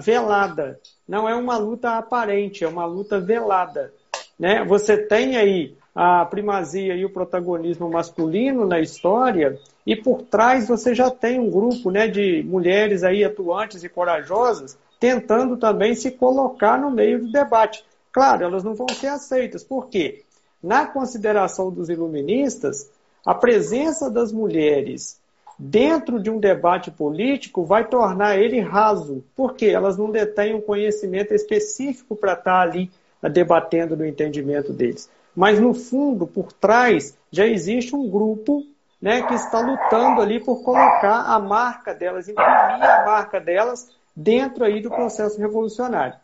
velada. 0.00 0.78
Não 1.08 1.28
é 1.28 1.34
uma 1.34 1.56
luta 1.56 1.96
aparente, 1.96 2.62
é 2.62 2.68
uma 2.68 2.84
luta 2.84 3.18
velada. 3.18 3.92
Né? 4.38 4.64
Você 4.64 4.96
tem 4.96 5.36
aí 5.36 5.74
a 5.94 6.24
primazia 6.24 6.94
e 6.94 7.04
o 7.04 7.10
protagonismo 7.10 7.90
masculino 7.90 8.64
na 8.64 8.80
história, 8.80 9.58
e 9.86 9.96
por 9.96 10.22
trás 10.22 10.68
você 10.68 10.94
já 10.94 11.10
tem 11.10 11.38
um 11.38 11.50
grupo 11.50 11.90
né, 11.90 12.06
de 12.06 12.42
mulheres 12.42 13.02
aí 13.02 13.24
atuantes 13.24 13.82
e 13.82 13.88
corajosas 13.88 14.76
tentando 14.98 15.56
também 15.56 15.94
se 15.94 16.10
colocar 16.10 16.78
no 16.78 16.90
meio 16.90 17.20
do 17.20 17.32
debate. 17.32 17.82
Claro, 18.12 18.44
elas 18.44 18.62
não 18.62 18.74
vão 18.74 18.88
ser 18.88 19.06
aceitas. 19.06 19.64
Por 19.64 19.88
quê? 19.88 20.22
Na 20.62 20.86
consideração 20.86 21.70
dos 21.70 21.88
iluministas, 21.88 22.90
a 23.24 23.34
presença 23.34 24.10
das 24.10 24.30
mulheres 24.30 25.18
dentro 25.58 26.18
de 26.18 26.30
um 26.30 26.38
debate 26.38 26.90
político 26.90 27.64
vai 27.64 27.86
tornar 27.86 28.38
ele 28.38 28.60
raso, 28.60 29.22
porque 29.36 29.66
elas 29.66 29.96
não 29.96 30.10
detêm 30.10 30.54
um 30.54 30.60
conhecimento 30.60 31.34
específico 31.34 32.16
para 32.16 32.32
estar 32.32 32.60
ali 32.60 32.90
debatendo 33.30 33.96
no 33.96 34.06
entendimento 34.06 34.72
deles. 34.72 35.08
Mas 35.36 35.60
no 35.60 35.74
fundo, 35.74 36.26
por 36.26 36.52
trás, 36.52 37.16
já 37.30 37.46
existe 37.46 37.94
um 37.94 38.08
grupo 38.08 38.64
né, 39.00 39.22
que 39.22 39.34
está 39.34 39.60
lutando 39.60 40.20
ali 40.20 40.38
por 40.38 40.62
colocar 40.62 41.22
a 41.26 41.38
marca 41.38 41.94
delas, 41.94 42.28
imprimir 42.28 42.50
a 42.50 43.04
marca 43.04 43.40
delas 43.40 43.88
dentro 44.14 44.64
aí 44.64 44.80
do 44.82 44.90
processo 44.90 45.40
revolucionário. 45.40 46.18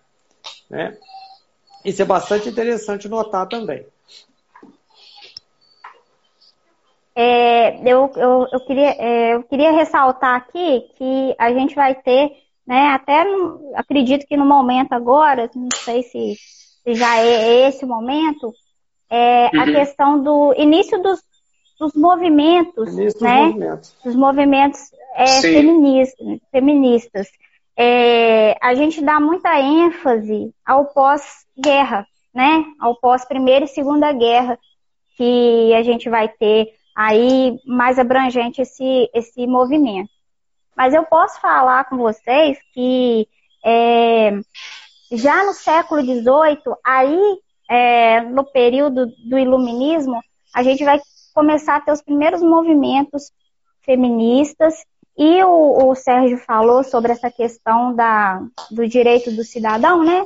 Né? 0.69 0.97
Isso 1.85 2.03
é 2.03 2.05
bastante 2.05 2.49
interessante 2.49 3.09
notar 3.09 3.49
também. 3.49 3.87
É, 7.15 7.81
eu, 7.91 8.13
eu, 8.15 8.47
eu, 8.53 8.61
queria, 8.67 8.91
é, 8.99 9.35
eu 9.35 9.43
queria 9.45 9.71
ressaltar 9.71 10.35
aqui 10.35 10.83
que 10.99 11.35
a 11.39 11.51
gente 11.51 11.75
vai 11.75 11.95
ter, 11.95 12.31
né, 12.67 12.89
até 12.89 13.25
no, 13.25 13.73
acredito 13.75 14.27
que 14.27 14.37
no 14.37 14.45
momento 14.45 14.93
agora, 14.93 15.51
não 15.55 15.69
sei 15.75 16.03
se, 16.03 16.35
se 16.85 16.95
já 16.95 17.17
é 17.17 17.69
esse 17.69 17.87
o 17.87 17.89
momento, 17.89 18.53
é, 19.09 19.49
uhum. 19.55 19.61
a 19.63 19.65
questão 19.65 20.23
do 20.23 20.55
início 20.59 21.03
dos, 21.03 21.23
dos 21.79 21.93
movimentos, 21.95 22.93
início 22.93 23.23
né? 23.23 23.45
Dos 23.45 23.53
movimentos, 23.53 23.97
dos 24.05 24.17
movimentos 24.17 24.81
é, 25.15 25.27
feministas. 25.41 26.39
feministas. 26.51 27.29
É, 27.77 28.57
a 28.63 28.75
gente 28.75 29.03
dá 29.03 29.21
muita 29.21 29.61
ênfase 29.61 30.53
ao 30.65 30.87
pós-guerra, 30.87 32.07
né? 32.35 32.65
Ao 32.81 32.95
pós-primeira 32.97 33.65
e 33.65 33.69
segunda 33.69 34.13
guerra, 34.13 34.59
que 35.17 35.75
a 35.75 35.83
gente 35.83 36.09
vai 36.09 36.29
ter 36.29 36.75
aí 36.95 37.59
mais 37.67 37.99
abrangente 37.99 38.63
esse, 38.63 39.11
esse 39.15 39.47
movimento. 39.47 40.11
Mas 40.75 40.95
eu 40.95 41.05
posso 41.05 41.41
falar 41.41 41.85
com 41.89 41.97
vocês 41.99 42.59
que 42.73 43.29
é, 43.65 44.33
já 45.13 45.45
no 45.45 45.53
século 45.53 46.01
XVIII, 46.01 46.75
aí 46.85 47.39
é, 47.69 48.21
no 48.23 48.45
período 48.45 49.07
do 49.29 49.39
iluminismo, 49.39 50.21
a 50.55 50.63
gente 50.63 50.85
vai 50.85 51.01
começar 51.37 51.77
a 51.77 51.81
ter 51.81 51.93
os 51.93 52.01
primeiros 52.01 52.41
movimentos 52.41 53.31
feministas 53.83 54.75
e 55.19 55.45
o, 55.45 55.91
o 55.91 55.95
Sérgio 55.95 56.39
falou 56.39 56.83
sobre 56.83 57.13
essa 57.13 57.31
questão 57.31 57.95
da, 57.95 58.43
do 58.71 58.89
direito 58.89 59.31
do 59.31 59.45
cidadão, 59.45 60.03
né? 60.03 60.25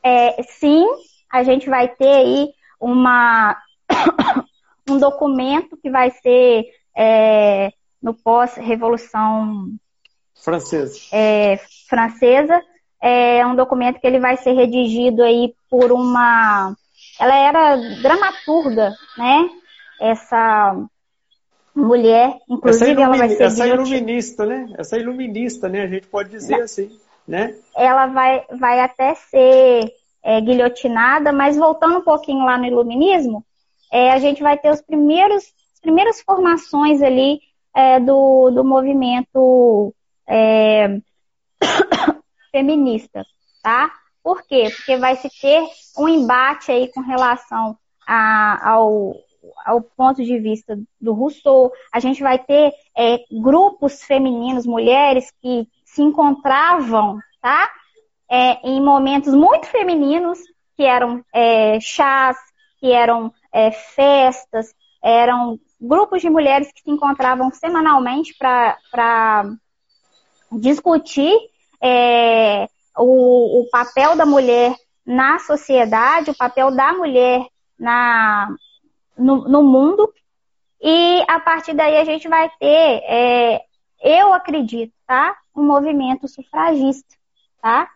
É, 0.00 0.40
sim, 0.44 0.86
a 1.28 1.42
gente 1.42 1.68
vai 1.68 1.88
ter 1.88 2.08
aí 2.08 2.48
uma, 2.80 3.56
um 4.88 4.96
documento 4.96 5.76
que 5.76 5.90
vai 5.90 6.12
ser 6.12 6.66
é, 6.96 7.72
no 8.00 8.14
pós-revolução 8.14 9.72
francesa. 10.36 11.00
É, 11.12 11.58
francesa, 11.88 12.62
é 13.02 13.44
um 13.44 13.56
documento 13.56 14.00
que 14.00 14.06
ele 14.06 14.20
vai 14.20 14.36
ser 14.36 14.52
redigido 14.52 15.24
aí 15.24 15.52
por 15.68 15.90
uma. 15.90 16.76
Ela 17.18 17.34
era 17.34 17.76
dramaturga, 18.00 18.94
né? 19.16 19.50
Essa 20.00 20.76
mulher, 21.74 22.38
inclusive 22.48 22.92
essa, 22.92 23.00
ela 23.02 23.16
vai 23.16 23.28
ser. 23.28 23.42
Essa 23.42 23.66
iluminista, 23.66 24.46
né? 24.46 24.74
Essa 24.78 24.96
iluminista, 24.98 25.68
né? 25.68 25.82
A 25.82 25.86
gente 25.86 26.06
pode 26.06 26.30
dizer 26.30 26.60
assim, 26.62 26.98
né? 27.26 27.54
Ela 27.76 28.06
vai, 28.06 28.44
vai 28.58 28.80
até 28.80 29.14
ser 29.14 29.92
é, 30.22 30.40
guilhotinada, 30.40 31.32
mas 31.32 31.56
voltando 31.56 31.98
um 31.98 32.02
pouquinho 32.02 32.44
lá 32.44 32.58
no 32.58 32.66
iluminismo, 32.66 33.44
é, 33.92 34.12
a 34.12 34.18
gente 34.18 34.42
vai 34.42 34.58
ter 34.58 34.70
os 34.70 34.82
primeiros, 34.82 35.44
as 35.74 35.80
primeiras 35.80 36.20
formações 36.20 37.02
ali 37.02 37.40
é, 37.74 37.98
do, 38.00 38.50
do 38.50 38.64
movimento 38.64 39.94
é, 40.26 41.00
feminista, 42.52 43.24
tá? 43.62 43.90
Por 44.28 44.42
quê? 44.42 44.70
Porque 44.76 44.94
vai 44.98 45.16
se 45.16 45.30
ter 45.40 45.66
um 45.96 46.06
embate 46.06 46.70
aí 46.70 46.92
com 46.92 47.00
relação 47.00 47.78
a, 48.06 48.72
ao, 48.72 49.14
ao 49.64 49.80
ponto 49.80 50.22
de 50.22 50.38
vista 50.38 50.78
do 51.00 51.14
Rousseau. 51.14 51.72
A 51.90 51.98
gente 51.98 52.22
vai 52.22 52.38
ter 52.38 52.70
é, 52.94 53.20
grupos 53.32 54.02
femininos, 54.02 54.66
mulheres 54.66 55.32
que 55.40 55.66
se 55.82 56.02
encontravam, 56.02 57.18
tá? 57.40 57.70
É, 58.30 58.68
em 58.68 58.82
momentos 58.82 59.32
muito 59.32 59.66
femininos, 59.66 60.40
que 60.76 60.82
eram 60.82 61.24
é, 61.32 61.80
chás, 61.80 62.36
que 62.80 62.92
eram 62.92 63.32
é, 63.50 63.70
festas, 63.70 64.74
eram 65.02 65.58
grupos 65.80 66.20
de 66.20 66.28
mulheres 66.28 66.70
que 66.70 66.82
se 66.82 66.90
encontravam 66.90 67.50
semanalmente 67.50 68.36
para 68.36 69.46
discutir 70.52 71.34
é, 71.80 72.68
o, 72.98 73.60
o 73.60 73.70
papel 73.70 74.16
da 74.16 74.26
mulher 74.26 74.74
na 75.06 75.38
sociedade, 75.38 76.30
o 76.30 76.36
papel 76.36 76.70
da 76.70 76.92
mulher 76.92 77.46
na, 77.78 78.48
no, 79.16 79.48
no 79.48 79.62
mundo. 79.62 80.12
E 80.80 81.24
a 81.26 81.40
partir 81.40 81.74
daí 81.74 81.96
a 81.96 82.04
gente 82.04 82.28
vai 82.28 82.48
ter, 82.60 83.02
é, 83.04 83.62
eu 84.02 84.32
acredito, 84.32 84.92
tá? 85.06 85.36
Um 85.56 85.64
movimento 85.64 86.28
sufragista, 86.28 87.16
tá? 87.60 87.88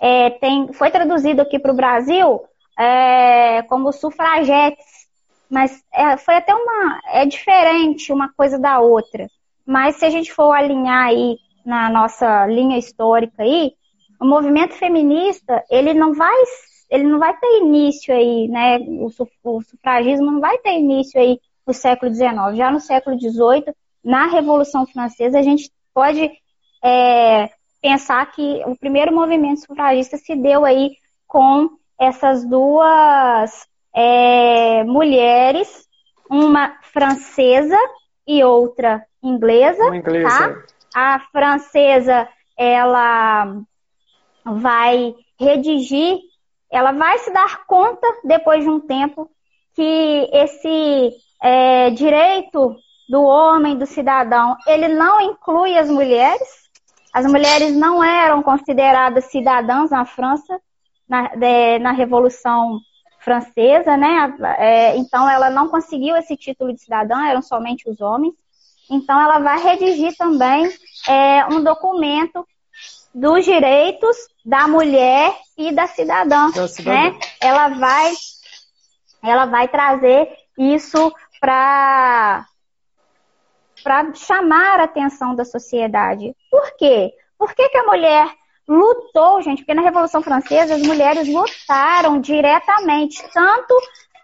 É, 0.00 0.30
tem, 0.30 0.72
foi 0.72 0.90
traduzido 0.90 1.42
aqui 1.42 1.58
para 1.58 1.72
o 1.72 1.76
Brasil 1.76 2.42
é, 2.78 3.62
como 3.62 3.92
sufragetes, 3.92 5.08
mas 5.50 5.82
é, 5.92 6.16
foi 6.16 6.36
até 6.36 6.54
uma. 6.54 7.00
É 7.06 7.26
diferente 7.26 8.12
uma 8.12 8.32
coisa 8.32 8.58
da 8.58 8.78
outra. 8.78 9.26
Mas 9.66 9.96
se 9.96 10.04
a 10.04 10.10
gente 10.10 10.32
for 10.32 10.52
alinhar 10.52 11.06
aí 11.06 11.38
na 11.66 11.90
nossa 11.90 12.46
linha 12.46 12.78
histórica 12.78 13.42
aí, 13.42 13.72
o 14.20 14.26
movimento 14.26 14.74
feminista, 14.74 15.64
ele 15.70 15.94
não 15.94 16.14
vai, 16.14 16.36
ele 16.90 17.04
não 17.04 17.18
vai 17.18 17.36
ter 17.36 17.58
início 17.58 18.14
aí, 18.14 18.48
né? 18.48 18.78
O, 18.78 19.06
o 19.44 19.62
sufragismo 19.62 20.30
não 20.30 20.40
vai 20.40 20.58
ter 20.58 20.78
início 20.78 21.20
aí 21.20 21.38
no 21.66 21.72
século 21.72 22.12
XIX. 22.12 22.56
Já 22.56 22.70
no 22.70 22.80
século 22.80 23.18
XVIII, 23.18 23.74
na 24.04 24.26
Revolução 24.26 24.86
Francesa, 24.86 25.38
a 25.38 25.42
gente 25.42 25.70
pode 25.94 26.30
é, 26.82 27.50
pensar 27.80 28.24
que 28.32 28.62
o 28.66 28.76
primeiro 28.76 29.14
movimento 29.14 29.60
sufragista 29.60 30.16
se 30.16 30.34
deu 30.34 30.64
aí 30.64 30.92
com 31.26 31.68
essas 31.98 32.44
duas 32.44 33.66
é, 33.94 34.84
mulheres, 34.84 35.86
uma 36.30 36.76
francesa 36.82 37.78
e 38.26 38.42
outra 38.44 39.04
inglesa, 39.22 39.82
uma 39.84 39.96
inglesa. 39.96 40.28
tá? 40.28 40.62
a 40.94 41.20
francesa 41.32 42.28
ela 42.56 43.62
vai 44.56 45.14
redigir, 45.38 46.18
ela 46.70 46.92
vai 46.92 47.18
se 47.18 47.32
dar 47.32 47.64
conta 47.66 48.06
depois 48.24 48.62
de 48.62 48.70
um 48.70 48.80
tempo 48.80 49.30
que 49.74 50.28
esse 50.32 51.12
é, 51.42 51.90
direito 51.90 52.76
do 53.08 53.22
homem, 53.22 53.76
do 53.76 53.86
cidadão, 53.86 54.56
ele 54.66 54.88
não 54.88 55.20
inclui 55.20 55.76
as 55.76 55.88
mulheres. 55.88 56.68
As 57.12 57.24
mulheres 57.24 57.74
não 57.74 58.04
eram 58.04 58.42
consideradas 58.42 59.24
cidadãs 59.26 59.90
na 59.90 60.04
França, 60.04 60.60
na, 61.08 61.28
de, 61.28 61.78
na 61.78 61.92
Revolução 61.92 62.80
Francesa, 63.20 63.96
né? 63.96 64.36
É, 64.58 64.96
então 64.96 65.28
ela 65.28 65.48
não 65.48 65.68
conseguiu 65.68 66.16
esse 66.16 66.36
título 66.36 66.72
de 66.72 66.82
cidadã, 66.82 67.26
eram 67.26 67.40
somente 67.40 67.88
os 67.88 68.00
homens. 68.00 68.34
Então, 68.90 69.20
ela 69.20 69.38
vai 69.38 69.62
redigir 69.62 70.16
também 70.16 70.68
é, 71.06 71.44
um 71.46 71.62
documento 71.62 72.46
dos 73.18 73.44
direitos 73.44 74.16
da 74.44 74.68
mulher 74.68 75.34
e 75.56 75.72
da 75.72 75.86
cidadã, 75.86 76.50
da 76.50 76.68
cidadã. 76.68 77.10
né? 77.10 77.18
Ela 77.40 77.68
vai 77.68 78.12
ela 79.22 79.46
vai 79.46 79.66
trazer 79.68 80.28
isso 80.56 81.12
para 81.40 82.46
para 83.82 84.12
chamar 84.14 84.80
a 84.80 84.84
atenção 84.84 85.34
da 85.34 85.44
sociedade. 85.44 86.34
Por 86.50 86.76
quê? 86.76 87.12
Por 87.38 87.54
que, 87.54 87.68
que 87.68 87.78
a 87.78 87.84
mulher 87.84 88.28
lutou, 88.66 89.40
gente? 89.40 89.58
Porque 89.58 89.74
na 89.74 89.82
Revolução 89.82 90.20
Francesa 90.20 90.74
as 90.74 90.82
mulheres 90.82 91.28
lutaram 91.28 92.20
diretamente, 92.20 93.22
tanto 93.32 93.74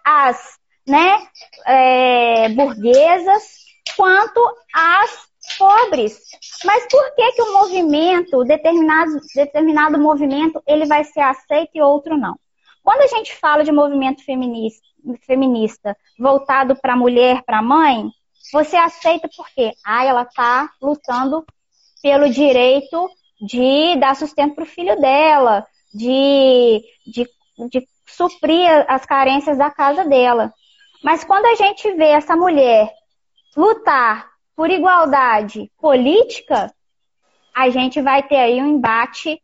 as 0.03 0.59
né, 0.85 1.17
é, 1.65 2.49
burguesas 2.49 3.65
quanto 3.95 4.39
as 4.73 5.27
pobres. 5.57 6.19
Mas 6.63 6.87
por 6.89 7.15
que 7.15 7.31
que 7.33 7.41
o 7.41 7.53
movimento, 7.53 8.43
determinado, 8.43 9.19
determinado 9.33 9.99
movimento, 9.99 10.61
ele 10.67 10.85
vai 10.85 11.03
ser 11.03 11.21
aceito 11.21 11.71
e 11.75 11.81
outro 11.81 12.17
não? 12.17 12.37
Quando 12.83 13.01
a 13.01 13.07
gente 13.07 13.35
fala 13.35 13.63
de 13.63 13.71
movimento 13.71 14.23
feminista, 14.23 14.85
feminista 15.25 15.97
voltado 16.19 16.75
para 16.75 16.93
a 16.93 16.97
mulher, 16.97 17.41
para 17.43 17.59
a 17.59 17.63
mãe, 17.63 18.09
você 18.53 18.75
aceita 18.75 19.27
porque 19.35 19.71
ah, 19.83 20.05
ela 20.05 20.21
está 20.21 20.69
lutando 20.81 21.43
pelo 22.01 22.29
direito 22.29 23.09
de 23.41 23.95
dar 23.99 24.15
sustento 24.15 24.55
para 24.55 24.63
o 24.63 24.67
filho 24.67 24.99
dela, 24.99 25.65
de, 25.93 26.83
de, 27.07 27.27
de 27.69 27.87
suprir 28.05 28.85
as 28.87 29.05
carências 29.05 29.57
da 29.57 29.71
casa 29.71 30.05
dela. 30.05 30.53
Mas 31.03 31.23
quando 31.23 31.45
a 31.45 31.55
gente 31.55 31.91
vê 31.93 32.09
essa 32.09 32.35
mulher 32.35 32.91
lutar 33.55 34.34
por 34.55 34.69
igualdade 34.69 35.71
política, 35.79 36.73
a 37.55 37.69
gente 37.69 38.01
vai 38.01 38.23
ter 38.23 38.37
aí 38.37 38.61
um 38.61 38.67
embate, 38.67 39.41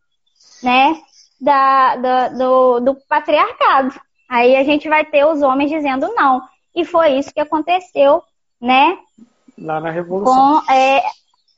né, 0.64 1.01
da, 1.39 1.95
da 1.95 2.28
do, 2.30 2.80
do 2.80 2.95
patriarcado. 3.07 3.99
Aí 4.30 4.55
a 4.55 4.64
gente 4.64 4.88
vai 4.88 5.03
ter 5.03 5.26
os 5.26 5.41
homens 5.41 5.70
dizendo 5.70 6.14
não. 6.16 6.41
E 6.74 6.86
foi 6.86 7.18
isso 7.18 7.34
que 7.34 7.39
aconteceu, 7.39 8.24
né? 8.59 8.97
Lá 9.57 9.80
na 9.82 9.91
Revolução. 9.91 10.62
Com, 10.62 10.72
é, 10.72 11.03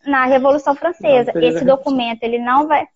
na 0.05 0.25
Revolução 0.25 0.75
Francesa. 0.75 1.31
Esse 1.35 1.63
documento 1.63 2.23
ele 2.23 2.39
não 2.39 2.67
vai, 2.67 2.87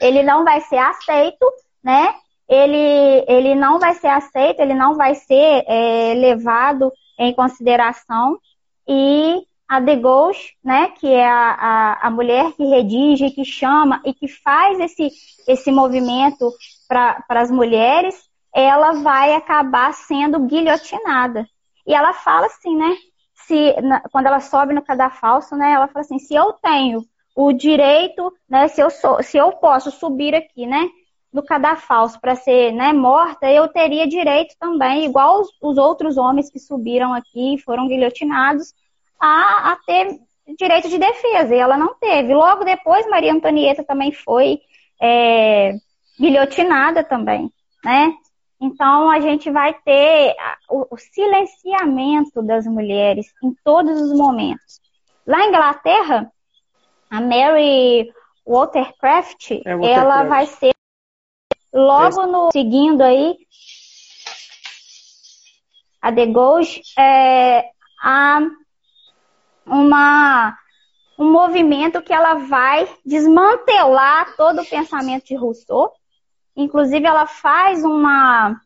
ele 0.00 0.22
não 0.22 0.44
vai 0.44 0.60
ser 0.62 0.78
aceito, 0.78 1.46
né? 1.82 2.14
Ele, 2.48 3.24
ele 3.26 3.54
não 3.54 3.78
vai 3.78 3.94
ser 3.94 4.08
aceito, 4.08 4.60
ele 4.60 4.74
não 4.74 4.94
vai 4.94 5.14
ser 5.14 5.64
é, 5.66 6.14
levado 6.14 6.92
em 7.18 7.34
consideração 7.34 8.38
e 8.86 9.42
a 9.68 9.80
de 9.80 9.96
Gauche, 9.96 10.54
né, 10.62 10.88
que 10.90 11.08
é 11.08 11.26
a, 11.26 11.50
a, 11.50 12.06
a, 12.06 12.10
mulher 12.10 12.52
que 12.52 12.64
redige, 12.64 13.30
que 13.30 13.44
chama 13.44 14.00
e 14.04 14.14
que 14.14 14.28
faz 14.28 14.78
esse, 14.78 15.10
esse 15.48 15.72
movimento 15.72 16.52
para 16.88 17.24
as 17.28 17.50
mulheres, 17.50 18.14
ela 18.54 18.92
vai 19.02 19.34
acabar 19.34 19.92
sendo 19.92 20.40
guilhotinada. 20.40 21.46
E 21.86 21.94
ela 21.94 22.12
fala 22.12 22.46
assim, 22.46 22.76
né, 22.76 22.96
se, 23.34 23.80
na, 23.80 24.00
quando 24.10 24.26
ela 24.26 24.40
sobe 24.40 24.72
no 24.72 24.82
cadafalso, 24.82 25.56
né, 25.56 25.72
ela 25.72 25.88
fala 25.88 26.00
assim, 26.00 26.18
se 26.18 26.34
eu 26.34 26.52
tenho 26.54 27.04
o 27.34 27.52
direito, 27.52 28.32
né, 28.48 28.68
se 28.68 28.80
eu, 28.80 28.88
sou, 28.88 29.22
se 29.22 29.36
eu 29.36 29.52
posso 29.52 29.90
subir 29.90 30.34
aqui, 30.34 30.66
né, 30.66 30.88
no 31.32 31.42
cadafalso 31.42 32.18
para 32.20 32.34
ser 32.34 32.72
né, 32.72 32.92
morta, 32.92 33.50
eu 33.50 33.68
teria 33.68 34.06
direito 34.06 34.54
também, 34.58 35.04
igual 35.04 35.40
os, 35.40 35.48
os 35.60 35.76
outros 35.76 36.16
homens 36.16 36.50
que 36.50 36.58
subiram 36.58 37.12
aqui 37.12 37.54
e 37.54 37.58
foram 37.58 37.88
guilhotinados, 37.88 38.72
a, 39.20 39.72
a 39.72 39.76
ter 39.86 40.18
direito 40.58 40.88
de 40.88 40.98
defesa, 40.98 41.54
e 41.54 41.58
ela 41.58 41.76
não 41.76 41.94
teve. 41.94 42.34
Logo 42.34 42.64
depois, 42.64 43.08
Maria 43.08 43.32
Antonieta 43.32 43.82
também 43.82 44.12
foi 44.12 44.60
é, 45.00 45.72
guilhotinada 46.18 47.02
também, 47.02 47.50
né? 47.84 48.12
Então, 48.60 49.10
a 49.10 49.20
gente 49.20 49.50
vai 49.50 49.74
ter 49.74 50.34
o, 50.70 50.94
o 50.94 50.96
silenciamento 50.96 52.42
das 52.42 52.66
mulheres 52.66 53.26
em 53.42 53.54
todos 53.62 54.00
os 54.00 54.16
momentos. 54.16 54.80
Lá 55.26 55.44
em 55.44 55.48
Inglaterra, 55.48 56.32
a 57.10 57.20
Mary 57.20 58.10
Watercraft, 58.46 59.50
é 59.50 59.76
Watercraft. 59.76 59.82
ela 59.84 60.24
vai 60.24 60.46
ser 60.46 60.72
logo 61.72 62.26
no 62.26 62.50
seguindo 62.50 63.02
aí 63.02 63.36
a 66.00 66.10
de 66.12 66.26
Gauche, 66.26 66.80
é, 66.96 67.68
a 68.00 68.40
uma, 69.66 70.56
um 71.18 71.30
movimento 71.30 72.02
que 72.02 72.12
ela 72.12 72.34
vai 72.34 72.88
desmantelar 73.04 74.36
todo 74.36 74.62
o 74.62 74.66
pensamento 74.66 75.26
de 75.26 75.34
Rousseau. 75.34 75.92
Inclusive, 76.56 77.04
ela 77.04 77.26
faz 77.26 77.84
uma, 77.84 78.58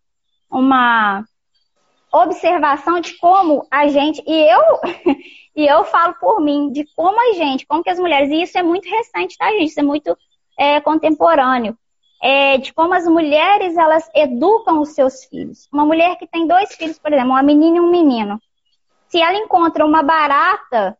uma 0.50 1.24
observação 2.12 3.00
de 3.00 3.16
como 3.18 3.66
a 3.70 3.88
gente, 3.88 4.22
e 4.26 4.52
eu, 4.52 4.62
e 5.56 5.66
eu 5.66 5.84
falo 5.84 6.14
por 6.14 6.40
mim, 6.40 6.70
de 6.70 6.84
como 6.94 7.18
a 7.20 7.32
gente, 7.34 7.66
como 7.66 7.82
que 7.82 7.90
as 7.90 7.98
mulheres, 7.98 8.30
e 8.30 8.42
isso 8.42 8.58
é 8.58 8.62
muito 8.62 8.88
recente, 8.88 9.36
tá, 9.38 9.50
gente? 9.50 9.66
Isso 9.66 9.80
é 9.80 9.84
muito 9.84 10.16
é, 10.58 10.80
contemporâneo. 10.80 11.76
É, 12.22 12.58
de 12.58 12.74
como 12.74 12.92
as 12.92 13.06
mulheres 13.06 13.78
elas 13.78 14.06
educam 14.14 14.80
os 14.80 14.90
seus 14.90 15.24
filhos. 15.24 15.66
Uma 15.72 15.86
mulher 15.86 16.16
que 16.16 16.26
tem 16.26 16.46
dois 16.46 16.74
filhos, 16.74 16.98
por 16.98 17.10
exemplo, 17.10 17.30
uma 17.30 17.42
menina 17.42 17.78
e 17.78 17.80
um 17.80 17.90
menino. 17.90 18.38
Se 19.10 19.20
ela 19.20 19.36
encontra 19.36 19.84
uma 19.84 20.02
barata, 20.02 20.96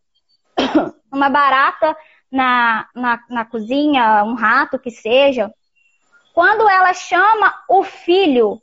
uma 1.10 1.30
barata 1.30 1.96
na, 2.30 2.88
na, 2.94 3.24
na 3.28 3.44
cozinha, 3.44 4.24
um 4.24 4.34
rato 4.34 4.78
que 4.78 4.90
seja, 4.90 5.50
quando 6.34 6.68
ela 6.68 6.92
chama 6.92 7.54
o 7.68 7.82
filho, 7.82 8.60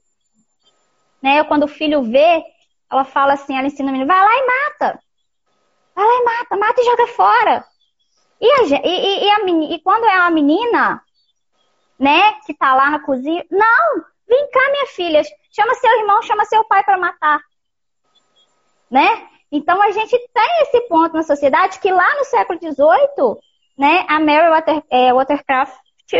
né? 1.21 1.43
Quando 1.45 1.63
o 1.63 1.67
filho 1.67 2.03
vê, 2.03 2.43
ela 2.91 3.03
fala 3.03 3.33
assim, 3.33 3.57
ela 3.57 3.67
ensina 3.67 3.89
o 3.89 3.91
menino, 3.91 4.07
vai 4.07 4.19
lá 4.19 4.35
e 4.35 4.45
mata. 4.45 4.99
Vai 5.95 6.05
lá 6.05 6.13
e 6.13 6.23
mata, 6.23 6.57
mata 6.57 6.81
e 6.81 6.85
joga 6.85 7.07
fora. 7.07 7.65
E, 8.39 8.51
a, 8.51 8.63
e, 8.85 9.25
e, 9.25 9.31
a, 9.31 9.75
e 9.75 9.79
quando 9.79 10.05
é 10.05 10.17
uma 10.17 10.29
menina, 10.29 11.01
né, 11.97 12.33
que 12.45 12.53
tá 12.53 12.75
lá 12.75 12.89
na 12.89 12.99
cozinha, 12.99 13.45
não, 13.49 14.03
vem 14.27 14.49
cá, 14.51 14.71
minha 14.71 14.87
filha, 14.87 15.21
chama 15.51 15.73
seu 15.75 15.99
irmão, 15.99 16.21
chama 16.21 16.45
seu 16.45 16.63
pai 16.65 16.83
para 16.83 16.97
matar. 16.97 17.41
Né? 18.89 19.27
Então 19.51 19.81
a 19.81 19.91
gente 19.91 20.17
tem 20.33 20.61
esse 20.61 20.81
ponto 20.81 21.13
na 21.13 21.23
sociedade 21.23 21.79
que 21.79 21.91
lá 21.91 22.17
no 22.17 22.25
século 22.25 22.59
XVIII, 22.59 23.37
né, 23.77 24.05
a 24.07 24.19
Mary 24.19 24.49
Water, 24.49 24.83
é, 24.89 25.13
Watercraft 25.13 25.77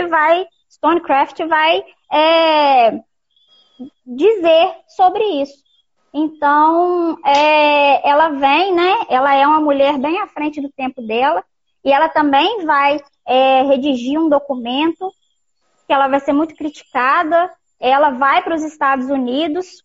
vai, 0.09 0.45
Stonecraft 0.69 1.39
vai 1.47 1.83
é, 2.11 2.99
dizer 4.05 4.75
sobre 4.87 5.23
isso. 5.41 5.67
Então, 6.13 7.17
é, 7.25 8.09
ela 8.09 8.29
vem, 8.29 8.73
né? 8.73 9.05
Ela 9.09 9.35
é 9.35 9.45
uma 9.45 9.59
mulher 9.59 9.97
bem 9.97 10.19
à 10.19 10.27
frente 10.27 10.61
do 10.61 10.71
tempo 10.71 11.01
dela 11.01 11.43
e 11.83 11.91
ela 11.91 12.09
também 12.09 12.65
vai 12.65 12.99
é, 13.27 13.61
redigir 13.63 14.19
um 14.19 14.29
documento 14.29 15.11
que 15.85 15.93
ela 15.93 16.07
vai 16.07 16.19
ser 16.19 16.33
muito 16.33 16.55
criticada. 16.55 17.51
Ela 17.79 18.11
vai 18.11 18.41
para 18.41 18.55
os 18.55 18.63
Estados 18.63 19.09
Unidos 19.09 19.83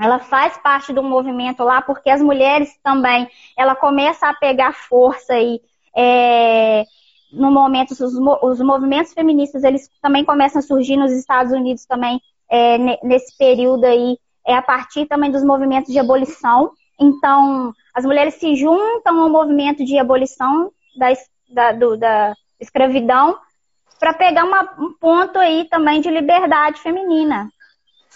ela 0.00 0.18
faz 0.18 0.56
parte 0.58 0.92
do 0.92 1.02
movimento 1.02 1.62
lá, 1.62 1.82
porque 1.82 2.08
as 2.08 2.22
mulheres 2.22 2.74
também, 2.82 3.28
ela 3.56 3.74
começa 3.74 4.28
a 4.28 4.34
pegar 4.34 4.72
força 4.72 5.34
aí, 5.34 5.60
é, 5.94 6.84
no 7.32 7.50
momento, 7.50 7.90
os, 7.92 8.02
os, 8.02 8.60
movimentos 8.60 9.12
feministas, 9.12 9.62
eles 9.62 9.90
também 10.02 10.24
começam 10.24 10.58
a 10.58 10.62
surgir 10.62 10.96
nos 10.96 11.12
Estados 11.12 11.52
Unidos 11.52 11.84
também, 11.84 12.20
é, 12.50 12.78
nesse 13.04 13.36
período 13.36 13.84
aí, 13.84 14.18
é 14.46 14.54
a 14.54 14.62
partir 14.62 15.06
também 15.06 15.30
dos 15.30 15.44
movimentos 15.44 15.92
de 15.92 15.98
abolição. 15.98 16.72
Então, 16.98 17.72
as 17.94 18.04
mulheres 18.04 18.34
se 18.34 18.56
juntam 18.56 19.20
ao 19.20 19.28
movimento 19.28 19.84
de 19.84 19.98
abolição 19.98 20.72
da, 20.96 21.08
da, 21.48 21.72
do, 21.72 21.96
da 21.96 22.34
escravidão 22.58 23.38
para 23.98 24.14
pegar 24.14 24.44
uma, 24.44 24.62
um 24.78 24.94
ponto 24.98 25.38
aí 25.38 25.66
também 25.68 26.00
de 26.00 26.10
liberdade 26.10 26.80
feminina. 26.80 27.50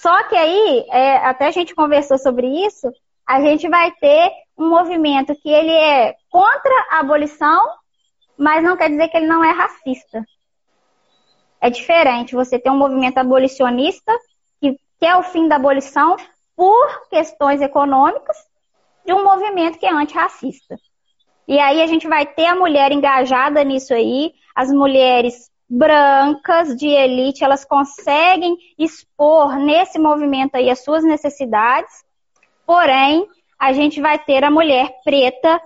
Só 0.04 0.22
que 0.24 0.36
aí, 0.36 0.84
é, 0.90 1.16
até 1.16 1.46
a 1.46 1.50
gente 1.50 1.74
conversou 1.74 2.18
sobre 2.18 2.46
isso, 2.46 2.92
a 3.26 3.40
gente 3.40 3.66
vai 3.70 3.90
ter 3.92 4.30
um 4.54 4.68
movimento 4.68 5.34
que 5.34 5.48
ele 5.48 5.72
é 5.72 6.14
contra 6.30 6.86
a 6.90 7.00
abolição, 7.00 7.66
mas 8.36 8.62
não 8.62 8.76
quer 8.76 8.90
dizer 8.90 9.08
que 9.08 9.16
ele 9.16 9.26
não 9.26 9.42
é 9.42 9.50
racista. 9.50 10.22
É 11.58 11.70
diferente 11.70 12.34
você 12.34 12.58
ter 12.58 12.68
um 12.68 12.76
movimento 12.76 13.16
abolicionista, 13.16 14.12
que 14.60 14.78
quer 15.00 15.16
o 15.16 15.22
fim 15.22 15.48
da 15.48 15.56
abolição 15.56 16.18
por 16.54 17.08
questões 17.08 17.62
econômicas, 17.62 18.36
de 19.06 19.14
um 19.14 19.24
movimento 19.24 19.78
que 19.78 19.86
é 19.86 19.90
antirracista. 19.90 20.76
E 21.48 21.58
aí 21.58 21.80
a 21.80 21.86
gente 21.86 22.06
vai 22.06 22.26
ter 22.26 22.44
a 22.44 22.54
mulher 22.54 22.92
engajada 22.92 23.64
nisso 23.64 23.94
aí, 23.94 24.34
as 24.54 24.70
mulheres 24.70 25.50
brancas 25.68 26.76
de 26.76 26.88
elite, 26.88 27.42
elas 27.42 27.64
conseguem 27.64 28.56
expor 28.78 29.56
nesse 29.56 29.98
movimento 29.98 30.56
aí 30.56 30.70
as 30.70 30.84
suas 30.84 31.02
necessidades, 31.02 32.04
porém, 32.66 33.26
a 33.58 33.72
gente 33.72 34.00
vai 34.00 34.18
ter 34.18 34.44
a 34.44 34.50
mulher 34.50 34.90
preta, 35.04 35.60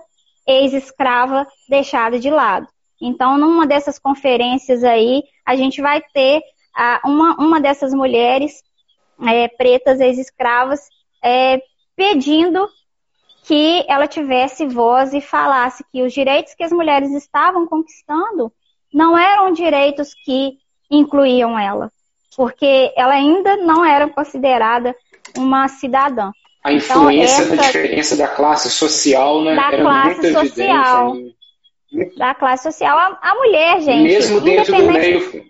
ex-escrava, 0.47 1.45
deixada 1.67 2.19
de 2.19 2.29
lado. 2.29 2.67
Então, 3.01 3.37
numa 3.37 3.65
dessas 3.65 3.99
conferências 3.99 4.83
aí, 4.83 5.23
a 5.45 5.55
gente 5.55 5.81
vai 5.81 6.01
ter 6.13 6.41
uma, 7.03 7.35
uma 7.35 7.61
dessas 7.61 7.93
mulheres 7.93 8.63
é, 9.27 9.47
pretas 9.47 9.99
ex-escravas 9.99 10.81
é, 11.23 11.61
pedindo 11.95 12.69
que 13.43 13.83
ela 13.87 14.07
tivesse 14.07 14.65
voz 14.65 15.13
e 15.13 15.21
falasse 15.21 15.83
que 15.91 16.03
os 16.03 16.13
direitos 16.13 16.53
que 16.53 16.63
as 16.63 16.71
mulheres 16.71 17.11
estavam 17.11 17.67
conquistando 17.67 18.51
não 18.93 19.17
eram 19.17 19.53
direitos 19.53 20.13
que 20.25 20.57
incluíam 20.89 21.57
ela, 21.57 21.91
porque 22.35 22.91
ela 22.95 23.13
ainda 23.13 23.57
não 23.57 23.85
era 23.85 24.07
considerada 24.07 24.95
uma 25.37 25.67
cidadã. 25.67 26.31
A 26.63 26.73
então, 26.73 27.09
influência 27.09 27.43
então, 27.43 27.53
essa, 27.53 27.55
da 27.55 27.63
diferença 27.63 28.17
da 28.17 28.27
classe 28.27 28.69
social, 28.69 29.43
né? 29.43 29.55
Da 29.55 29.67
era 29.71 29.81
classe 29.81 30.33
social. 30.33 31.15
Evidente, 31.15 32.17
da 32.17 32.35
classe 32.35 32.63
social. 32.63 32.97
A, 32.97 33.19
a, 33.21 33.35
mulher, 33.35 33.81
gente. 33.81 34.03
Mesmo 34.03 34.41
dentro 34.41 34.75
do 34.75 34.91
meio. 34.91 35.49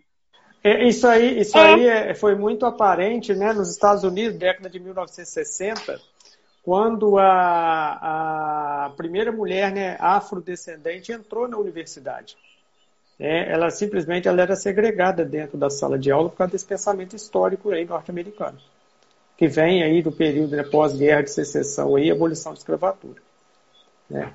É, 0.64 0.84
isso 0.88 1.08
aí, 1.08 1.40
isso 1.40 1.58
é. 1.58 1.74
aí 1.74 1.88
é, 1.88 2.14
foi 2.14 2.36
muito 2.36 2.66
aparente 2.66 3.34
né, 3.34 3.54
nos 3.54 3.70
Estados 3.72 4.04
Unidos, 4.04 4.38
década 4.38 4.70
de 4.70 4.80
1960, 4.80 6.00
quando 6.62 7.18
a, 7.18 8.86
a 8.86 8.90
primeira 8.92 9.32
mulher 9.32 9.72
né, 9.72 9.98
afrodescendente 10.00 11.12
entrou 11.12 11.48
na 11.48 11.58
universidade. 11.58 12.36
É, 13.20 13.51
ela 13.51 13.70
simplesmente 13.70 14.28
ela 14.28 14.41
era 14.41 14.55
segregada 14.55 15.26
dentro 15.26 15.57
da 15.57 15.70
sala 15.70 15.99
de 15.99 16.09
aula 16.11 16.30
por 16.30 16.38
causa 16.38 16.51
desse 16.53 16.65
pensamento 16.65 17.15
histórico 17.15 17.72
aí 17.72 17.86
norte-americano 17.86 18.57
que 19.39 19.47
vem 19.47 19.82
aí 19.82 20.01
do 20.01 20.11
período 20.11 20.53
né, 20.53 20.63
pós-guerra 20.63 21.24
de 21.24 21.32
secessão 21.32 21.97
e 21.97 22.11
abolição 22.11 22.51
da 22.51 22.57
escravatura. 22.57 23.22
Né? 24.09 24.34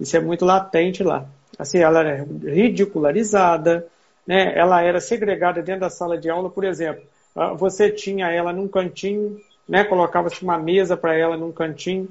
Isso 0.00 0.16
é 0.16 0.20
muito 0.20 0.46
latente 0.46 1.02
lá. 1.02 1.26
Assim, 1.58 1.80
ela 1.80 2.00
era 2.00 2.26
ridicularizada, 2.42 3.86
né? 4.26 4.58
ela 4.58 4.80
era 4.80 4.98
segregada 4.98 5.60
dentro 5.60 5.82
da 5.82 5.90
sala 5.90 6.16
de 6.16 6.30
aula, 6.30 6.48
por 6.48 6.64
exemplo, 6.64 7.04
ah, 7.36 7.52
você 7.52 7.90
tinha 7.90 8.30
ela 8.30 8.50
num 8.50 8.66
cantinho, 8.66 9.38
né? 9.68 9.84
colocava-se 9.84 10.42
uma 10.42 10.56
mesa 10.56 10.96
para 10.96 11.14
ela 11.14 11.36
num 11.36 11.52
cantinho, 11.52 12.08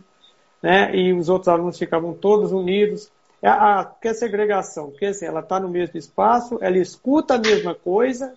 né? 0.61 0.95
e 0.95 1.13
os 1.13 1.29
outros 1.29 1.47
alunos 1.47 1.79
ficavam 1.79 2.13
todos 2.13 2.51
unidos. 2.51 3.09
É 3.43 3.49
a, 3.49 3.83
que 4.01 4.07
é 4.07 4.13
segregação? 4.13 4.89
Porque 4.89 5.07
assim, 5.07 5.25
ela 5.25 5.41
está 5.41 5.59
no 5.59 5.67
mesmo 5.67 5.97
espaço, 5.97 6.57
ela 6.61 6.77
escuta 6.77 7.35
a 7.35 7.37
mesma 7.37 7.75
coisa, 7.75 8.33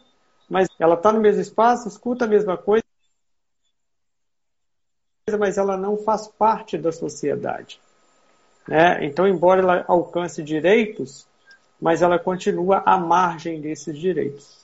mas 0.51 0.67
ela 0.81 0.97
está 0.97 1.13
no 1.13 1.21
mesmo 1.21 1.41
espaço, 1.41 1.87
escuta 1.87 2.25
a 2.25 2.29
mesma 2.29 2.57
coisa, 2.59 2.83
mas 5.39 5.57
ela 5.57 5.77
não 5.77 5.97
faz 5.97 6.27
parte 6.27 6.77
da 6.77 6.91
sociedade. 6.91 7.81
Né? 8.67 9.05
Então, 9.05 9.29
embora 9.29 9.63
ela 9.63 9.85
alcance 9.87 10.43
direitos, 10.43 11.25
mas 11.81 12.03
ela 12.03 12.19
continua 12.19 12.83
à 12.85 12.99
margem 12.99 13.61
desses 13.61 13.97
direitos. 13.97 14.59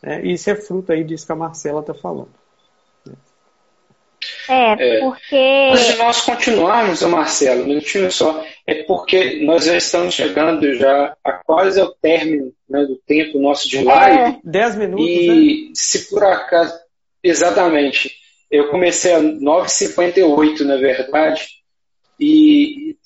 Né? 0.00 0.24
Isso 0.26 0.48
é 0.48 0.54
fruto 0.54 0.92
aí 0.92 1.02
disso 1.02 1.26
que 1.26 1.32
a 1.32 1.36
Marcela 1.36 1.80
está 1.80 1.92
falando. 1.92 2.30
É, 4.48 4.96
é, 4.96 5.00
porque. 5.00 5.68
Mas 5.70 5.80
se 5.80 5.96
nós 5.98 6.20
continuarmos, 6.22 7.02
Marcelo, 7.02 7.64
um 7.64 7.66
minutinho 7.66 8.10
só, 8.10 8.44
é 8.66 8.82
porque 8.84 9.40
nós 9.44 9.64
já 9.64 9.76
estamos 9.76 10.14
chegando 10.14 10.74
já 10.74 11.16
a 11.24 11.32
quase 11.32 11.80
ao 11.80 11.92
término 11.92 12.52
né, 12.68 12.84
do 12.84 12.96
tempo 13.06 13.38
nosso 13.38 13.68
de 13.68 13.82
live. 13.82 14.18
É. 14.18 14.40
Dez 14.42 14.76
minutos. 14.76 15.06
E 15.06 15.66
né? 15.66 15.72
se 15.74 16.08
por 16.10 16.24
acaso. 16.24 16.74
Exatamente. 17.22 18.12
Eu 18.50 18.68
comecei 18.70 19.12
a 19.12 19.20
9h58, 19.20 20.60
na 20.60 20.76
verdade, 20.76 21.48
e 22.18 22.96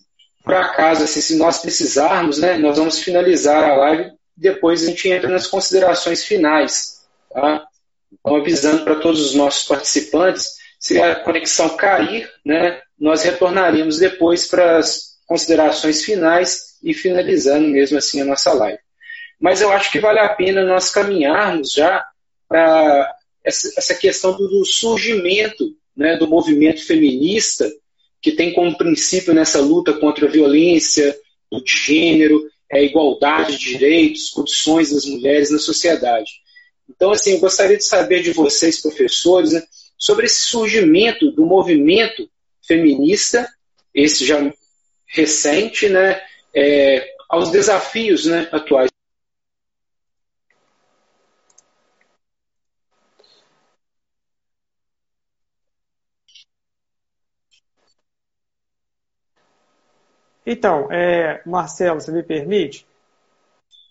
por 0.44 0.54
acaso, 0.54 1.04
assim, 1.04 1.20
se 1.20 1.36
nós 1.36 1.58
precisarmos, 1.58 2.38
né, 2.38 2.56
nós 2.56 2.76
vamos 2.76 2.98
finalizar 2.98 3.62
a 3.62 3.76
live, 3.76 4.12
depois 4.36 4.82
a 4.82 4.86
gente 4.86 5.08
entra 5.08 5.28
nas 5.28 5.46
considerações 5.46 6.24
finais. 6.24 7.02
Tá? 7.32 7.64
Então, 8.12 8.36
avisando 8.36 8.84
para 8.84 8.96
todos 8.96 9.24
os 9.24 9.34
nossos 9.34 9.66
participantes, 9.66 10.61
se 10.82 11.00
a 11.00 11.14
conexão 11.14 11.76
cair, 11.76 12.28
né, 12.44 12.82
nós 12.98 13.22
retornaremos 13.22 13.98
depois 13.98 14.48
para 14.48 14.78
as 14.78 15.12
considerações 15.28 16.04
finais 16.04 16.76
e 16.82 16.92
finalizando 16.92 17.68
mesmo 17.68 17.96
assim 17.96 18.20
a 18.20 18.24
nossa 18.24 18.52
live. 18.52 18.80
Mas 19.40 19.60
eu 19.60 19.70
acho 19.70 19.92
que 19.92 20.00
vale 20.00 20.18
a 20.18 20.30
pena 20.30 20.66
nós 20.66 20.90
caminharmos 20.90 21.72
já 21.72 22.04
para 22.48 23.14
essa, 23.44 23.94
questão 23.94 24.36
do, 24.36 24.64
surgimento 24.64 25.72
né, 25.96 26.16
do 26.16 26.26
movimento 26.26 26.84
feminista, 26.84 27.70
que 28.20 28.32
tem 28.32 28.52
como 28.52 28.76
princípio 28.76 29.32
nessa 29.32 29.60
luta 29.60 29.92
contra 29.92 30.26
a 30.26 30.30
violência 30.30 31.16
do 31.48 31.62
gênero, 31.64 32.42
a 32.72 32.80
igualdade 32.80 33.56
de 33.56 33.70
direitos, 33.70 34.30
condições 34.30 34.90
das 34.90 35.04
mulheres 35.04 35.52
na 35.52 35.58
sociedade. 35.60 36.30
Então, 36.90 37.12
assim, 37.12 37.34
eu 37.34 37.40
gostaria 37.40 37.76
de 37.76 37.84
saber 37.84 38.20
de 38.22 38.32
vocês, 38.32 38.80
professores, 38.80 39.52
né, 39.52 39.62
sobre 40.02 40.26
esse 40.26 40.42
surgimento 40.42 41.30
do 41.30 41.46
movimento 41.46 42.28
feminista, 42.60 43.48
esse 43.94 44.26
já 44.26 44.36
recente, 45.06 45.88
né, 45.88 46.20
é, 46.52 47.14
aos 47.28 47.52
desafios 47.52 48.26
né, 48.26 48.48
atuais. 48.50 48.90
Então, 60.44 60.90
é, 60.90 61.40
Marcelo, 61.46 62.00
você 62.00 62.10
me 62.10 62.24
permite? 62.24 62.84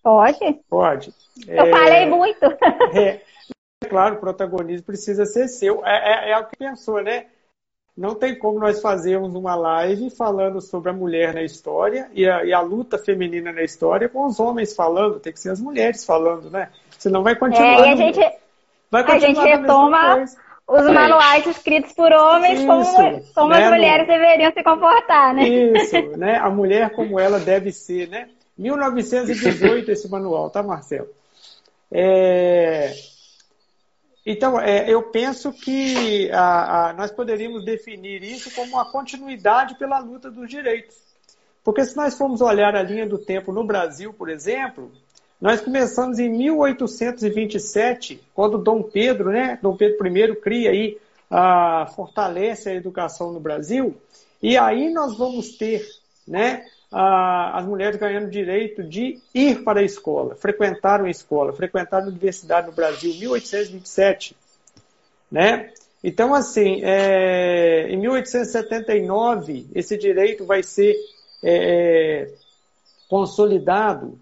Pode. 0.04 0.60
Pode. 0.70 1.14
Eu 1.48 1.66
é, 1.68 1.72
falei 1.72 2.06
muito. 2.08 2.46
É, 2.94 3.22
claro, 3.90 4.16
o 4.16 4.20
protagonismo 4.20 4.86
precisa 4.86 5.26
ser 5.26 5.48
seu. 5.48 5.86
É, 5.86 6.30
é, 6.30 6.32
é 6.32 6.38
o 6.38 6.46
que 6.46 6.58
pensou, 6.58 7.02
né? 7.02 7.26
Não 7.98 8.16
tem 8.16 8.38
como 8.38 8.60
nós 8.60 8.82
fazermos 8.82 9.36
uma 9.36 9.54
live 9.54 10.10
falando 10.10 10.62
sobre 10.62 10.90
a 10.90 10.94
mulher 10.94 11.34
na 11.34 11.44
história 11.44 12.10
e 12.14 12.28
a, 12.28 12.44
e 12.46 12.54
a, 12.54 12.62
luta 12.62 12.98
feminina 12.98 13.52
na 13.52 13.64
história 13.64 14.08
com 14.08 14.26
os 14.26 14.40
homens 14.40 14.74
falando, 14.74 15.20
tem 15.20 15.34
que 15.34 15.40
ser 15.40 15.50
as 15.50 15.60
mulheres 15.60 16.06
falando, 16.06 16.50
né? 16.50 16.70
Senão 16.98 17.22
vai 17.22 17.36
continuar. 17.36 17.86
É, 17.86 17.90
e 17.90 17.92
a 17.92 17.96
gente, 17.96 18.20
vai 18.90 19.04
continuar 19.04 19.16
a 19.16 19.20
gente 19.20 19.42
retoma 19.42 20.26
os 20.68 20.86
manuais 20.86 21.46
escritos 21.46 21.92
por 21.92 22.14
homens 22.14 22.60
Isso, 22.60 22.68
como, 22.68 23.24
como 23.36 23.54
né, 23.54 23.66
as 23.66 23.72
mulheres 23.72 24.08
no... 24.08 24.14
deveriam 24.14 24.52
se 24.54 24.64
comportar, 24.64 25.34
né? 25.34 25.48
Isso, 25.48 26.02
né? 26.18 26.38
A 26.38 26.50
mulher 26.50 26.92
como 26.92 27.20
ela 27.20 27.40
deve 27.40 27.74
ser, 27.74 28.08
né? 28.08 28.30
1918 28.58 29.92
esse 29.92 30.10
manual, 30.10 30.50
tá, 30.50 30.64
Marcelo? 30.64 31.10
É... 31.92 32.94
Então, 34.26 34.60
é, 34.60 34.88
eu 34.88 35.04
penso 35.04 35.52
que 35.52 36.30
a, 36.32 36.90
a, 36.90 36.94
nós 36.94 37.12
poderíamos 37.12 37.66
definir 37.66 38.24
isso 38.24 38.54
como 38.54 38.74
uma 38.74 38.92
continuidade 38.92 39.76
pela 39.76 40.00
luta 40.00 40.30
dos 40.30 40.48
direitos. 40.48 40.96
Porque 41.64 41.84
se 41.84 41.96
nós 41.96 42.18
formos 42.18 42.42
olhar 42.42 42.76
a 42.76 42.84
linha 42.84 43.08
do 43.08 43.18
tempo 43.18 43.52
no 43.52 43.64
Brasil, 43.64 44.14
por 44.14 44.30
exemplo, 44.30 44.92
nós 45.40 45.60
começamos 45.60 46.20
em 46.20 46.30
1827, 46.30 48.22
quando 48.34 48.60
Dom 48.60 48.84
Pedro, 48.84 49.32
né, 49.32 49.58
Dom 49.62 49.76
Pedro 49.76 50.08
I 50.08 50.36
cria 50.36 50.70
aí, 50.70 51.00
a, 51.30 51.88
fortalece 51.96 52.70
a 52.70 52.76
educação 52.76 53.32
no 53.32 53.40
Brasil, 53.40 53.96
e 54.42 54.58
aí 54.58 54.94
nós 54.94 55.18
vamos 55.18 55.58
ter, 55.58 55.84
né, 56.28 56.64
a, 56.92 57.60
as 57.60 57.66
mulheres 57.66 57.98
ganhando 57.98 58.30
direito 58.30 58.84
de 58.84 59.20
ir 59.34 59.64
para 59.64 59.80
a 59.80 59.84
escola, 59.84 60.36
frequentar 60.36 61.00
uma 61.00 61.10
escola, 61.10 61.54
frequentar 61.54 62.02
a 62.02 62.08
universidade 62.08 62.68
no 62.68 62.74
Brasil, 62.74 63.14
1827, 63.16 64.36
né? 65.32 65.72
Então, 66.04 66.34
assim, 66.34 66.82
é, 66.84 67.88
em 67.90 67.98
1879, 67.98 69.68
esse 69.76 69.96
direito 69.98 70.46
vai 70.46 70.64
ser 70.64 70.96
é, 71.44 72.32
consolidado 73.08 74.18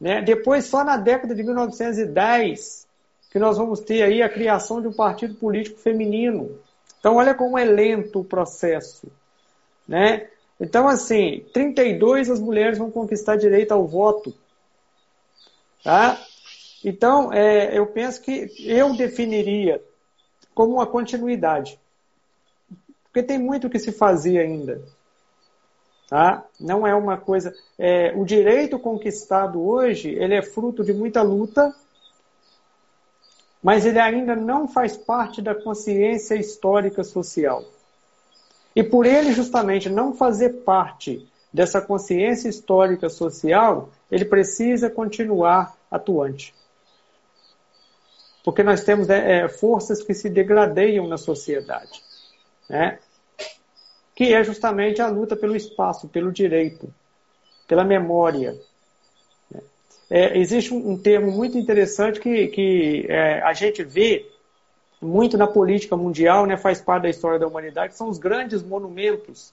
né? 0.00 0.22
Depois, 0.22 0.64
só 0.64 0.82
na 0.82 0.96
década 0.96 1.34
de 1.34 1.42
1910, 1.42 2.86
que 3.30 3.38
nós 3.38 3.58
vamos 3.58 3.80
ter 3.80 4.02
aí 4.02 4.22
a 4.22 4.28
criação 4.28 4.80
de 4.80 4.88
um 4.88 4.92
partido 4.92 5.34
político 5.34 5.78
feminino. 5.78 6.58
Então, 6.98 7.16
olha 7.16 7.34
como 7.34 7.58
é 7.58 7.64
lento 7.64 8.20
o 8.20 8.24
processo. 8.24 9.08
Né? 9.86 10.28
Então, 10.60 10.86
assim, 10.86 11.46
32 11.54 12.28
as 12.28 12.38
mulheres 12.38 12.76
vão 12.76 12.90
conquistar 12.90 13.36
direito 13.36 13.72
ao 13.72 13.86
voto. 13.86 14.34
Tá? 15.82 16.20
Então, 16.84 17.32
é, 17.32 17.76
eu 17.76 17.86
penso 17.86 18.20
que 18.20 18.52
eu 18.60 18.94
definiria 18.94 19.82
como 20.54 20.74
uma 20.74 20.86
continuidade. 20.86 21.80
Porque 23.04 23.22
tem 23.22 23.38
muito 23.38 23.70
que 23.70 23.78
se 23.78 23.90
fazer 23.90 24.38
ainda. 24.38 24.82
Tá? 26.08 26.44
Não 26.60 26.86
é 26.86 26.94
uma 26.94 27.16
coisa. 27.16 27.54
É, 27.78 28.12
o 28.14 28.24
direito 28.24 28.78
conquistado 28.78 29.60
hoje 29.62 30.10
ele 30.10 30.34
é 30.34 30.42
fruto 30.42 30.84
de 30.84 30.92
muita 30.92 31.22
luta, 31.22 31.74
mas 33.62 33.86
ele 33.86 33.98
ainda 33.98 34.36
não 34.36 34.68
faz 34.68 34.96
parte 34.96 35.40
da 35.40 35.54
consciência 35.54 36.34
histórica 36.34 37.02
social. 37.02 37.64
E 38.74 38.82
por 38.82 39.06
ele 39.06 39.32
justamente 39.32 39.88
não 39.88 40.14
fazer 40.14 40.62
parte 40.64 41.26
dessa 41.52 41.80
consciência 41.80 42.48
histórica 42.48 43.08
social, 43.08 43.90
ele 44.10 44.24
precisa 44.24 44.88
continuar 44.88 45.76
atuante. 45.90 46.54
Porque 48.44 48.62
nós 48.62 48.84
temos 48.84 49.10
é, 49.10 49.40
é, 49.40 49.48
forças 49.48 50.02
que 50.02 50.14
se 50.14 50.30
degradeiam 50.30 51.06
na 51.06 51.18
sociedade, 51.18 52.02
né? 52.68 52.98
que 54.14 54.34
é 54.34 54.44
justamente 54.44 55.00
a 55.00 55.08
luta 55.08 55.34
pelo 55.34 55.56
espaço, 55.56 56.08
pelo 56.08 56.30
direito, 56.30 56.92
pela 57.66 57.84
memória. 57.84 58.56
É, 60.10 60.38
existe 60.38 60.74
um, 60.74 60.98
termo 60.98 61.30
muito 61.30 61.56
interessante 61.56 62.18
que, 62.18 62.48
que 62.48 63.06
é, 63.08 63.40
a 63.42 63.52
gente 63.52 63.82
vê 63.82 64.26
muito 65.00 65.38
na 65.38 65.46
política 65.46 65.96
mundial, 65.96 66.46
né, 66.46 66.56
faz 66.56 66.80
parte 66.80 67.04
da 67.04 67.08
história 67.08 67.38
da 67.38 67.46
humanidade, 67.46 67.96
são 67.96 68.08
os 68.08 68.18
grandes 68.18 68.62
monumentos. 68.62 69.52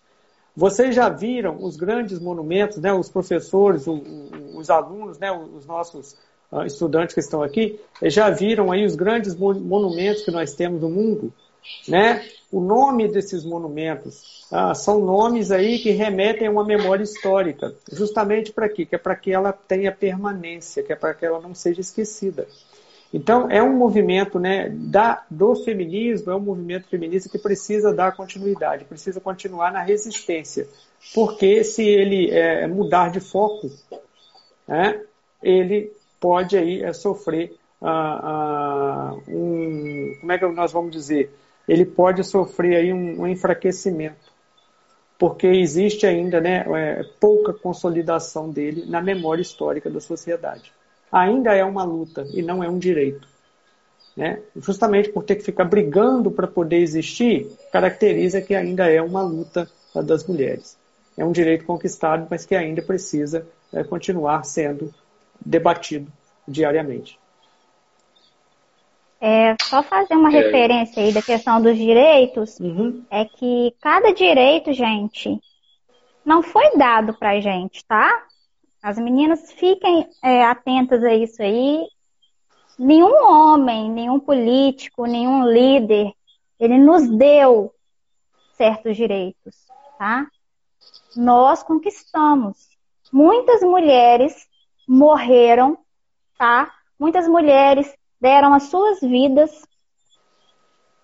Vocês 0.56 0.96
já 0.96 1.08
viram 1.08 1.64
os 1.64 1.78
grandes 1.78 2.20
monumentos, 2.20 2.78
né, 2.78 2.92
os 2.92 3.10
professores, 3.10 3.88
o, 3.88 3.94
o, 3.94 4.58
os 4.58 4.70
alunos, 4.70 5.18
né, 5.20 5.32
os 5.32 5.66
nossos 5.66 6.18
uh, 6.52 6.64
estudantes 6.66 7.14
que 7.14 7.20
estão 7.20 7.42
aqui, 7.44 7.80
já 8.02 8.30
viram 8.30 8.72
aí 8.72 8.86
os 8.86 8.96
grandes 8.96 9.36
monumentos 9.36 10.24
que 10.24 10.32
nós 10.32 10.54
temos 10.54 10.82
no 10.82 10.90
mundo, 10.90 11.32
né? 11.88 12.26
O 12.50 12.62
nome 12.62 13.10
desses 13.10 13.44
monumentos 13.44 14.48
ah, 14.50 14.74
são 14.74 15.00
nomes 15.00 15.52
aí 15.52 15.80
que 15.80 15.92
remetem 15.92 16.48
a 16.48 16.52
uma 16.52 16.64
memória 16.64 17.04
histórica, 17.04 17.76
justamente 17.92 18.54
para 18.54 18.70
quê? 18.70 18.86
Que 18.86 18.96
é 18.96 18.98
para 18.98 19.16
que 19.18 19.32
ela 19.32 19.52
tenha 19.52 19.92
permanência, 19.92 20.82
que 20.82 20.94
é 20.94 20.96
para 20.96 21.14
que 21.14 21.26
ela 21.26 21.42
não 21.42 21.54
seja 21.54 21.82
esquecida. 21.82 22.48
Então, 23.18 23.50
é 23.50 23.64
um 23.64 23.76
movimento 23.76 24.38
né, 24.38 24.70
da, 24.70 25.26
do 25.28 25.56
feminismo, 25.56 26.32
é 26.32 26.36
um 26.36 26.40
movimento 26.40 26.88
feminista 26.88 27.28
que 27.28 27.40
precisa 27.40 27.92
dar 27.92 28.16
continuidade, 28.16 28.86
precisa 28.86 29.20
continuar 29.20 29.72
na 29.72 29.82
resistência. 29.82 30.68
Porque 31.16 31.64
se 31.64 31.84
ele 31.84 32.30
é, 32.30 32.68
mudar 32.68 33.10
de 33.10 33.20
foco, 33.20 33.72
né, 34.68 35.02
ele 35.42 35.92
pode 36.20 36.56
aí 36.56 36.84
é, 36.84 36.94
sofrer 36.94 37.56
ah, 37.82 38.20
ah, 38.24 39.16
um. 39.28 40.16
Como 40.20 40.32
é 40.32 40.38
que 40.38 40.46
nós 40.50 40.72
vamos 40.72 40.92
dizer? 40.92 41.36
Ele 41.68 41.86
pode 41.86 42.24
sofrer 42.24 42.76
aí 42.76 42.94
um, 42.94 43.22
um 43.22 43.28
enfraquecimento. 43.28 44.32
Porque 45.18 45.48
existe 45.48 46.06
ainda 46.06 46.40
né, 46.40 46.64
é, 46.68 47.04
pouca 47.20 47.52
consolidação 47.52 48.52
dele 48.52 48.86
na 48.86 49.02
memória 49.02 49.42
histórica 49.42 49.90
da 49.90 50.00
sociedade 50.00 50.72
ainda 51.18 51.54
é 51.54 51.64
uma 51.64 51.84
luta 51.84 52.26
e 52.34 52.42
não 52.42 52.64
é 52.64 52.70
um 52.70 52.78
direito. 52.78 53.28
Né? 54.16 54.42
Justamente 54.56 55.10
por 55.10 55.24
ter 55.24 55.36
que 55.36 55.44
ficar 55.44 55.66
brigando 55.66 56.32
para 56.32 56.48
poder 56.48 56.78
existir, 56.78 57.48
caracteriza 57.72 58.42
que 58.42 58.56
ainda 58.56 58.90
é 58.90 59.02
uma 59.02 59.22
luta 59.22 59.70
das 60.04 60.26
mulheres. 60.26 60.78
É 61.18 61.26
um 61.26 61.32
direito 61.32 61.66
conquistado, 61.66 62.28
mas 62.30 62.46
que 62.46 62.56
ainda 62.56 62.82
precisa 62.82 63.48
é, 63.74 63.84
continuar 63.84 64.44
sendo 64.44 64.94
debatido 65.44 66.12
diariamente. 66.48 67.20
É, 69.20 69.56
só 69.64 69.82
fazer 69.82 70.14
uma 70.14 70.30
é. 70.30 70.44
referência 70.44 71.02
aí 71.02 71.12
da 71.12 71.22
questão 71.22 71.62
dos 71.62 71.76
direitos, 71.76 72.60
uhum. 72.60 73.04
é 73.10 73.26
que 73.26 73.74
cada 73.82 74.14
direito, 74.14 74.72
gente, 74.74 75.40
não 76.24 76.44
foi 76.44 76.78
dado 76.78 77.14
pra 77.14 77.40
gente, 77.40 77.84
tá? 77.86 78.27
As 78.88 78.98
meninas 78.98 79.52
fiquem 79.52 80.08
é, 80.24 80.46
atentas 80.46 81.04
a 81.04 81.14
isso 81.14 81.42
aí. 81.42 81.86
Nenhum 82.80 83.22
homem, 83.22 83.92
nenhum 83.92 84.18
político, 84.18 85.06
nenhum 85.06 85.46
líder, 85.46 86.14
ele 86.58 86.78
nos 86.78 87.06
deu 87.18 87.76
certos 88.54 88.96
direitos, 88.96 89.68
tá? 89.98 90.26
Nós 91.18 91.64
conquistamos. 91.64 92.70
Muitas 93.12 93.62
mulheres 93.62 94.48
morreram, 94.88 95.78
tá? 96.38 96.74
Muitas 96.98 97.28
mulheres 97.28 97.94
deram 98.22 98.54
as 98.54 98.70
suas 98.70 99.02
vidas 99.02 99.68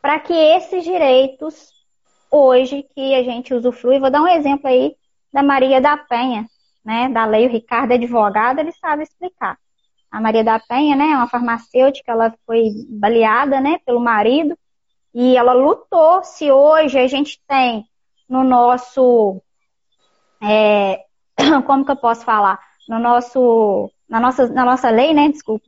para 0.01 0.21
que 0.21 0.31
esses 0.31 0.85
direitos 0.85 1.69
hoje 2.31 2.83
que 2.95 3.13
a 3.13 3.23
gente 3.23 3.53
usufrui, 3.53 3.99
vou 3.99 4.09
dar 4.09 4.21
um 4.21 4.27
exemplo 4.29 4.69
aí 4.69 4.95
da 5.33 5.43
Maria 5.43 5.81
da 5.81 5.97
Penha, 5.97 6.47
né, 6.83 7.09
da 7.09 7.25
lei, 7.25 7.47
o 7.47 7.51
Ricardo 7.51 7.91
é 7.91 7.95
advogado, 7.95 8.59
ele 8.59 8.71
sabe 8.73 9.03
explicar. 9.03 9.57
A 10.11 10.21
Maria 10.21 10.43
da 10.43 10.59
Penha, 10.59 10.95
né, 10.95 11.05
é 11.05 11.15
uma 11.15 11.29
farmacêutica, 11.29 12.11
ela 12.11 12.33
foi 12.45 12.69
baleada, 12.89 13.59
né, 13.59 13.79
pelo 13.85 13.99
marido, 13.99 14.57
e 15.13 15.37
ela 15.37 15.53
lutou. 15.53 16.23
Se 16.23 16.51
hoje 16.51 16.99
a 16.99 17.07
gente 17.07 17.39
tem 17.47 17.85
no 18.29 18.43
nosso, 18.43 19.41
é, 20.41 20.99
como 21.65 21.85
que 21.85 21.91
eu 21.91 21.95
posso 21.95 22.23
falar, 22.25 22.59
no 22.87 22.99
nosso, 22.99 23.89
na 24.09 24.19
nossa, 24.19 24.47
na 24.49 24.65
nossa 24.65 24.89
lei, 24.89 25.13
né, 25.13 25.29
desculpa, 25.29 25.65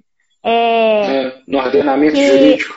é, 0.48 1.24
é, 1.28 1.42
no 1.48 1.58
ordenamento 1.58 2.14
que, 2.14 2.28
jurídico. 2.28 2.76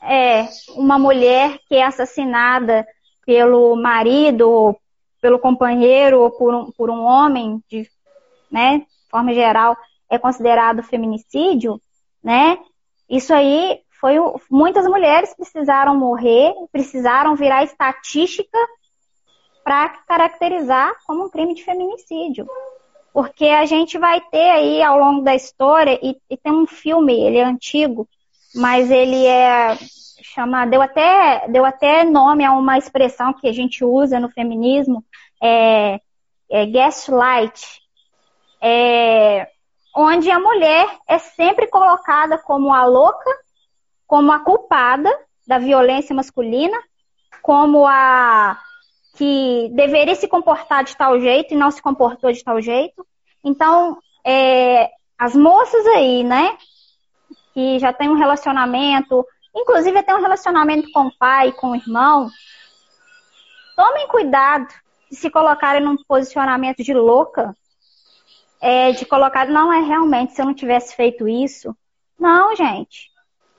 É, 0.00 0.46
uma 0.76 0.96
mulher 0.96 1.58
que 1.68 1.74
é 1.74 1.84
assassinada 1.84 2.86
pelo 3.26 3.74
marido 3.74 4.78
pelo 5.26 5.40
companheiro 5.40 6.20
ou 6.20 6.30
por 6.30 6.54
um, 6.54 6.70
por 6.70 6.88
um 6.88 7.02
homem, 7.02 7.60
de 7.68 7.84
né, 8.48 8.86
forma 9.10 9.34
geral, 9.34 9.76
é 10.08 10.16
considerado 10.16 10.84
feminicídio, 10.84 11.82
né? 12.22 12.56
Isso 13.10 13.34
aí 13.34 13.80
foi 14.00 14.14
muitas 14.48 14.86
mulheres 14.86 15.34
precisaram 15.34 15.96
morrer, 15.98 16.54
precisaram 16.70 17.34
virar 17.34 17.64
estatística 17.64 18.56
para 19.64 19.88
caracterizar 20.06 20.94
como 21.04 21.24
um 21.24 21.28
crime 21.28 21.54
de 21.54 21.64
feminicídio. 21.64 22.46
Porque 23.12 23.46
a 23.46 23.66
gente 23.66 23.98
vai 23.98 24.20
ter 24.20 24.50
aí 24.50 24.80
ao 24.80 24.96
longo 24.96 25.22
da 25.22 25.34
história, 25.34 25.98
e, 26.00 26.16
e 26.30 26.36
tem 26.36 26.52
um 26.52 26.68
filme, 26.68 27.20
ele 27.20 27.38
é 27.38 27.44
antigo, 27.44 28.08
mas 28.54 28.92
ele 28.92 29.26
é 29.26 29.76
chama, 30.36 30.66
deu 30.66 30.82
até, 30.82 31.48
deu 31.48 31.64
até 31.64 32.04
nome 32.04 32.44
a 32.44 32.52
uma 32.52 32.76
expressão 32.76 33.32
que 33.32 33.48
a 33.48 33.52
gente 33.52 33.82
usa 33.82 34.20
no 34.20 34.28
feminismo, 34.28 35.02
é, 35.42 35.98
é 36.50 36.66
gaslight, 36.66 37.80
é, 38.60 39.48
onde 39.96 40.30
a 40.30 40.38
mulher 40.38 40.86
é 41.08 41.16
sempre 41.18 41.66
colocada 41.68 42.36
como 42.36 42.70
a 42.70 42.84
louca, 42.84 43.30
como 44.06 44.30
a 44.30 44.40
culpada 44.40 45.10
da 45.46 45.58
violência 45.58 46.14
masculina, 46.14 46.78
como 47.40 47.86
a 47.86 48.60
que 49.14 49.70
deveria 49.72 50.14
se 50.14 50.28
comportar 50.28 50.84
de 50.84 50.94
tal 50.94 51.18
jeito 51.18 51.54
e 51.54 51.56
não 51.56 51.70
se 51.70 51.80
comportou 51.80 52.30
de 52.30 52.44
tal 52.44 52.60
jeito. 52.60 53.06
Então, 53.42 53.96
é, 54.22 54.90
as 55.18 55.34
moças 55.34 55.86
aí, 55.86 56.22
né, 56.22 56.58
que 57.54 57.78
já 57.78 57.90
tem 57.94 58.10
um 58.10 58.18
relacionamento 58.18 59.24
inclusive 59.56 59.98
até 59.98 60.14
um 60.14 60.20
relacionamento 60.20 60.90
com 60.92 61.06
o 61.06 61.18
pai, 61.18 61.50
com 61.52 61.70
o 61.70 61.76
irmão, 61.76 62.28
tomem 63.74 64.06
cuidado 64.08 64.68
de 65.10 65.16
se 65.16 65.30
colocarem 65.30 65.82
num 65.82 65.96
posicionamento 66.04 66.82
de 66.82 66.92
louca, 66.92 67.56
é, 68.60 68.92
de 68.92 69.06
colocar, 69.06 69.46
não 69.46 69.72
é 69.72 69.80
realmente, 69.80 70.34
se 70.34 70.42
eu 70.42 70.46
não 70.46 70.54
tivesse 70.54 70.94
feito 70.94 71.26
isso. 71.26 71.74
Não, 72.18 72.54
gente. 72.54 73.10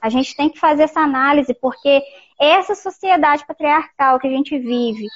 A 0.02 0.10
gente 0.10 0.36
tem 0.36 0.50
que 0.50 0.60
fazer 0.60 0.84
essa 0.84 1.00
análise, 1.00 1.54
porque 1.54 2.02
essa 2.40 2.76
sociedade 2.76 3.46
patriarcal 3.46 4.20
que 4.20 4.28
a 4.28 4.32
gente 4.32 4.58
vive, 4.58 5.08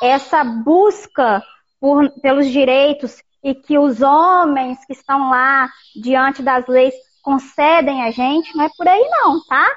essa 0.00 0.44
busca 0.44 1.42
por, 1.80 2.08
pelos 2.20 2.48
direitos 2.48 3.22
e 3.42 3.54
que 3.54 3.78
os 3.78 4.00
homens 4.00 4.84
que 4.84 4.92
estão 4.92 5.30
lá 5.30 5.68
diante 5.96 6.42
das 6.42 6.66
leis 6.66 6.94
concedem 7.22 8.02
a 8.02 8.10
gente, 8.10 8.56
não 8.56 8.64
é 8.64 8.70
por 8.76 8.86
aí 8.86 9.08
não, 9.10 9.44
tá? 9.44 9.68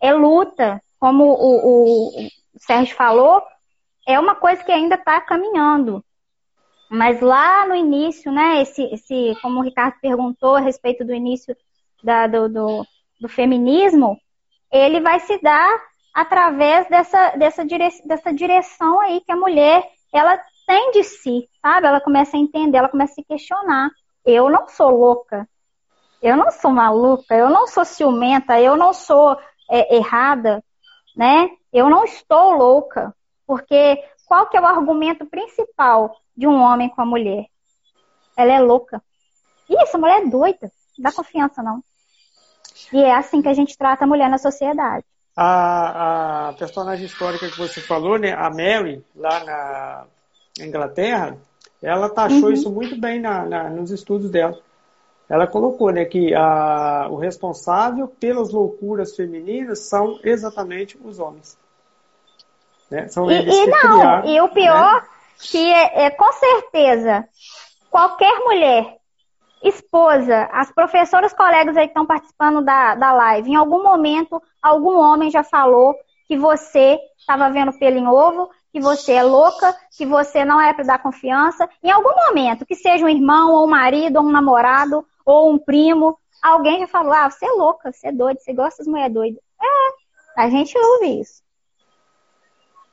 É 0.00 0.12
luta, 0.12 0.80
como 0.98 1.24
o, 1.24 2.08
o, 2.08 2.28
Sérgio 2.56 2.96
falou, 2.96 3.42
é 4.06 4.18
uma 4.18 4.34
coisa 4.34 4.62
que 4.62 4.72
ainda 4.72 4.94
está 4.94 5.20
caminhando. 5.20 6.04
Mas 6.90 7.20
lá 7.20 7.66
no 7.66 7.74
início, 7.74 8.32
né, 8.32 8.62
esse, 8.62 8.82
esse, 8.92 9.36
como 9.40 9.60
o 9.60 9.62
Ricardo 9.62 9.94
perguntou 10.00 10.56
a 10.56 10.60
respeito 10.60 11.04
do 11.04 11.14
início 11.14 11.56
da, 12.02 12.26
do, 12.26 12.48
do, 12.48 12.86
do 13.20 13.28
feminismo, 13.28 14.18
ele 14.72 15.00
vai 15.00 15.20
se 15.20 15.40
dar 15.40 15.80
através 16.12 16.88
dessa, 16.88 17.30
dessa, 17.36 17.64
dire, 17.64 17.88
dessa 18.04 18.32
direção 18.32 19.00
aí 19.00 19.20
que 19.20 19.30
a 19.30 19.36
mulher 19.36 19.84
ela 20.12 20.40
tem 20.66 20.90
de 20.92 21.04
si, 21.04 21.48
sabe? 21.62 21.86
Ela 21.86 22.00
começa 22.00 22.36
a 22.36 22.40
entender, 22.40 22.78
ela 22.78 22.88
começa 22.88 23.12
a 23.12 23.14
se 23.16 23.24
questionar. 23.24 23.90
Eu 24.24 24.50
não 24.50 24.68
sou 24.68 24.90
louca, 24.90 25.48
eu 26.20 26.36
não 26.36 26.50
sou 26.50 26.70
maluca, 26.70 27.34
eu 27.34 27.48
não 27.48 27.66
sou 27.66 27.84
ciumenta, 27.84 28.60
eu 28.60 28.76
não 28.76 28.92
sou 28.92 29.36
é, 29.70 29.96
errada, 29.96 30.62
né? 31.16 31.48
Eu 31.72 31.88
não 31.88 32.04
estou 32.04 32.52
louca, 32.52 33.14
porque 33.46 34.02
qual 34.26 34.46
que 34.48 34.56
é 34.56 34.60
o 34.60 34.66
argumento 34.66 35.24
principal 35.26 36.16
de 36.36 36.46
um 36.46 36.60
homem 36.60 36.88
com 36.88 37.00
a 37.00 37.06
mulher? 37.06 37.46
Ela 38.36 38.52
é 38.52 38.60
louca. 38.60 39.02
Ih, 39.68 39.76
essa 39.76 39.98
mulher 39.98 40.22
é 40.22 40.26
doida. 40.26 40.70
Não 40.98 41.04
dá 41.04 41.12
confiança, 41.12 41.62
não. 41.62 41.82
E 42.92 43.02
é 43.02 43.14
assim 43.14 43.40
que 43.40 43.48
a 43.48 43.54
gente 43.54 43.76
trata 43.78 44.04
a 44.04 44.06
mulher 44.08 44.28
na 44.28 44.38
sociedade. 44.38 45.04
A, 45.36 46.48
a 46.48 46.52
personagem 46.54 47.06
histórica 47.06 47.48
que 47.48 47.56
você 47.56 47.80
falou, 47.80 48.18
né, 48.18 48.32
a 48.32 48.50
Mary, 48.50 49.04
lá 49.14 49.44
na 49.44 50.06
Inglaterra, 50.64 51.38
ela 51.82 52.10
taxou 52.10 52.48
uhum. 52.48 52.52
isso 52.52 52.70
muito 52.70 53.00
bem 53.00 53.20
na, 53.20 53.46
na, 53.46 53.70
nos 53.70 53.90
estudos 53.90 54.30
dela. 54.30 54.58
Ela 55.30 55.46
colocou 55.46 55.92
né, 55.92 56.04
que 56.04 56.34
a, 56.34 57.06
o 57.08 57.14
responsável 57.14 58.08
pelas 58.08 58.50
loucuras 58.50 59.14
femininas 59.14 59.78
são 59.78 60.18
exatamente 60.24 60.98
os 61.04 61.20
homens. 61.20 61.56
Né? 62.90 63.06
São 63.06 63.30
eles 63.30 63.54
e, 63.54 63.62
e 63.62 63.66
não, 63.68 63.78
criaram, 63.78 64.28
e 64.28 64.40
o 64.40 64.48
pior 64.48 64.94
né? 65.02 65.08
que 65.38 65.72
é, 65.72 66.06
é, 66.06 66.10
com 66.10 66.32
certeza 66.32 67.28
qualquer 67.88 68.40
mulher, 68.40 68.96
esposa, 69.62 70.48
as 70.52 70.72
professoras, 70.72 71.32
colegas 71.32 71.76
aí 71.76 71.84
que 71.84 71.90
estão 71.90 72.06
participando 72.06 72.60
da, 72.60 72.96
da 72.96 73.12
live, 73.12 73.50
em 73.50 73.54
algum 73.54 73.84
momento 73.84 74.42
algum 74.60 74.98
homem 74.98 75.30
já 75.30 75.44
falou 75.44 75.94
que 76.26 76.36
você 76.36 76.98
estava 77.16 77.50
vendo 77.50 77.72
pelo 77.74 77.98
em 77.98 78.06
ovo, 78.06 78.50
que 78.72 78.80
você 78.80 79.12
é 79.12 79.22
louca, 79.22 79.76
que 79.96 80.04
você 80.04 80.44
não 80.44 80.60
é 80.60 80.72
para 80.72 80.84
dar 80.84 81.02
confiança. 81.02 81.68
Em 81.82 81.90
algum 81.90 82.14
momento, 82.26 82.64
que 82.64 82.74
seja 82.74 83.04
um 83.04 83.08
irmão, 83.08 83.52
ou 83.52 83.66
um 83.66 83.70
marido, 83.70 84.18
ou 84.18 84.24
um 84.24 84.30
namorado, 84.30 85.04
ou 85.30 85.52
um 85.52 85.58
primo, 85.58 86.18
alguém 86.42 86.80
já 86.80 86.88
falou: 86.88 87.12
ah, 87.12 87.30
você 87.30 87.46
é 87.46 87.52
louca, 87.52 87.92
você 87.92 88.08
é 88.08 88.12
doida, 88.12 88.40
você 88.40 88.52
gosta 88.52 88.78
das 88.78 88.88
mulheres 88.88 89.14
doidas. 89.14 89.40
É, 89.62 90.42
a 90.42 90.50
gente 90.50 90.76
ouve 90.76 91.20
isso. 91.20 91.42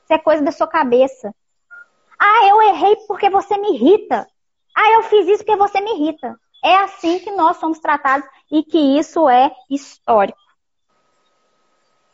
Isso 0.03 0.13
é 0.13 0.19
coisa 0.19 0.43
da 0.43 0.51
sua 0.51 0.67
cabeça. 0.67 1.33
Ah, 2.19 2.47
eu 2.47 2.61
errei 2.61 2.95
porque 3.07 3.29
você 3.29 3.57
me 3.57 3.73
irrita. 3.73 4.27
Ah, 4.75 4.91
eu 4.91 5.03
fiz 5.03 5.27
isso 5.27 5.43
porque 5.43 5.55
você 5.55 5.81
me 5.81 5.91
irrita. 5.95 6.39
É 6.63 6.75
assim 6.77 7.19
que 7.19 7.31
nós 7.31 7.57
somos 7.57 7.79
tratados 7.79 8.27
e 8.51 8.63
que 8.63 8.77
isso 8.77 9.27
é 9.27 9.51
histórico. 9.69 10.37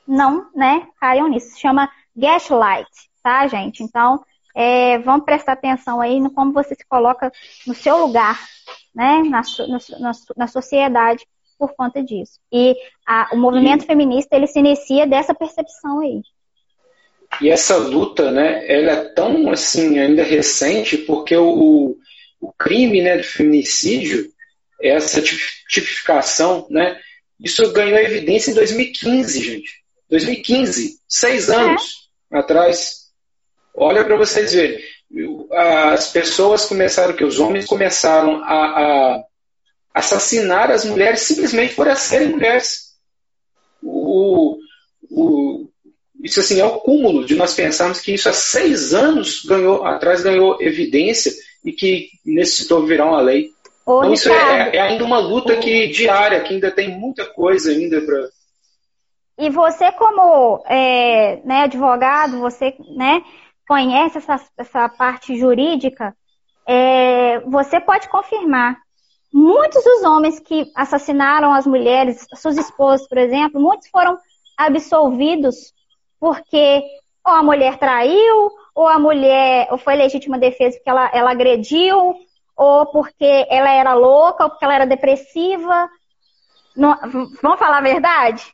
Não, 0.07 0.49
né? 0.55 0.87
Caiam 0.99 1.27
nisso. 1.27 1.51
Se 1.51 1.59
chama 1.59 1.89
gaslight, 2.15 2.89
tá, 3.21 3.47
gente? 3.47 3.83
Então, 3.83 4.23
é, 4.55 4.99
vamos 4.99 5.25
prestar 5.25 5.53
atenção 5.53 5.99
aí 5.99 6.19
no 6.19 6.31
como 6.31 6.53
você 6.53 6.75
se 6.75 6.85
coloca 6.87 7.31
no 7.65 7.73
seu 7.73 7.97
lugar, 7.97 8.39
né? 8.93 9.23
Na, 9.23 9.41
na, 9.99 10.11
na 10.37 10.47
sociedade 10.47 11.25
por 11.57 11.73
conta 11.75 12.03
disso. 12.03 12.39
E 12.51 12.75
a, 13.05 13.29
o 13.33 13.37
movimento 13.37 13.83
e, 13.83 13.87
feminista 13.87 14.35
ele 14.35 14.47
se 14.47 14.59
inicia 14.59 15.07
dessa 15.07 15.33
percepção 15.33 15.99
aí. 15.99 16.21
E 17.41 17.49
essa 17.49 17.77
luta, 17.77 18.31
né? 18.31 18.65
Ela 18.71 18.91
é 18.91 19.03
tão 19.13 19.49
assim 19.49 19.99
ainda 19.99 20.23
recente 20.23 20.97
porque 20.97 21.35
o, 21.35 21.97
o 22.39 22.53
crime 22.53 23.01
né, 23.01 23.17
do 23.17 23.23
feminicídio, 23.23 24.29
essa 24.81 25.21
tipificação, 25.21 26.67
né, 26.69 26.99
isso 27.39 27.71
ganhou 27.71 27.97
evidência 27.97 28.51
em 28.51 28.53
2015, 28.53 29.41
gente. 29.43 29.83
2015, 30.09 30.99
seis 31.07 31.49
é. 31.49 31.55
anos 31.55 32.09
é. 32.31 32.37
atrás. 32.37 33.02
Olha 33.75 34.03
para 34.03 34.17
vocês 34.17 34.53
verem. 34.53 34.79
As 35.51 36.11
pessoas 36.11 36.65
começaram, 36.65 37.13
que 37.13 37.23
os 37.23 37.39
homens 37.39 37.65
começaram 37.65 38.43
a, 38.43 38.53
a 38.53 39.23
assassinar 39.93 40.71
as 40.71 40.85
mulheres 40.85 41.21
simplesmente 41.21 41.75
por 41.75 41.93
serem 41.95 42.29
mulheres. 42.29 42.93
O, 43.81 44.57
o, 45.09 45.67
isso 46.23 46.39
assim 46.39 46.59
é 46.59 46.65
o 46.65 46.79
cúmulo 46.79 47.25
de 47.25 47.35
nós 47.35 47.53
pensarmos 47.53 47.99
que 47.99 48.13
isso 48.13 48.29
há 48.29 48.33
seis 48.33 48.93
anos 48.93 49.43
ganhou, 49.43 49.85
atrás 49.85 50.23
ganhou 50.23 50.61
evidência 50.61 51.31
e 51.63 51.71
que 51.71 52.09
necessitou 52.25 52.85
virar 52.85 53.05
uma 53.05 53.21
lei. 53.21 53.51
Ô, 53.85 53.99
então, 53.99 54.13
isso 54.13 54.29
é, 54.29 54.75
é, 54.77 54.81
ainda 54.81 55.03
uma 55.03 55.19
luta 55.19 55.57
que 55.57 55.87
diária, 55.87 56.41
que 56.41 56.53
ainda 56.53 56.71
tem 56.71 56.89
muita 56.97 57.25
coisa 57.25 57.71
ainda 57.71 58.01
para. 58.01 58.29
E 59.37 59.49
você, 59.49 59.91
como 59.93 60.63
é, 60.67 61.41
né, 61.43 61.63
advogado, 61.63 62.39
você 62.39 62.73
né, 62.95 63.21
conhece 63.73 64.19
essa, 64.19 64.39
essa 64.55 64.87
parte 64.87 65.35
jurídica, 65.35 66.15
é, 66.67 67.39
você 67.39 67.79
pode 67.79 68.07
confirmar. 68.07 68.77
Muitos 69.33 69.83
dos 69.83 70.03
homens 70.03 70.39
que 70.39 70.71
assassinaram 70.75 71.51
as 71.51 71.65
mulheres, 71.65 72.27
suas 72.35 72.55
esposas, 72.55 73.07
por 73.07 73.17
exemplo, 73.17 73.59
muitos 73.59 73.87
foram 73.89 74.15
absolvidos 74.55 75.73
porque 76.19 76.83
ou 77.25 77.33
a 77.33 77.41
mulher 77.41 77.79
traiu, 77.79 78.51
ou 78.75 78.87
a 78.87 78.99
mulher 78.99 79.67
ou 79.71 79.77
foi 79.79 79.95
legítima 79.95 80.37
defesa 80.37 80.77
porque 80.77 80.89
ela, 80.89 81.09
ela 81.11 81.31
agrediu, 81.31 82.13
ou 82.55 82.85
porque 82.91 83.47
ela 83.49 83.71
era 83.71 83.95
louca, 83.95 84.43
ou 84.43 84.49
porque 84.51 84.65
ela 84.65 84.75
era 84.75 84.85
depressiva. 84.85 85.89
Não, 86.75 86.95
vamos 87.41 87.57
falar 87.57 87.79
a 87.79 87.81
verdade? 87.81 88.53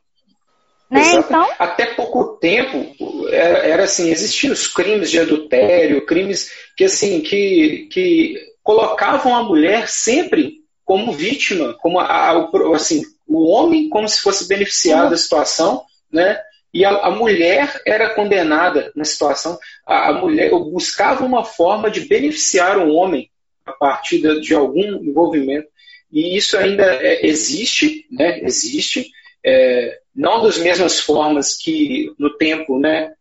Né? 0.90 1.12
Então... 1.14 1.48
Até 1.58 1.86
pouco 1.94 2.36
tempo 2.38 3.28
era, 3.28 3.58
era, 3.58 3.84
assim, 3.84 4.10
existiam 4.10 4.52
os 4.52 4.66
crimes 4.66 5.10
de 5.10 5.20
adultério, 5.20 6.04
crimes 6.04 6.50
que 6.76 6.84
assim 6.84 7.20
que, 7.20 7.88
que 7.92 8.34
colocavam 8.62 9.34
a 9.36 9.42
mulher 9.42 9.88
sempre 9.88 10.60
como 10.84 11.12
vítima, 11.12 11.74
como 11.74 12.00
a, 12.00 12.04
a, 12.04 12.50
assim, 12.74 13.04
o 13.26 13.48
homem 13.48 13.88
como 13.88 14.08
se 14.08 14.20
fosse 14.20 14.48
beneficiado 14.48 15.10
da 15.10 15.16
situação, 15.16 15.84
né? 16.12 16.40
E 16.74 16.84
a, 16.84 16.90
a, 16.90 17.10
mulher 17.10 17.80
era 17.86 18.14
condenada 18.14 18.92
na 18.94 19.04
situação. 19.04 19.58
A, 19.86 20.08
a, 20.08 20.12
mulher 20.12 20.50
buscava 20.50 21.24
uma 21.24 21.44
forma 21.44 21.90
de 21.90 22.00
beneficiar 22.00 22.78
o 22.78 22.92
homem 22.92 23.30
a 23.64 23.72
partir 23.72 24.20
de, 24.20 24.40
de 24.40 24.54
algum 24.54 25.04
envolvimento. 25.04 25.68
E 26.12 26.36
isso 26.36 26.56
ainda 26.56 26.84
é, 26.84 27.24
existe, 27.24 28.06
né? 28.10 28.40
Existe, 28.42 29.10
é, 29.44 30.00
não 30.14 30.42
das 30.42 30.58
mesmas 30.58 31.00
formas 31.00 31.56
que 31.56 32.14
no 32.18 32.36
tempo, 32.36 32.78
né? 32.78 33.14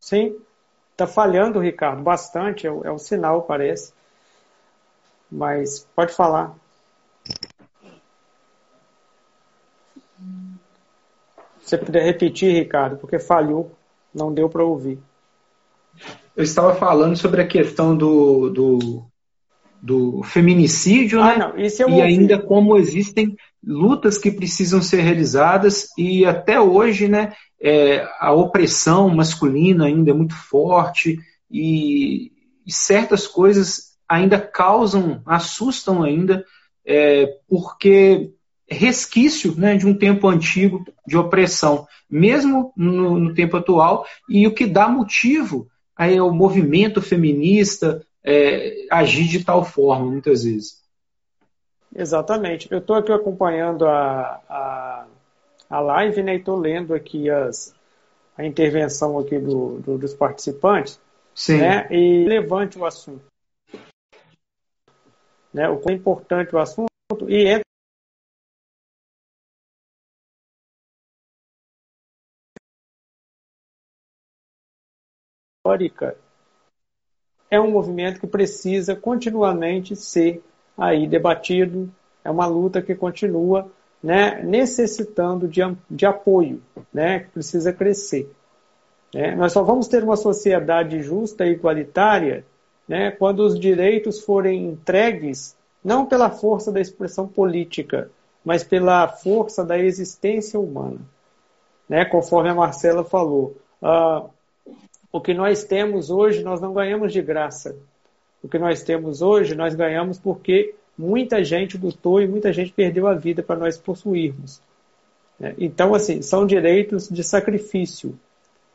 Sim, 0.00 0.40
está 0.92 1.06
falhando, 1.06 1.60
Ricardo, 1.60 2.02
bastante, 2.02 2.66
é 2.66 2.72
o, 2.72 2.82
é 2.84 2.90
o 2.90 2.98
sinal, 2.98 3.42
parece. 3.42 3.92
Mas 5.30 5.86
pode 5.94 6.14
falar. 6.14 6.56
Você 11.60 11.76
puder 11.76 12.02
repetir, 12.02 12.54
Ricardo, 12.54 12.96
porque 12.96 13.18
falhou, 13.18 13.70
não 14.14 14.32
deu 14.32 14.48
para 14.48 14.64
ouvir. 14.64 14.98
Eu 16.38 16.44
estava 16.44 16.72
falando 16.72 17.16
sobre 17.16 17.42
a 17.42 17.46
questão 17.48 17.96
do, 17.96 18.48
do, 18.48 19.06
do 19.82 20.22
feminicídio, 20.22 21.20
ah, 21.20 21.26
né? 21.26 21.36
Não, 21.36 21.58
e 21.58 21.82
ouvi. 21.82 22.00
ainda 22.00 22.40
como 22.40 22.76
existem 22.76 23.36
lutas 23.60 24.16
que 24.16 24.30
precisam 24.30 24.80
ser 24.80 25.00
realizadas 25.00 25.88
e 25.98 26.24
até 26.24 26.60
hoje, 26.60 27.08
né, 27.08 27.32
é, 27.60 28.08
a 28.20 28.30
opressão 28.32 29.08
masculina 29.08 29.86
ainda 29.86 30.12
é 30.12 30.14
muito 30.14 30.36
forte 30.36 31.18
e, 31.50 32.30
e 32.64 32.72
certas 32.72 33.26
coisas 33.26 33.96
ainda 34.08 34.38
causam, 34.38 35.20
assustam 35.26 36.04
ainda, 36.04 36.44
é, 36.86 37.26
porque 37.48 38.30
resquício 38.70 39.56
né, 39.56 39.76
de 39.76 39.88
um 39.88 39.94
tempo 39.98 40.28
antigo 40.28 40.84
de 41.04 41.16
opressão, 41.16 41.84
mesmo 42.08 42.72
no, 42.76 43.18
no 43.18 43.34
tempo 43.34 43.56
atual, 43.56 44.06
e 44.28 44.46
o 44.46 44.54
que 44.54 44.66
dá 44.66 44.88
motivo 44.88 45.66
ao 45.98 46.32
movimento 46.32 47.02
feminista 47.02 48.04
é, 48.24 48.86
agir 48.90 49.26
de 49.26 49.44
tal 49.44 49.64
forma, 49.64 50.06
muitas 50.06 50.44
vezes. 50.44 50.82
Exatamente. 51.94 52.68
Eu 52.70 52.78
estou 52.78 52.96
aqui 52.96 53.10
acompanhando 53.10 53.86
a, 53.86 54.40
a, 54.48 55.06
a 55.68 55.80
live 55.80 56.22
né, 56.22 56.34
e 56.34 56.38
estou 56.38 56.56
lendo 56.56 56.94
aqui 56.94 57.28
as, 57.28 57.74
a 58.36 58.44
intervenção 58.44 59.18
aqui 59.18 59.38
do, 59.38 59.78
do, 59.80 59.98
dos 59.98 60.14
participantes. 60.14 61.00
Sim. 61.34 61.58
Né, 61.58 61.86
e 61.90 62.24
levante 62.26 62.78
o 62.78 62.84
assunto 62.84 63.28
né, 65.52 65.68
o 65.68 65.78
quão 65.78 65.94
importante 65.94 66.54
o 66.54 66.58
assunto, 66.58 66.88
e 67.28 67.46
entra 67.46 67.62
histórica 75.68 76.16
é 77.50 77.60
um 77.60 77.70
movimento 77.70 78.20
que 78.20 78.26
precisa 78.26 78.94
continuamente 78.94 79.96
ser 79.96 80.42
aí 80.76 81.06
debatido, 81.06 81.90
é 82.24 82.30
uma 82.30 82.46
luta 82.46 82.82
que 82.82 82.94
continua 82.94 83.70
né, 84.02 84.42
necessitando 84.42 85.48
de, 85.48 85.60
de 85.90 86.06
apoio, 86.06 86.62
né, 86.92 87.20
que 87.20 87.30
precisa 87.30 87.72
crescer. 87.72 88.30
Né? 89.14 89.34
Nós 89.34 89.52
só 89.52 89.62
vamos 89.62 89.88
ter 89.88 90.04
uma 90.04 90.16
sociedade 90.16 91.02
justa 91.02 91.46
e 91.46 91.52
igualitária 91.52 92.44
né, 92.86 93.10
quando 93.10 93.40
os 93.40 93.58
direitos 93.58 94.20
forem 94.20 94.66
entregues 94.66 95.56
não 95.82 96.04
pela 96.04 96.30
força 96.30 96.70
da 96.70 96.80
expressão 96.80 97.26
política, 97.26 98.10
mas 98.44 98.62
pela 98.62 99.08
força 99.08 99.64
da 99.64 99.78
existência 99.78 100.60
humana. 100.60 101.00
Né, 101.88 102.04
conforme 102.04 102.50
a 102.50 102.54
Marcela 102.54 103.02
falou, 103.02 103.56
uh, 103.82 104.28
o 105.12 105.20
que 105.20 105.32
nós 105.34 105.64
temos 105.64 106.10
hoje 106.10 106.42
nós 106.42 106.60
não 106.60 106.72
ganhamos 106.72 107.12
de 107.12 107.22
graça. 107.22 107.76
O 108.42 108.48
que 108.48 108.58
nós 108.58 108.82
temos 108.82 109.22
hoje 109.22 109.54
nós 109.54 109.74
ganhamos 109.74 110.18
porque 110.18 110.74
muita 110.96 111.44
gente 111.44 111.78
lutou 111.78 112.20
e 112.20 112.26
muita 112.26 112.52
gente 112.52 112.72
perdeu 112.72 113.06
a 113.06 113.14
vida 113.14 113.42
para 113.42 113.56
nós 113.56 113.78
possuirmos. 113.78 114.60
Né? 115.38 115.54
Então, 115.58 115.94
assim, 115.94 116.20
são 116.20 116.44
direitos 116.44 117.08
de 117.08 117.22
sacrifício. 117.22 118.18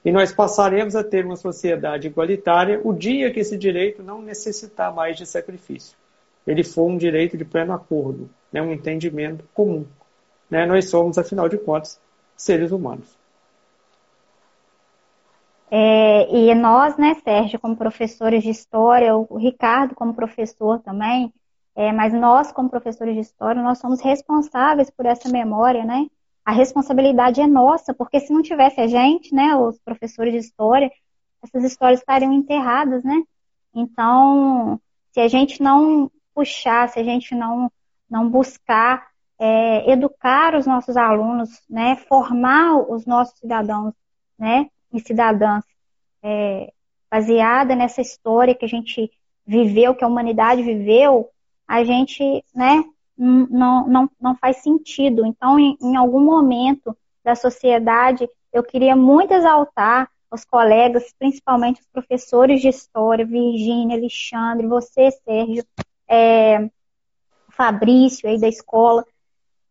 E 0.05 0.11
nós 0.11 0.33
passaremos 0.33 0.95
a 0.95 1.03
ter 1.03 1.25
uma 1.25 1.35
sociedade 1.35 2.07
igualitária 2.07 2.79
o 2.83 2.93
dia 2.93 3.31
que 3.31 3.39
esse 3.39 3.57
direito 3.57 4.01
não 4.01 4.21
necessitar 4.21 4.93
mais 4.93 5.17
de 5.17 5.25
sacrifício. 5.25 5.97
Ele 6.45 6.63
for 6.63 6.89
um 6.89 6.97
direito 6.97 7.37
de 7.37 7.45
pleno 7.45 7.73
acordo, 7.73 8.29
né? 8.51 8.61
um 8.61 8.71
entendimento 8.71 9.45
comum. 9.53 9.85
Né? 10.49 10.65
Nós 10.65 10.89
somos, 10.89 11.17
afinal 11.17 11.47
de 11.47 11.57
contas, 11.57 11.99
seres 12.35 12.71
humanos. 12.71 13.17
É, 15.75 16.29
e 16.31 16.53
nós, 16.53 16.97
né, 16.97 17.15
Sérgio, 17.23 17.59
como 17.59 17.75
professores 17.75 18.43
de 18.43 18.51
história, 18.51 19.17
o 19.17 19.37
Ricardo 19.37 19.95
como 19.95 20.13
professor 20.13 20.79
também, 20.79 21.33
é, 21.75 21.91
mas 21.91 22.13
nós, 22.13 22.51
como 22.51 22.69
professores 22.69 23.15
de 23.15 23.21
história, 23.21 23.59
nós 23.59 23.79
somos 23.79 23.99
responsáveis 23.99 24.91
por 24.91 25.07
essa 25.07 25.29
memória, 25.29 25.83
né? 25.83 26.05
A 26.45 26.51
responsabilidade 26.51 27.41
é 27.41 27.47
nossa, 27.47 27.91
porque 27.91 28.19
se 28.19 28.31
não 28.31 28.43
tivesse 28.43 28.79
a 28.81 28.85
gente, 28.85 29.33
né, 29.33 29.55
os 29.55 29.79
professores 29.79 30.31
de 30.31 30.39
história, 30.41 30.91
essas 31.41 31.63
histórias 31.63 32.01
estariam 32.01 32.31
enterradas, 32.31 33.03
né? 33.03 33.23
Então, 33.73 34.79
se 35.11 35.21
a 35.21 35.27
gente 35.27 35.59
não 35.59 36.11
puxar, 36.35 36.87
se 36.89 36.99
a 36.99 37.03
gente 37.03 37.33
não, 37.33 37.71
não 38.07 38.29
buscar 38.29 39.07
é, 39.39 39.91
educar 39.91 40.53
os 40.55 40.67
nossos 40.67 40.95
alunos, 40.95 41.49
né, 41.67 41.95
formar 41.95 42.77
os 42.77 43.07
nossos 43.07 43.39
cidadãos, 43.39 43.95
né, 44.37 44.69
e 44.93 44.99
cidadãs 44.99 45.63
é, 46.21 46.71
baseada 47.11 47.75
nessa 47.75 48.01
história 48.01 48.55
que 48.55 48.65
a 48.65 48.69
gente 48.69 49.11
viveu, 49.45 49.93
que 49.95 50.03
a 50.03 50.07
humanidade 50.07 50.63
viveu, 50.63 51.29
a 51.67 51.83
gente, 51.83 52.43
né, 52.55 52.83
não, 53.17 53.87
não, 53.87 54.09
não 54.19 54.35
faz 54.35 54.57
sentido. 54.57 55.25
Então, 55.25 55.59
em, 55.59 55.77
em 55.81 55.95
algum 55.95 56.21
momento 56.21 56.95
da 57.23 57.35
sociedade, 57.35 58.27
eu 58.51 58.63
queria 58.63 58.95
muito 58.95 59.33
exaltar 59.33 60.09
os 60.31 60.43
colegas, 60.43 61.13
principalmente 61.17 61.81
os 61.81 61.87
professores 61.87 62.61
de 62.61 62.67
história, 62.67 63.25
Virgínia, 63.25 63.97
Alexandre, 63.97 64.65
você, 64.67 65.11
Sérgio, 65.11 65.63
é, 66.07 66.69
Fabrício 67.49 68.27
aí 68.27 68.39
da 68.39 68.47
escola, 68.47 69.05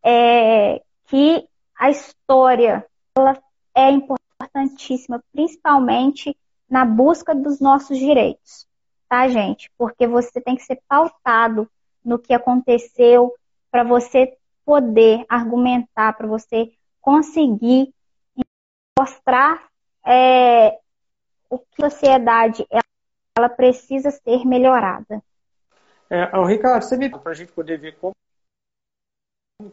é, 0.04 0.80
que 1.06 1.44
a 1.76 1.90
história 1.90 2.86
ela 3.16 3.36
é 3.74 3.90
importante 3.90 4.22
importantíssima, 4.42 5.22
principalmente 5.32 6.36
na 6.68 6.84
busca 6.84 7.34
dos 7.34 7.60
nossos 7.60 7.98
direitos, 7.98 8.66
tá, 9.08 9.28
gente? 9.28 9.70
Porque 9.76 10.06
você 10.06 10.40
tem 10.40 10.56
que 10.56 10.64
ser 10.64 10.80
pautado 10.88 11.70
no 12.04 12.18
que 12.18 12.34
aconteceu 12.34 13.34
para 13.70 13.84
você 13.84 14.36
poder 14.64 15.24
argumentar, 15.28 16.14
para 16.14 16.26
você 16.26 16.72
conseguir 17.00 17.94
mostrar 18.98 19.68
é, 20.04 20.78
o 21.48 21.58
que 21.58 21.84
a 21.84 21.90
sociedade 21.90 22.66
ela, 22.70 22.82
ela 23.36 23.48
precisa 23.48 24.10
ser 24.10 24.44
melhorada. 24.46 25.22
É, 26.10 26.24
Ricardo, 26.46 26.82
você 26.82 26.96
me 26.96 27.08
para 27.08 27.32
a 27.32 27.34
gente 27.34 27.52
poder 27.52 27.78
ver 27.78 27.96
como 27.96 28.14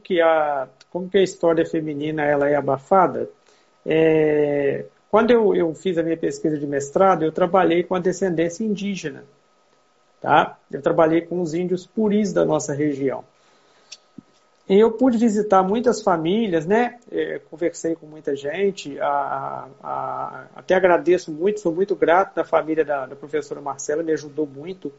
que 0.04 0.22
a 0.22 0.70
como 0.92 1.10
que 1.10 1.18
a 1.18 1.24
história 1.24 1.66
feminina 1.66 2.24
ela 2.24 2.48
é 2.48 2.56
abafada 2.56 3.30
é, 3.86 4.86
quando 5.10 5.32
eu, 5.32 5.56
eu, 5.56 5.74
fiz 5.74 5.98
a 5.98 6.04
minha 6.04 6.18
pesquisa 6.18 6.58
de 6.58 6.68
mestrado, 6.68 7.24
eu 7.24 7.32
trabalhei 7.32 7.84
com 7.84 7.96
a 7.96 8.00
descendência 8.00 8.64
indígena. 8.64 9.24
Tá? 10.22 10.58
Eu 10.72 10.82
trabalhei 10.82 11.22
com 11.22 11.42
os 11.42 11.54
índios 11.54 11.86
puris 11.86 12.34
da 12.34 12.46
nossa 12.46 12.74
região. 12.74 13.24
E 14.68 14.78
eu 14.78 14.92
pude 14.92 15.18
visitar 15.18 15.64
muitas 15.64 16.04
famílias, 16.04 16.66
né? 16.68 17.00
É, 17.12 17.40
conversei 17.50 17.96
com 17.96 18.06
muita 18.06 18.36
gente, 18.36 19.00
a, 19.00 19.68
a, 19.82 20.46
até 20.56 20.76
agradeço 20.76 21.32
muito, 21.32 21.60
sou 21.60 21.74
muito 21.74 21.96
grato 21.96 22.36
da 22.36 22.44
família 22.44 22.86
da, 22.86 23.08
da 23.08 23.16
professora 23.16 23.60
Marcela, 23.60 24.04
me 24.04 24.12
ajudou 24.12 24.46
muito 24.46 24.94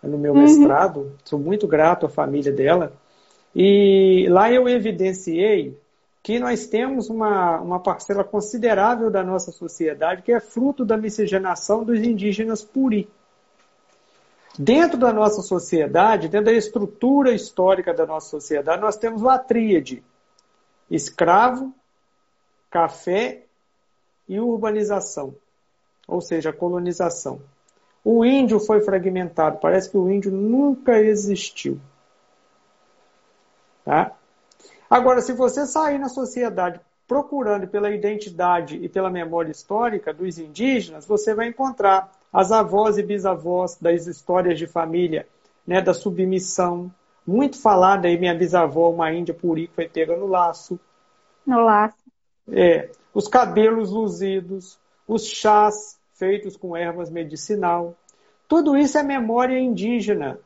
no 0.00 0.16
meu 0.16 0.32
uhum. 0.32 0.42
mestrado, 0.42 1.12
sou 1.24 1.40
muito 1.40 1.66
grato 1.66 2.06
à 2.06 2.08
família 2.08 2.52
dela. 2.52 2.92
E 3.52 4.28
lá 4.28 4.52
eu 4.52 4.68
evidenciei 4.68 5.76
que 6.26 6.40
nós 6.40 6.66
temos 6.66 7.08
uma, 7.08 7.60
uma 7.60 7.78
parcela 7.78 8.24
considerável 8.24 9.08
da 9.08 9.22
nossa 9.22 9.52
sociedade 9.52 10.22
que 10.22 10.32
é 10.32 10.40
fruto 10.40 10.84
da 10.84 10.96
miscigenação 10.96 11.84
dos 11.84 12.00
indígenas 12.00 12.64
puri. 12.64 13.08
Dentro 14.58 14.98
da 14.98 15.12
nossa 15.12 15.40
sociedade, 15.40 16.26
dentro 16.26 16.46
da 16.46 16.52
estrutura 16.52 17.32
histórica 17.32 17.94
da 17.94 18.04
nossa 18.04 18.28
sociedade, 18.28 18.82
nós 18.82 18.96
temos 18.96 19.22
uma 19.22 19.38
tríade: 19.38 20.02
escravo, 20.90 21.72
café 22.68 23.44
e 24.28 24.40
urbanização, 24.40 25.32
ou 26.08 26.20
seja, 26.20 26.52
colonização. 26.52 27.40
O 28.02 28.24
índio 28.24 28.58
foi 28.58 28.80
fragmentado, 28.80 29.58
parece 29.60 29.88
que 29.88 29.96
o 29.96 30.10
índio 30.10 30.32
nunca 30.32 30.98
existiu. 30.98 31.78
Tá? 33.84 34.15
Agora, 34.88 35.20
se 35.20 35.32
você 35.32 35.66
sair 35.66 35.98
na 35.98 36.08
sociedade 36.08 36.80
procurando 37.06 37.68
pela 37.68 37.90
identidade 37.90 38.76
e 38.76 38.88
pela 38.88 39.10
memória 39.10 39.50
histórica 39.50 40.12
dos 40.12 40.38
indígenas, 40.38 41.06
você 41.06 41.34
vai 41.34 41.48
encontrar 41.48 42.12
as 42.32 42.50
avós 42.50 42.98
e 42.98 43.02
bisavós 43.02 43.76
das 43.80 44.06
histórias 44.06 44.58
de 44.58 44.66
família, 44.66 45.26
né, 45.66 45.80
da 45.80 45.94
submissão. 45.94 46.90
Muito 47.26 47.60
falada 47.60 48.08
aí, 48.08 48.18
minha 48.18 48.34
bisavó, 48.34 48.90
uma 48.90 49.12
índia 49.12 49.34
puri, 49.34 49.70
foi 49.74 49.88
pega 49.88 50.16
no 50.16 50.26
laço. 50.26 50.78
No 51.46 51.60
laço. 51.60 51.96
É, 52.52 52.90
os 53.14 53.26
cabelos 53.28 53.90
luzidos, 53.90 54.78
os 55.06 55.26
chás 55.26 55.98
feitos 56.14 56.56
com 56.56 56.76
ervas 56.76 57.10
medicinal. 57.10 57.94
Tudo 58.48 58.76
isso 58.76 58.98
é 58.98 59.02
memória 59.02 59.58
indígena. 59.58 60.38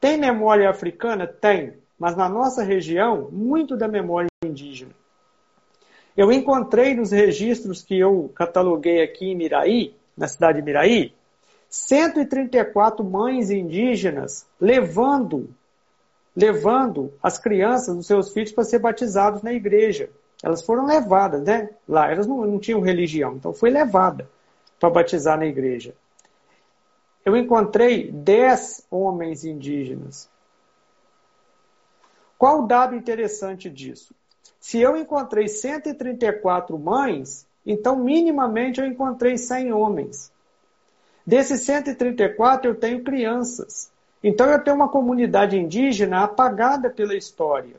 Tem 0.00 0.16
memória 0.16 0.68
africana? 0.68 1.26
Tem 1.26 1.74
mas 1.98 2.16
na 2.16 2.28
nossa 2.28 2.62
região, 2.62 3.28
muito 3.30 3.76
da 3.76 3.88
memória 3.88 4.28
indígena. 4.44 4.92
Eu 6.16 6.32
encontrei 6.32 6.94
nos 6.94 7.10
registros 7.10 7.82
que 7.82 7.98
eu 7.98 8.30
cataloguei 8.34 9.02
aqui 9.02 9.26
em 9.26 9.36
Miraí, 9.36 9.94
na 10.16 10.28
cidade 10.28 10.58
de 10.58 10.64
Miraí, 10.64 11.12
134 11.68 13.04
mães 13.04 13.50
indígenas 13.50 14.46
levando 14.60 15.48
levando 16.38 17.12
as 17.20 17.36
crianças, 17.36 17.96
os 17.96 18.06
seus 18.06 18.32
filhos, 18.32 18.52
para 18.52 18.62
ser 18.62 18.78
batizados 18.78 19.42
na 19.42 19.52
igreja. 19.52 20.08
Elas 20.40 20.62
foram 20.62 20.86
levadas, 20.86 21.42
né? 21.42 21.68
Lá, 21.88 22.12
elas 22.12 22.28
não, 22.28 22.46
não 22.46 22.60
tinham 22.60 22.80
religião, 22.80 23.34
então 23.34 23.52
foi 23.52 23.70
levada 23.70 24.30
para 24.78 24.88
batizar 24.88 25.36
na 25.36 25.46
igreja. 25.46 25.94
Eu 27.24 27.36
encontrei 27.36 28.12
10 28.12 28.86
homens 28.88 29.44
indígenas 29.44 30.30
qual 32.38 32.62
o 32.62 32.66
dado 32.66 32.94
interessante 32.94 33.68
disso? 33.68 34.14
Se 34.60 34.78
eu 34.80 34.96
encontrei 34.96 35.48
134 35.48 36.78
mães, 36.78 37.44
então 37.66 37.96
minimamente 37.96 38.80
eu 38.80 38.86
encontrei 38.86 39.36
100 39.36 39.72
homens. 39.72 40.32
Desses 41.26 41.62
134 41.62 42.70
eu 42.70 42.74
tenho 42.76 43.02
crianças. 43.02 43.90
Então 44.22 44.48
eu 44.50 44.62
tenho 44.62 44.76
uma 44.76 44.88
comunidade 44.88 45.58
indígena 45.58 46.24
apagada 46.24 46.88
pela 46.88 47.14
história. 47.14 47.76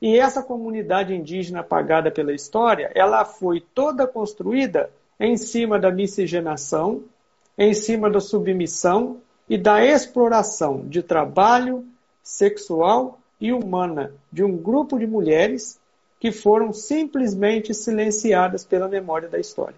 E 0.00 0.18
essa 0.18 0.42
comunidade 0.42 1.14
indígena 1.14 1.60
apagada 1.60 2.10
pela 2.10 2.32
história, 2.32 2.90
ela 2.94 3.24
foi 3.24 3.60
toda 3.60 4.06
construída 4.06 4.90
em 5.20 5.36
cima 5.36 5.78
da 5.78 5.90
miscigenação, 5.90 7.04
em 7.56 7.72
cima 7.72 8.10
da 8.10 8.20
submissão 8.20 9.20
e 9.48 9.56
da 9.56 9.84
exploração 9.84 10.86
de 10.86 11.02
trabalho 11.02 11.86
sexual 12.22 13.18
e 13.40 13.52
humana 13.52 14.12
de 14.32 14.42
um 14.42 14.56
grupo 14.56 14.98
de 14.98 15.06
mulheres 15.06 15.78
que 16.18 16.32
foram 16.32 16.72
simplesmente 16.72 17.74
silenciadas 17.74 18.64
pela 18.64 18.88
memória 18.88 19.28
da 19.28 19.38
história. 19.38 19.76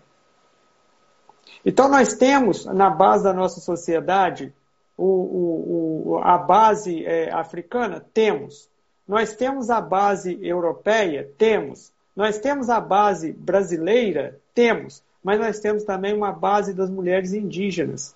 Então, 1.65 1.89
nós 1.89 2.15
temos 2.15 2.65
na 2.65 2.89
base 2.89 3.25
da 3.25 3.33
nossa 3.33 3.61
sociedade 3.61 4.53
o, 4.97 6.15
o, 6.15 6.19
a 6.23 6.39
base 6.39 7.05
é, 7.05 7.33
africana? 7.33 8.05
Temos. 8.15 8.69
Nós 9.07 9.35
temos 9.35 9.71
a 9.71 9.81
base 9.81 10.39
europeia? 10.41 11.29
Temos. 11.37 11.93
Nós 12.15 12.39
temos 12.39 12.71
a 12.71 12.81
base 12.81 13.33
brasileira? 13.33 14.41
Temos. 14.55 15.03
Mas 15.23 15.41
nós 15.41 15.59
temos 15.59 15.85
também 15.85 16.15
uma 16.15 16.33
base 16.33 16.73
das 16.73 16.89
mulheres 16.89 17.33
indígenas. 17.33 18.15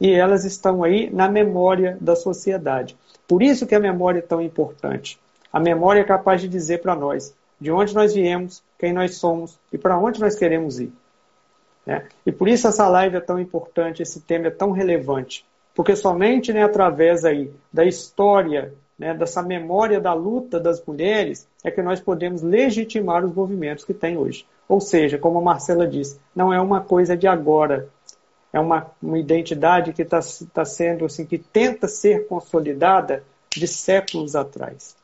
E 0.00 0.10
elas 0.10 0.44
estão 0.44 0.82
aí 0.82 1.10
na 1.10 1.28
memória 1.28 1.96
da 2.00 2.16
sociedade. 2.16 2.96
Por 3.26 3.42
isso 3.42 3.66
que 3.66 3.74
a 3.74 3.80
memória 3.80 4.18
é 4.18 4.22
tão 4.22 4.40
importante. 4.40 5.18
A 5.52 5.60
memória 5.60 6.00
é 6.00 6.04
capaz 6.04 6.40
de 6.40 6.48
dizer 6.48 6.80
para 6.80 6.94
nós 6.94 7.34
de 7.62 7.70
onde 7.70 7.94
nós 7.94 8.12
viemos, 8.12 8.60
quem 8.76 8.92
nós 8.92 9.16
somos 9.16 9.56
e 9.72 9.78
para 9.78 9.96
onde 9.96 10.20
nós 10.20 10.34
queremos 10.34 10.80
ir. 10.80 10.92
Né? 11.86 12.08
E 12.26 12.32
por 12.32 12.48
isso 12.48 12.66
essa 12.66 12.88
live 12.88 13.16
é 13.16 13.20
tão 13.20 13.38
importante, 13.38 14.02
esse 14.02 14.20
tema 14.20 14.48
é 14.48 14.50
tão 14.50 14.72
relevante. 14.72 15.46
Porque 15.72 15.94
somente 15.94 16.52
né, 16.52 16.64
através 16.64 17.24
aí 17.24 17.52
da 17.72 17.84
história 17.84 18.74
né, 18.98 19.14
dessa 19.14 19.42
memória 19.42 20.00
da 20.00 20.12
luta 20.12 20.58
das 20.58 20.84
mulheres, 20.84 21.46
é 21.62 21.70
que 21.70 21.80
nós 21.82 22.00
podemos 22.00 22.42
legitimar 22.42 23.24
os 23.24 23.32
movimentos 23.32 23.84
que 23.84 23.94
tem 23.94 24.16
hoje. 24.16 24.44
Ou 24.68 24.80
seja, 24.80 25.16
como 25.16 25.38
a 25.38 25.42
Marcela 25.42 25.86
disse, 25.86 26.20
não 26.34 26.52
é 26.52 26.60
uma 26.60 26.80
coisa 26.80 27.16
de 27.16 27.28
agora, 27.28 27.88
é 28.52 28.60
uma, 28.60 28.90
uma 29.02 29.18
identidade 29.18 29.92
que 29.92 30.02
está 30.02 30.20
tá 30.52 30.64
sendo 30.64 31.06
assim, 31.06 31.24
que 31.24 31.38
tenta 31.38 31.88
ser 31.88 32.26
consolidada 32.26 33.24
de 33.50 33.66
séculos 33.66 34.36
atrás. 34.36 34.94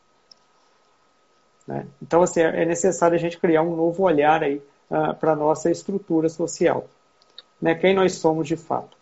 Né? 1.66 1.86
Então, 2.02 2.22
assim, 2.22 2.40
é 2.40 2.64
necessário 2.64 3.14
a 3.14 3.18
gente 3.18 3.38
criar 3.38 3.62
um 3.62 3.76
novo 3.76 4.02
olhar 4.02 4.42
aí 4.42 4.62
uh, 4.90 5.14
para 5.14 5.32
a 5.32 5.36
nossa 5.36 5.70
estrutura 5.70 6.28
social. 6.28 6.88
Né? 7.60 7.74
Quem 7.74 7.94
nós 7.94 8.14
somos 8.14 8.46
de 8.46 8.56
fato. 8.56 8.96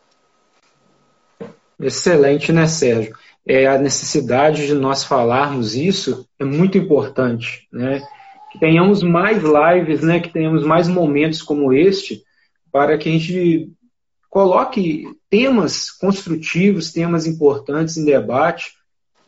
Excelente, 1.78 2.52
né, 2.52 2.66
Sérgio? 2.66 3.14
É, 3.46 3.66
a 3.66 3.78
necessidade 3.78 4.66
de 4.66 4.74
nós 4.74 5.04
falarmos 5.04 5.76
isso 5.76 6.26
é 6.38 6.44
muito 6.44 6.76
importante, 6.76 7.68
né? 7.72 8.02
Que 8.50 8.58
tenhamos 8.58 9.02
mais 9.04 9.40
lives, 9.40 10.00
né? 10.00 10.18
Que 10.18 10.30
tenhamos 10.30 10.64
mais 10.64 10.88
momentos 10.88 11.42
como 11.42 11.72
este, 11.72 12.24
para 12.72 12.98
que 12.98 13.08
a 13.08 13.12
gente 13.12 13.70
coloque 14.30 15.04
temas 15.30 15.90
construtivos, 15.90 16.92
temas 16.92 17.26
importantes 17.26 17.96
em 17.96 18.04
debate 18.04 18.74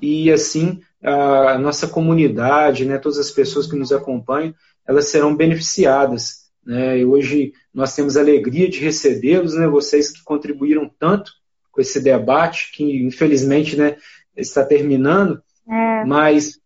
e 0.01 0.31
assim 0.31 0.81
a 1.03 1.57
nossa 1.59 1.87
comunidade, 1.87 2.85
né, 2.85 2.99
todas 2.99 3.19
as 3.19 3.31
pessoas 3.31 3.67
que 3.67 3.77
nos 3.77 3.93
acompanham, 3.93 4.55
elas 4.87 5.09
serão 5.09 5.35
beneficiadas. 5.35 6.49
Né? 6.65 6.99
E 6.99 7.05
hoje 7.05 7.53
nós 7.73 7.95
temos 7.95 8.17
a 8.17 8.21
alegria 8.21 8.69
de 8.69 8.81
recebê-los, 8.81 9.55
né, 9.55 9.67
vocês 9.69 10.11
que 10.11 10.23
contribuíram 10.25 10.91
tanto 10.99 11.33
com 11.71 11.81
esse 11.81 12.01
debate, 12.01 12.73
que 12.73 13.05
infelizmente 13.05 13.77
né, 13.77 13.97
está 14.37 14.65
terminando, 14.65 15.41
é. 15.69 16.05
mas 16.05 16.59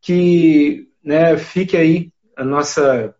que 0.00 0.88
né, 1.02 1.36
fique 1.38 1.76
aí 1.76 2.12
a 2.36 2.44
nossa 2.44 3.14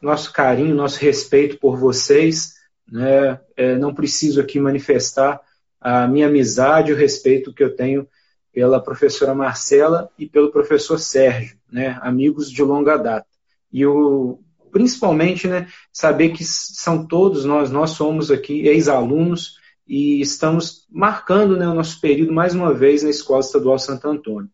nosso 0.00 0.32
carinho, 0.32 0.74
nosso 0.74 1.00
respeito 1.00 1.58
por 1.58 1.76
vocês. 1.76 2.54
Né? 2.90 3.38
É, 3.56 3.76
não 3.76 3.94
preciso 3.94 4.40
aqui 4.40 4.58
manifestar 4.58 5.40
a 5.80 6.06
minha 6.08 6.26
amizade, 6.26 6.92
o 6.92 6.96
respeito 6.96 7.52
que 7.52 7.62
eu 7.62 7.74
tenho 7.74 8.08
pela 8.52 8.82
professora 8.82 9.34
Marcela 9.34 10.10
e 10.18 10.26
pelo 10.26 10.50
professor 10.50 10.98
Sérgio, 10.98 11.56
né, 11.70 11.96
amigos 12.02 12.50
de 12.50 12.62
longa 12.62 12.96
data. 12.96 13.26
E 13.72 13.86
o, 13.86 14.40
principalmente 14.72 15.46
né, 15.46 15.68
saber 15.92 16.30
que 16.30 16.44
são 16.44 17.06
todos 17.06 17.44
nós, 17.44 17.70
nós 17.70 17.90
somos 17.90 18.30
aqui 18.30 18.66
ex-alunos 18.66 19.58
e 19.86 20.20
estamos 20.20 20.86
marcando 20.90 21.56
né, 21.56 21.68
o 21.68 21.74
nosso 21.74 22.00
período 22.00 22.32
mais 22.32 22.54
uma 22.54 22.74
vez 22.74 23.02
na 23.02 23.10
Escola 23.10 23.40
Estadual 23.40 23.78
Santo 23.78 24.08
Antônio. 24.08 24.50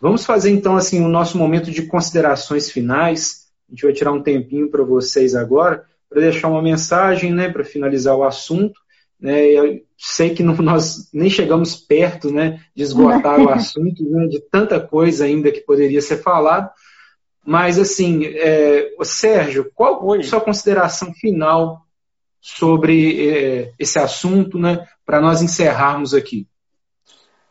Vamos 0.00 0.24
fazer 0.26 0.50
então 0.50 0.76
assim 0.76 1.02
o 1.02 1.08
nosso 1.08 1.38
momento 1.38 1.70
de 1.70 1.86
considerações 1.86 2.70
finais. 2.70 3.46
A 3.68 3.72
gente 3.72 3.84
vai 3.84 3.92
tirar 3.92 4.12
um 4.12 4.22
tempinho 4.22 4.68
para 4.68 4.82
vocês 4.82 5.34
agora 5.34 5.86
para 6.12 6.22
deixar 6.22 6.48
uma 6.48 6.62
mensagem, 6.62 7.32
né, 7.32 7.48
para 7.48 7.64
finalizar 7.64 8.14
o 8.16 8.24
assunto 8.24 8.78
né, 9.22 9.46
eu 9.46 9.80
sei 9.96 10.34
que 10.34 10.42
não, 10.42 10.56
nós 10.56 11.08
nem 11.12 11.30
chegamos 11.30 11.76
perto 11.76 12.32
né, 12.32 12.60
de 12.74 12.82
esgotar 12.82 13.40
o 13.40 13.48
assunto, 13.54 14.02
né, 14.02 14.26
de 14.26 14.40
tanta 14.50 14.80
coisa 14.80 15.24
ainda 15.24 15.52
que 15.52 15.60
poderia 15.60 16.02
ser 16.02 16.16
falado. 16.16 16.68
Mas, 17.46 17.78
assim, 17.78 18.24
é, 18.26 18.90
Sérgio, 19.02 19.70
qual 19.74 20.04
Oi. 20.04 20.18
a 20.18 20.22
sua 20.24 20.40
consideração 20.40 21.14
final 21.14 21.86
sobre 22.40 23.30
é, 23.30 23.72
esse 23.78 23.96
assunto, 23.96 24.58
né, 24.58 24.88
para 25.06 25.20
nós 25.20 25.40
encerrarmos 25.40 26.14
aqui? 26.14 26.48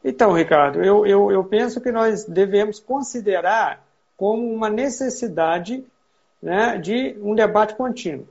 Então, 0.04 0.34
Ricardo, 0.34 0.84
eu, 0.84 1.06
eu, 1.06 1.32
eu 1.32 1.44
penso 1.46 1.80
que 1.80 1.92
nós 1.92 2.26
devemos 2.26 2.82
considerar 2.82 3.86
como 4.18 4.54
uma 4.54 4.70
necessidade 4.70 5.86
né, 6.42 6.78
de 6.78 7.16
um 7.22 7.34
debate 7.34 7.76
contínuo. 7.76 8.28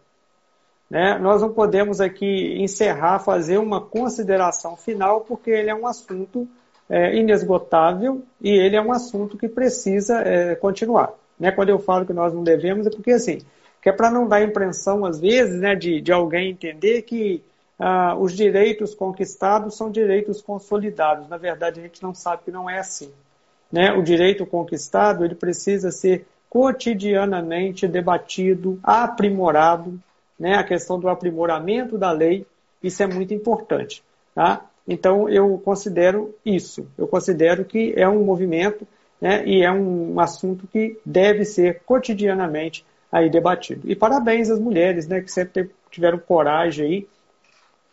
Né? 0.91 1.17
Nós 1.19 1.41
não 1.41 1.53
podemos 1.53 2.01
aqui 2.01 2.61
encerrar, 2.61 3.21
fazer 3.21 3.59
uma 3.59 3.81
consideração 3.81 4.77
final, 4.77 5.21
porque 5.21 5.51
ele 5.51 5.71
é 5.71 5.75
um 5.75 5.87
assunto 5.87 6.49
é, 6.89 7.17
inesgotável 7.17 8.23
e 8.41 8.51
ele 8.51 8.75
é 8.75 8.83
um 8.83 8.91
assunto 8.91 9.39
que 9.39 9.49
precisa 9.49 10.21
é, 10.23 10.57
continuar. 10.57 11.13
Né? 11.39 11.53
Quando 11.53 11.69
eu 11.69 11.79
falo 11.79 12.05
que 12.05 12.13
nós 12.13 12.35
não 12.35 12.43
devemos, 12.43 12.89
é 12.89 12.91
porque 12.91 13.13
assim, 13.13 13.39
que 13.81 13.89
é 13.89 13.93
para 13.93 14.11
não 14.11 14.27
dar 14.27 14.43
impressão, 14.43 15.07
às 15.07 15.21
vezes, 15.21 15.61
né, 15.61 15.77
de, 15.77 16.01
de 16.01 16.13
alguém 16.13 16.51
entender 16.51 17.03
que 17.03 17.43
ah, 17.79 18.15
os 18.17 18.37
direitos 18.37 18.95
conquistados 18.95 19.77
são 19.77 19.91
direitos 19.91 20.43
consolidados. 20.43 21.29
Na 21.29 21.39
verdade, 21.39 21.81
a 21.81 21.83
gente 21.83 22.03
não 22.03 22.13
sabe 22.13 22.43
que 22.45 22.51
não 22.51 22.69
é 22.69 22.79
assim. 22.79 23.11
Né? 23.73 23.93
O 23.93 24.03
direito 24.03 24.45
conquistado 24.45 25.25
ele 25.25 25.35
precisa 25.35 25.91
ser 25.91 26.27
cotidianamente 26.51 27.87
debatido, 27.87 28.79
aprimorado, 28.83 29.99
né, 30.41 30.55
a 30.55 30.65
questão 30.65 30.99
do 30.99 31.07
aprimoramento 31.11 31.99
da 31.99 32.11
lei, 32.11 32.47
isso 32.83 33.03
é 33.03 33.07
muito 33.07 33.35
importante. 33.35 34.03
Tá? 34.35 34.67
Então, 34.89 35.29
eu 35.29 35.61
considero 35.63 36.35
isso. 36.45 36.87
Eu 36.97 37.07
considero 37.07 37.63
que 37.63 37.93
é 37.95 38.09
um 38.09 38.25
movimento 38.25 38.89
né, 39.21 39.45
e 39.47 39.63
é 39.63 39.71
um 39.71 40.19
assunto 40.19 40.67
que 40.67 40.99
deve 41.05 41.45
ser 41.45 41.83
cotidianamente 41.85 42.87
aí 43.13 43.29
debatido. 43.29 43.83
E 43.85 43.95
parabéns 43.95 44.49
às 44.49 44.59
mulheres 44.59 45.07
né, 45.07 45.21
que 45.21 45.31
sempre 45.31 45.71
tiveram 45.91 46.19
coragem 46.19 46.87
aí, 46.87 47.09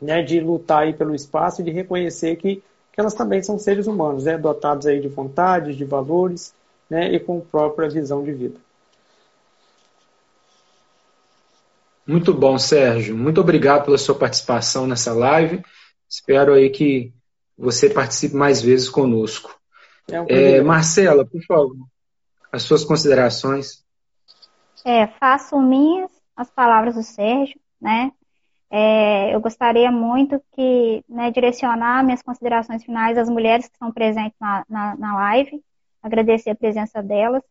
né, 0.02 0.22
de 0.22 0.40
lutar 0.40 0.84
aí 0.84 0.94
pelo 0.94 1.14
espaço 1.14 1.60
e 1.62 1.66
de 1.66 1.72
reconhecer 1.72 2.38
que, 2.38 2.64
que 2.94 3.00
elas 3.00 3.14
também 3.14 3.44
são 3.44 3.60
seres 3.60 3.88
humanos, 3.88 4.24
né, 4.24 4.38
dotados 4.38 4.88
aí 4.88 5.02
de 5.02 5.10
vontades, 5.10 5.76
de 5.76 5.84
valores 5.84 6.54
né, 6.90 7.12
e 7.12 7.20
com 7.20 7.42
própria 7.42 7.90
visão 7.90 8.24
de 8.24 8.32
vida. 8.32 8.67
Muito 12.08 12.34
bom, 12.34 12.58
Sérgio. 12.58 13.18
Muito 13.18 13.42
obrigado 13.42 13.86
pela 13.86 13.98
sua 13.98 14.16
participação 14.16 14.88
nessa 14.88 15.14
live. 15.14 15.62
Espero 16.10 16.54
aí 16.54 16.70
que 16.70 17.14
você 17.58 17.90
participe 17.90 18.36
mais 18.36 18.62
vezes 18.62 18.90
conosco. 18.90 19.60
É 20.10 20.22
um 20.22 20.26
é, 20.30 20.62
Marcela, 20.62 21.26
por 21.26 21.44
favor, 21.44 21.76
as 22.52 22.64
suas 22.64 22.86
considerações. 22.86 23.84
É, 24.86 25.06
faço 25.08 25.60
minhas 25.60 26.10
as 26.34 26.50
palavras 26.50 26.96
do 26.96 27.04
Sérgio, 27.04 27.60
né? 27.82 28.12
É, 28.70 29.34
eu 29.34 29.42
gostaria 29.42 29.92
muito 29.92 30.42
que 30.54 31.04
né, 31.10 31.32
direcionar 31.32 32.04
minhas 32.04 32.22
considerações 32.22 32.84
finais 32.84 33.18
às 33.18 33.30
mulheres 33.30 33.66
que 33.66 33.74
estão 33.74 33.92
presentes 33.92 34.38
na, 34.40 34.64
na, 34.70 34.96
na 34.96 35.16
live, 35.16 35.62
agradecer 36.04 36.52
a 36.52 36.56
presença 36.56 37.02
delas 37.02 37.42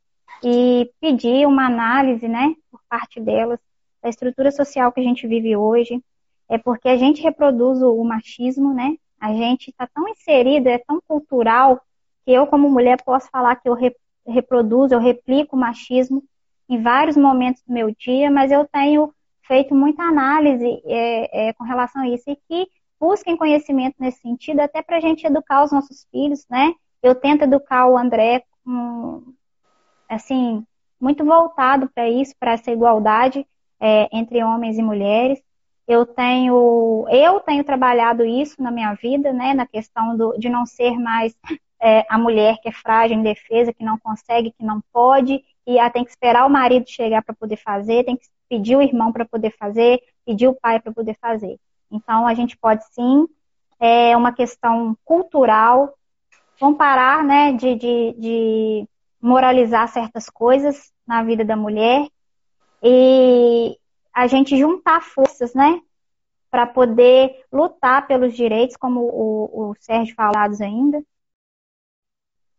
e 0.43 0.91
pedir 1.01 1.47
uma 1.47 1.66
análise, 1.66 2.28
né, 2.28 2.55
por 2.70 2.81
parte 2.89 3.19
delas 3.19 3.59
da 4.07 4.11
estrutura 4.11 4.53
social 4.53 4.93
que 4.93 5.01
a 5.01 5.03
gente 5.03 5.27
vive 5.27 5.57
hoje, 5.57 6.01
é 6.49 6.57
porque 6.57 6.89
a 6.89 6.97
gente 6.97 7.20
reproduz 7.20 7.83
o 7.83 8.05
machismo, 8.05 8.73
né? 8.73 8.97
A 9.20 9.35
gente 9.35 9.70
está 9.70 9.85
tão 9.93 10.09
inserido, 10.09 10.69
é 10.69 10.78
tão 10.78 11.01
cultural, 11.09 11.81
que 12.24 12.31
eu, 12.31 12.47
como 12.47 12.70
mulher, 12.70 13.03
posso 13.03 13.28
falar 13.31 13.57
que 13.57 13.69
eu 13.69 13.77
reproduzo, 14.24 14.95
eu 14.95 15.01
replico 15.01 15.57
o 15.57 15.59
machismo 15.59 16.23
em 16.69 16.81
vários 16.81 17.16
momentos 17.16 17.62
do 17.66 17.73
meu 17.73 17.93
dia, 17.99 18.31
mas 18.31 18.53
eu 18.53 18.65
tenho 18.66 19.12
feito 19.43 19.74
muita 19.74 20.05
análise 20.05 20.83
é, 20.85 21.49
é, 21.49 21.53
com 21.55 21.65
relação 21.65 22.03
a 22.03 22.09
isso 22.09 22.31
e 22.31 22.37
que 22.49 22.69
busquem 23.01 23.37
conhecimento 23.37 23.97
nesse 23.99 24.20
sentido, 24.20 24.61
até 24.61 24.83
para 24.83 24.99
a 24.99 25.01
gente 25.01 25.27
educar 25.27 25.65
os 25.65 25.73
nossos 25.73 26.07
filhos, 26.12 26.47
né? 26.49 26.73
Eu 27.03 27.15
tento 27.16 27.43
educar 27.43 27.89
o 27.89 27.99
André, 27.99 28.45
um, 28.65 29.35
assim, 30.09 30.65
muito 31.01 31.24
voltado 31.24 31.91
para 31.93 32.09
isso, 32.09 32.35
para 32.39 32.53
essa 32.53 32.70
igualdade, 32.70 33.45
é, 33.81 34.09
entre 34.12 34.43
homens 34.43 34.78
e 34.78 34.82
mulheres. 34.82 35.40
Eu 35.86 36.05
tenho, 36.05 37.07
eu 37.11 37.40
tenho 37.40 37.62
trabalhado 37.62 38.24
isso 38.24 38.61
na 38.61 38.70
minha 38.70 38.94
vida, 38.94 39.32
né, 39.32 39.55
na 39.55 39.66
questão 39.66 40.16
do, 40.16 40.36
de 40.36 40.48
não 40.48 40.66
ser 40.66 40.98
mais 40.98 41.35
é, 41.81 42.05
a 42.09 42.19
mulher 42.19 42.57
que 42.61 42.69
é 42.69 42.73
frágil, 42.73 43.16
indefesa, 43.16 43.73
que 43.73 43.85
não 43.85 43.98
consegue, 43.98 44.51
que 44.51 44.65
não 44.65 44.82
pode, 44.93 45.44
e 45.66 45.78
ela 45.78 45.90
tem 45.90 46.05
que 46.05 46.11
esperar 46.11 46.44
o 46.44 46.51
marido 46.51 46.89
chegar 46.89 47.23
para 47.23 47.35
poder 47.35 47.57
fazer, 47.57 48.05
tem 48.05 48.16
que 48.16 48.27
pedir 48.48 48.77
o 48.77 48.82
irmão 48.82 49.12
para 49.12 49.24
poder 49.24 49.55
fazer, 49.59 50.01
pedir 50.24 50.48
o 50.48 50.55
pai 50.55 50.81
para 50.81 50.93
poder 50.93 51.16
fazer. 51.20 51.57
Então, 51.90 52.27
a 52.27 52.35
gente 52.35 52.57
pode 52.57 52.85
sim, 52.93 53.27
é 53.78 54.16
uma 54.16 54.32
questão 54.32 54.97
cultural, 55.05 55.94
comparar, 56.59 57.23
né, 57.23 57.53
de, 57.53 57.74
de, 57.74 58.15
de 58.19 58.89
moralizar 59.20 59.86
certas 59.89 60.28
coisas 60.28 60.90
na 61.07 61.23
vida 61.23 61.44
da 61.44 61.55
mulher 61.55 62.09
e 62.82 63.78
a 64.12 64.27
gente 64.27 64.57
juntar 64.57 65.03
forças, 65.03 65.55
né, 65.55 65.81
para 66.51 66.66
poder 66.66 67.44
lutar 67.53 68.07
pelos 68.07 68.35
direitos, 68.35 68.77
como 68.77 69.01
o, 69.01 69.70
o 69.70 69.74
Sérgio 69.81 70.15
falados 70.15 70.61
ainda, 70.61 71.03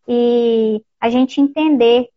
e 0.08 0.84
a 1.00 1.10
gente 1.10 1.42
entender 1.42 2.10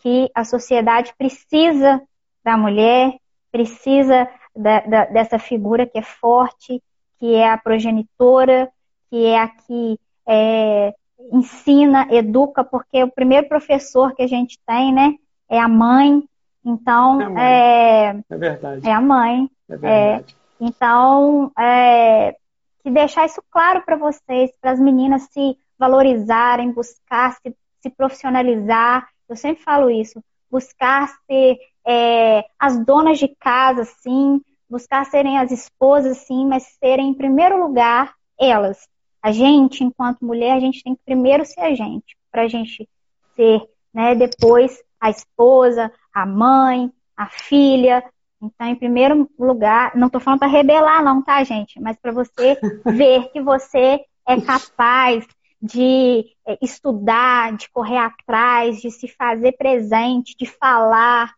que 0.00 0.30
a 0.34 0.44
sociedade 0.44 1.14
precisa 1.16 2.02
da 2.42 2.56
mulher, 2.56 3.18
precisa 3.52 4.28
da, 4.56 4.80
da, 4.80 5.04
dessa 5.06 5.38
figura 5.38 5.86
que 5.86 5.98
é 5.98 6.02
forte, 6.02 6.82
que 7.18 7.34
é 7.34 7.48
a 7.50 7.58
progenitora, 7.58 8.70
que 9.10 9.26
é 9.26 9.38
a 9.38 9.48
que 9.48 9.98
é, 10.26 10.94
ensina, 11.32 12.08
educa, 12.10 12.64
porque 12.64 13.02
o 13.02 13.10
primeiro 13.10 13.48
professor 13.48 14.14
que 14.14 14.22
a 14.22 14.26
gente 14.26 14.58
tem, 14.66 14.92
né, 14.92 15.14
é 15.48 15.58
a 15.58 15.68
mãe. 15.68 16.24
Então, 16.64 17.20
é, 17.20 17.28
mãe. 17.28 17.42
é, 17.42 18.34
é 18.34 18.36
verdade. 18.36 18.88
É 18.88 18.92
a 18.92 19.00
mãe. 19.00 19.50
É 19.68 19.76
verdade. 19.76 20.36
É, 20.60 20.64
então, 20.64 21.50
é, 21.58 22.36
que 22.82 22.90
deixar 22.90 23.26
isso 23.26 23.42
claro 23.50 23.82
para 23.82 23.96
vocês, 23.96 24.50
para 24.60 24.72
as 24.72 24.80
meninas 24.80 25.22
se 25.32 25.56
valorizarem, 25.78 26.72
buscar 26.72 27.32
se, 27.34 27.54
se, 27.80 27.90
profissionalizar. 27.90 29.08
Eu 29.28 29.36
sempre 29.36 29.62
falo 29.62 29.90
isso, 29.90 30.22
buscar 30.50 31.08
ser 31.26 31.58
é, 31.86 32.44
as 32.58 32.78
donas 32.84 33.18
de 33.18 33.28
casa, 33.28 33.84
sim, 33.84 34.42
buscar 34.68 35.06
serem 35.06 35.38
as 35.38 35.50
esposas, 35.50 36.18
sim, 36.18 36.46
mas 36.46 36.64
serem 36.78 37.08
em 37.08 37.14
primeiro 37.14 37.58
lugar 37.62 38.14
elas. 38.38 38.86
A 39.22 39.32
gente, 39.32 39.84
enquanto 39.84 40.24
mulher, 40.24 40.56
a 40.56 40.60
gente 40.60 40.82
tem 40.82 40.94
que 40.94 41.02
primeiro 41.04 41.44
ser 41.44 41.60
a 41.60 41.74
gente, 41.74 42.16
para 42.30 42.42
a 42.42 42.48
gente 42.48 42.88
ser, 43.34 43.62
né, 43.92 44.14
depois 44.14 44.82
a 45.00 45.10
esposa, 45.10 45.92
a 46.12 46.26
mãe, 46.26 46.92
a 47.16 47.26
filha, 47.26 48.04
então, 48.42 48.66
em 48.66 48.74
primeiro 48.74 49.28
lugar, 49.38 49.94
não 49.94 50.06
estou 50.06 50.20
falando 50.20 50.38
para 50.38 50.48
rebelar, 50.48 51.04
não, 51.04 51.22
tá, 51.22 51.44
gente? 51.44 51.78
Mas 51.78 51.98
para 51.98 52.10
você 52.10 52.58
ver 52.86 53.30
que 53.32 53.40
você 53.40 54.02
é 54.26 54.40
capaz 54.40 55.26
de 55.60 56.24
é, 56.46 56.58
estudar, 56.62 57.54
de 57.54 57.68
correr 57.68 57.98
atrás, 57.98 58.80
de 58.80 58.90
se 58.90 59.08
fazer 59.08 59.52
presente, 59.52 60.34
de 60.38 60.46
falar, 60.46 61.34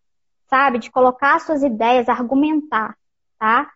sabe? 0.49 0.79
De 0.79 0.91
colocar 0.91 1.41
suas 1.41 1.63
ideias, 1.65 2.09
argumentar, 2.09 2.97
tá? 3.37 3.69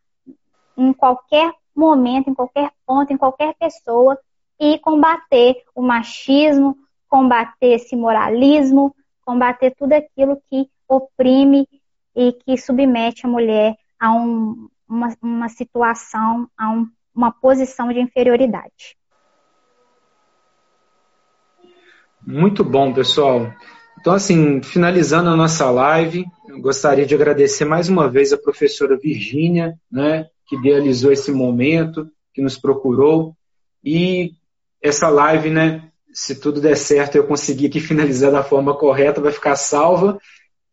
Em 0.77 0.93
qualquer 0.93 1.53
momento, 1.75 2.31
em 2.31 2.35
qualquer 2.35 2.71
ponto, 2.87 3.13
em 3.13 3.17
qualquer 3.17 3.55
pessoa 3.59 4.17
e 4.59 4.79
combater 4.79 5.65
o 5.75 5.83
machismo, 5.83 6.79
combater 7.09 7.75
esse 7.75 7.97
moralismo, 7.97 8.95
combater 9.27 9.75
tudo 9.77 9.93
aquilo 9.93 10.41
que 10.49 10.71
oprime 10.89 11.69
e 12.15 12.33
que 12.33 12.57
submete 12.57 13.27
a 13.27 13.29
mulher 13.29 13.75
a 13.99 14.13
um, 14.13 14.69
uma, 14.89 15.09
uma 15.21 15.49
situação, 15.49 16.49
a 16.57 16.71
um, 16.71 16.87
uma 17.13 17.33
posição 17.33 17.93
de 17.93 18.01
inferioridade. 18.01 18.97
Muito 22.25 22.65
bom, 22.65 22.93
pessoal. 22.93 23.53
Então, 24.01 24.13
assim, 24.13 24.63
finalizando 24.63 25.31
a 25.31 25.37
nossa 25.37 25.71
live, 25.71 26.25
gostaria 26.61 27.07
de 27.07 27.15
agradecer 27.15 27.65
mais 27.65 27.89
uma 27.89 28.09
vez 28.09 28.33
a 28.33 28.39
professora 28.39 28.97
Virgínia, 28.97 29.79
né, 29.91 30.27
que 30.47 30.57
idealizou 30.57 31.13
esse 31.13 31.33
momento, 31.33 32.09
que 32.33 32.43
nos 32.43 32.57
procurou. 32.57 33.35
E 33.83 34.33
essa 34.83 35.09
live, 35.09 35.51
né, 35.51 35.91
se 36.17 36.35
tudo 36.35 36.63
der 36.63 36.79
certo, 36.79 37.17
eu 37.17 37.27
conseguir 37.27 37.67
aqui 37.67 37.79
finalizar 37.79 38.33
da 38.33 38.43
forma 38.43 38.75
correta, 38.75 39.21
vai 39.21 39.31
ficar 39.31 39.55
salva 39.55 40.19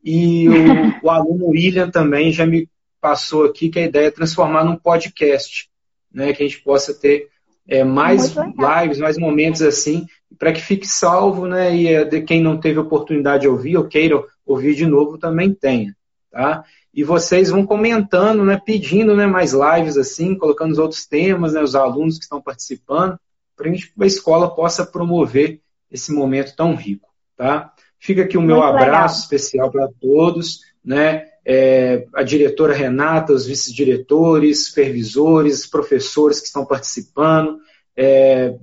e 0.01 0.47
o, 0.47 1.05
o 1.07 1.09
aluno 1.09 1.47
William 1.47 1.91
também 1.91 2.31
já 2.31 2.45
me 2.45 2.69
passou 3.01 3.43
aqui 3.43 3.67
que 3.67 3.77
a 3.77 3.83
ideia 3.83 4.07
é 4.07 4.11
transformar 4.11 4.63
num 4.63 4.77
podcast, 4.77 5.69
né? 6.13 6.31
Que 6.31 6.43
a 6.43 6.47
gente 6.47 6.63
possa 6.63 6.93
ter 6.93 7.27
é, 7.67 7.83
mais 7.83 8.33
lives, 8.33 8.99
mais 8.99 9.17
momentos 9.17 9.61
assim, 9.61 10.05
para 10.39 10.53
que 10.53 10.61
fique 10.61 10.87
salvo, 10.87 11.45
né? 11.45 11.75
E 11.75 11.87
é, 11.89 12.05
de 12.05 12.21
quem 12.21 12.41
não 12.41 12.57
teve 12.57 12.79
oportunidade 12.79 13.41
de 13.41 13.49
ouvir 13.49 13.75
ou 13.75 13.83
queira 13.83 14.23
ouvir 14.45 14.75
de 14.75 14.85
novo 14.85 15.17
também 15.17 15.53
tenha, 15.53 15.93
tá? 16.31 16.63
E 16.93 17.03
vocês 17.03 17.49
vão 17.49 17.65
comentando, 17.65 18.45
né? 18.45 18.61
Pedindo, 18.65 19.13
né? 19.13 19.27
Mais 19.27 19.51
lives 19.51 19.97
assim, 19.97 20.37
colocando 20.37 20.71
os 20.71 20.79
outros 20.79 21.05
temas, 21.05 21.51
né? 21.51 21.61
Os 21.61 21.75
alunos 21.75 22.17
que 22.17 22.23
estão 22.23 22.41
participando, 22.41 23.19
a 23.69 24.05
escola 24.05 24.53
possa 24.53 24.85
promover 24.85 25.61
esse 25.91 26.11
momento 26.11 26.55
tão 26.55 26.75
rico, 26.75 27.09
tá? 27.37 27.71
Fica 27.99 28.23
aqui 28.23 28.37
o 28.37 28.41
meu 28.41 28.57
Muito 28.57 28.69
abraço 28.69 28.89
legal. 28.89 29.05
especial 29.23 29.71
para 29.71 29.87
todos, 30.01 30.61
né? 30.83 31.25
É, 31.45 32.05
a 32.13 32.23
diretora 32.23 32.73
Renata, 32.73 33.33
os 33.33 33.45
vice-diretores, 33.45 34.67
supervisores, 34.67 35.67
professores 35.67 36.39
que 36.39 36.47
estão 36.47 36.65
participando. 36.65 37.59
É, 37.95 38.55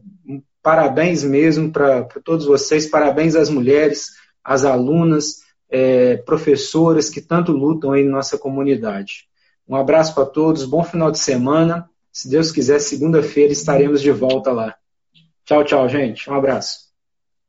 parabéns 0.63 1.23
mesmo 1.23 1.71
para 1.71 2.05
todos 2.25 2.47
vocês, 2.47 2.87
parabéns 2.87 3.35
às 3.37 3.49
mulheres, 3.49 4.11
às 4.45 4.65
alunas, 4.65 5.43
é, 5.71 6.17
professoras 6.19 7.09
que 7.09 7.21
tanto 7.21 7.53
lutam 7.53 7.93
aí 7.93 8.05
na 8.05 8.13
nossa 8.13 8.37
comunidade. 8.37 9.29
Um 9.69 9.77
abraço 9.77 10.15
para 10.15 10.27
todos, 10.27 10.65
bom 10.65 10.83
final 10.83 11.11
de 11.11 11.19
semana. 11.19 11.89
Se 12.13 12.29
Deus 12.29 12.51
quiser, 12.51 12.81
segunda-feira 12.81 13.53
estaremos 13.53 14.03
de 14.03 14.11
volta 14.11 14.51
lá. 14.51 14.75
Tchau, 15.51 15.65
tchau, 15.65 15.89
gente. 15.89 16.31
Um 16.31 16.35
abraço. 16.35 16.79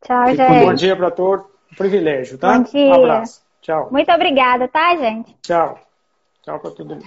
Tchau, 0.03 0.25
gente. 0.35 0.65
Bom 0.65 0.73
dia 0.73 0.95
para 0.95 1.11
todos. 1.11 1.45
Um 1.71 1.75
privilégio, 1.75 2.35
tá? 2.35 2.57
Bom 2.57 2.63
dia. 2.63 2.89
Um 2.89 2.93
abraço. 2.95 3.43
Tchau. 3.61 3.89
Muito 3.91 4.11
obrigada, 4.11 4.67
tá, 4.67 4.95
gente? 4.95 5.37
Tchau. 5.43 5.79
Tchau 6.41 6.59
para 6.59 6.71
todo 6.71 6.95
mundo. 6.95 7.05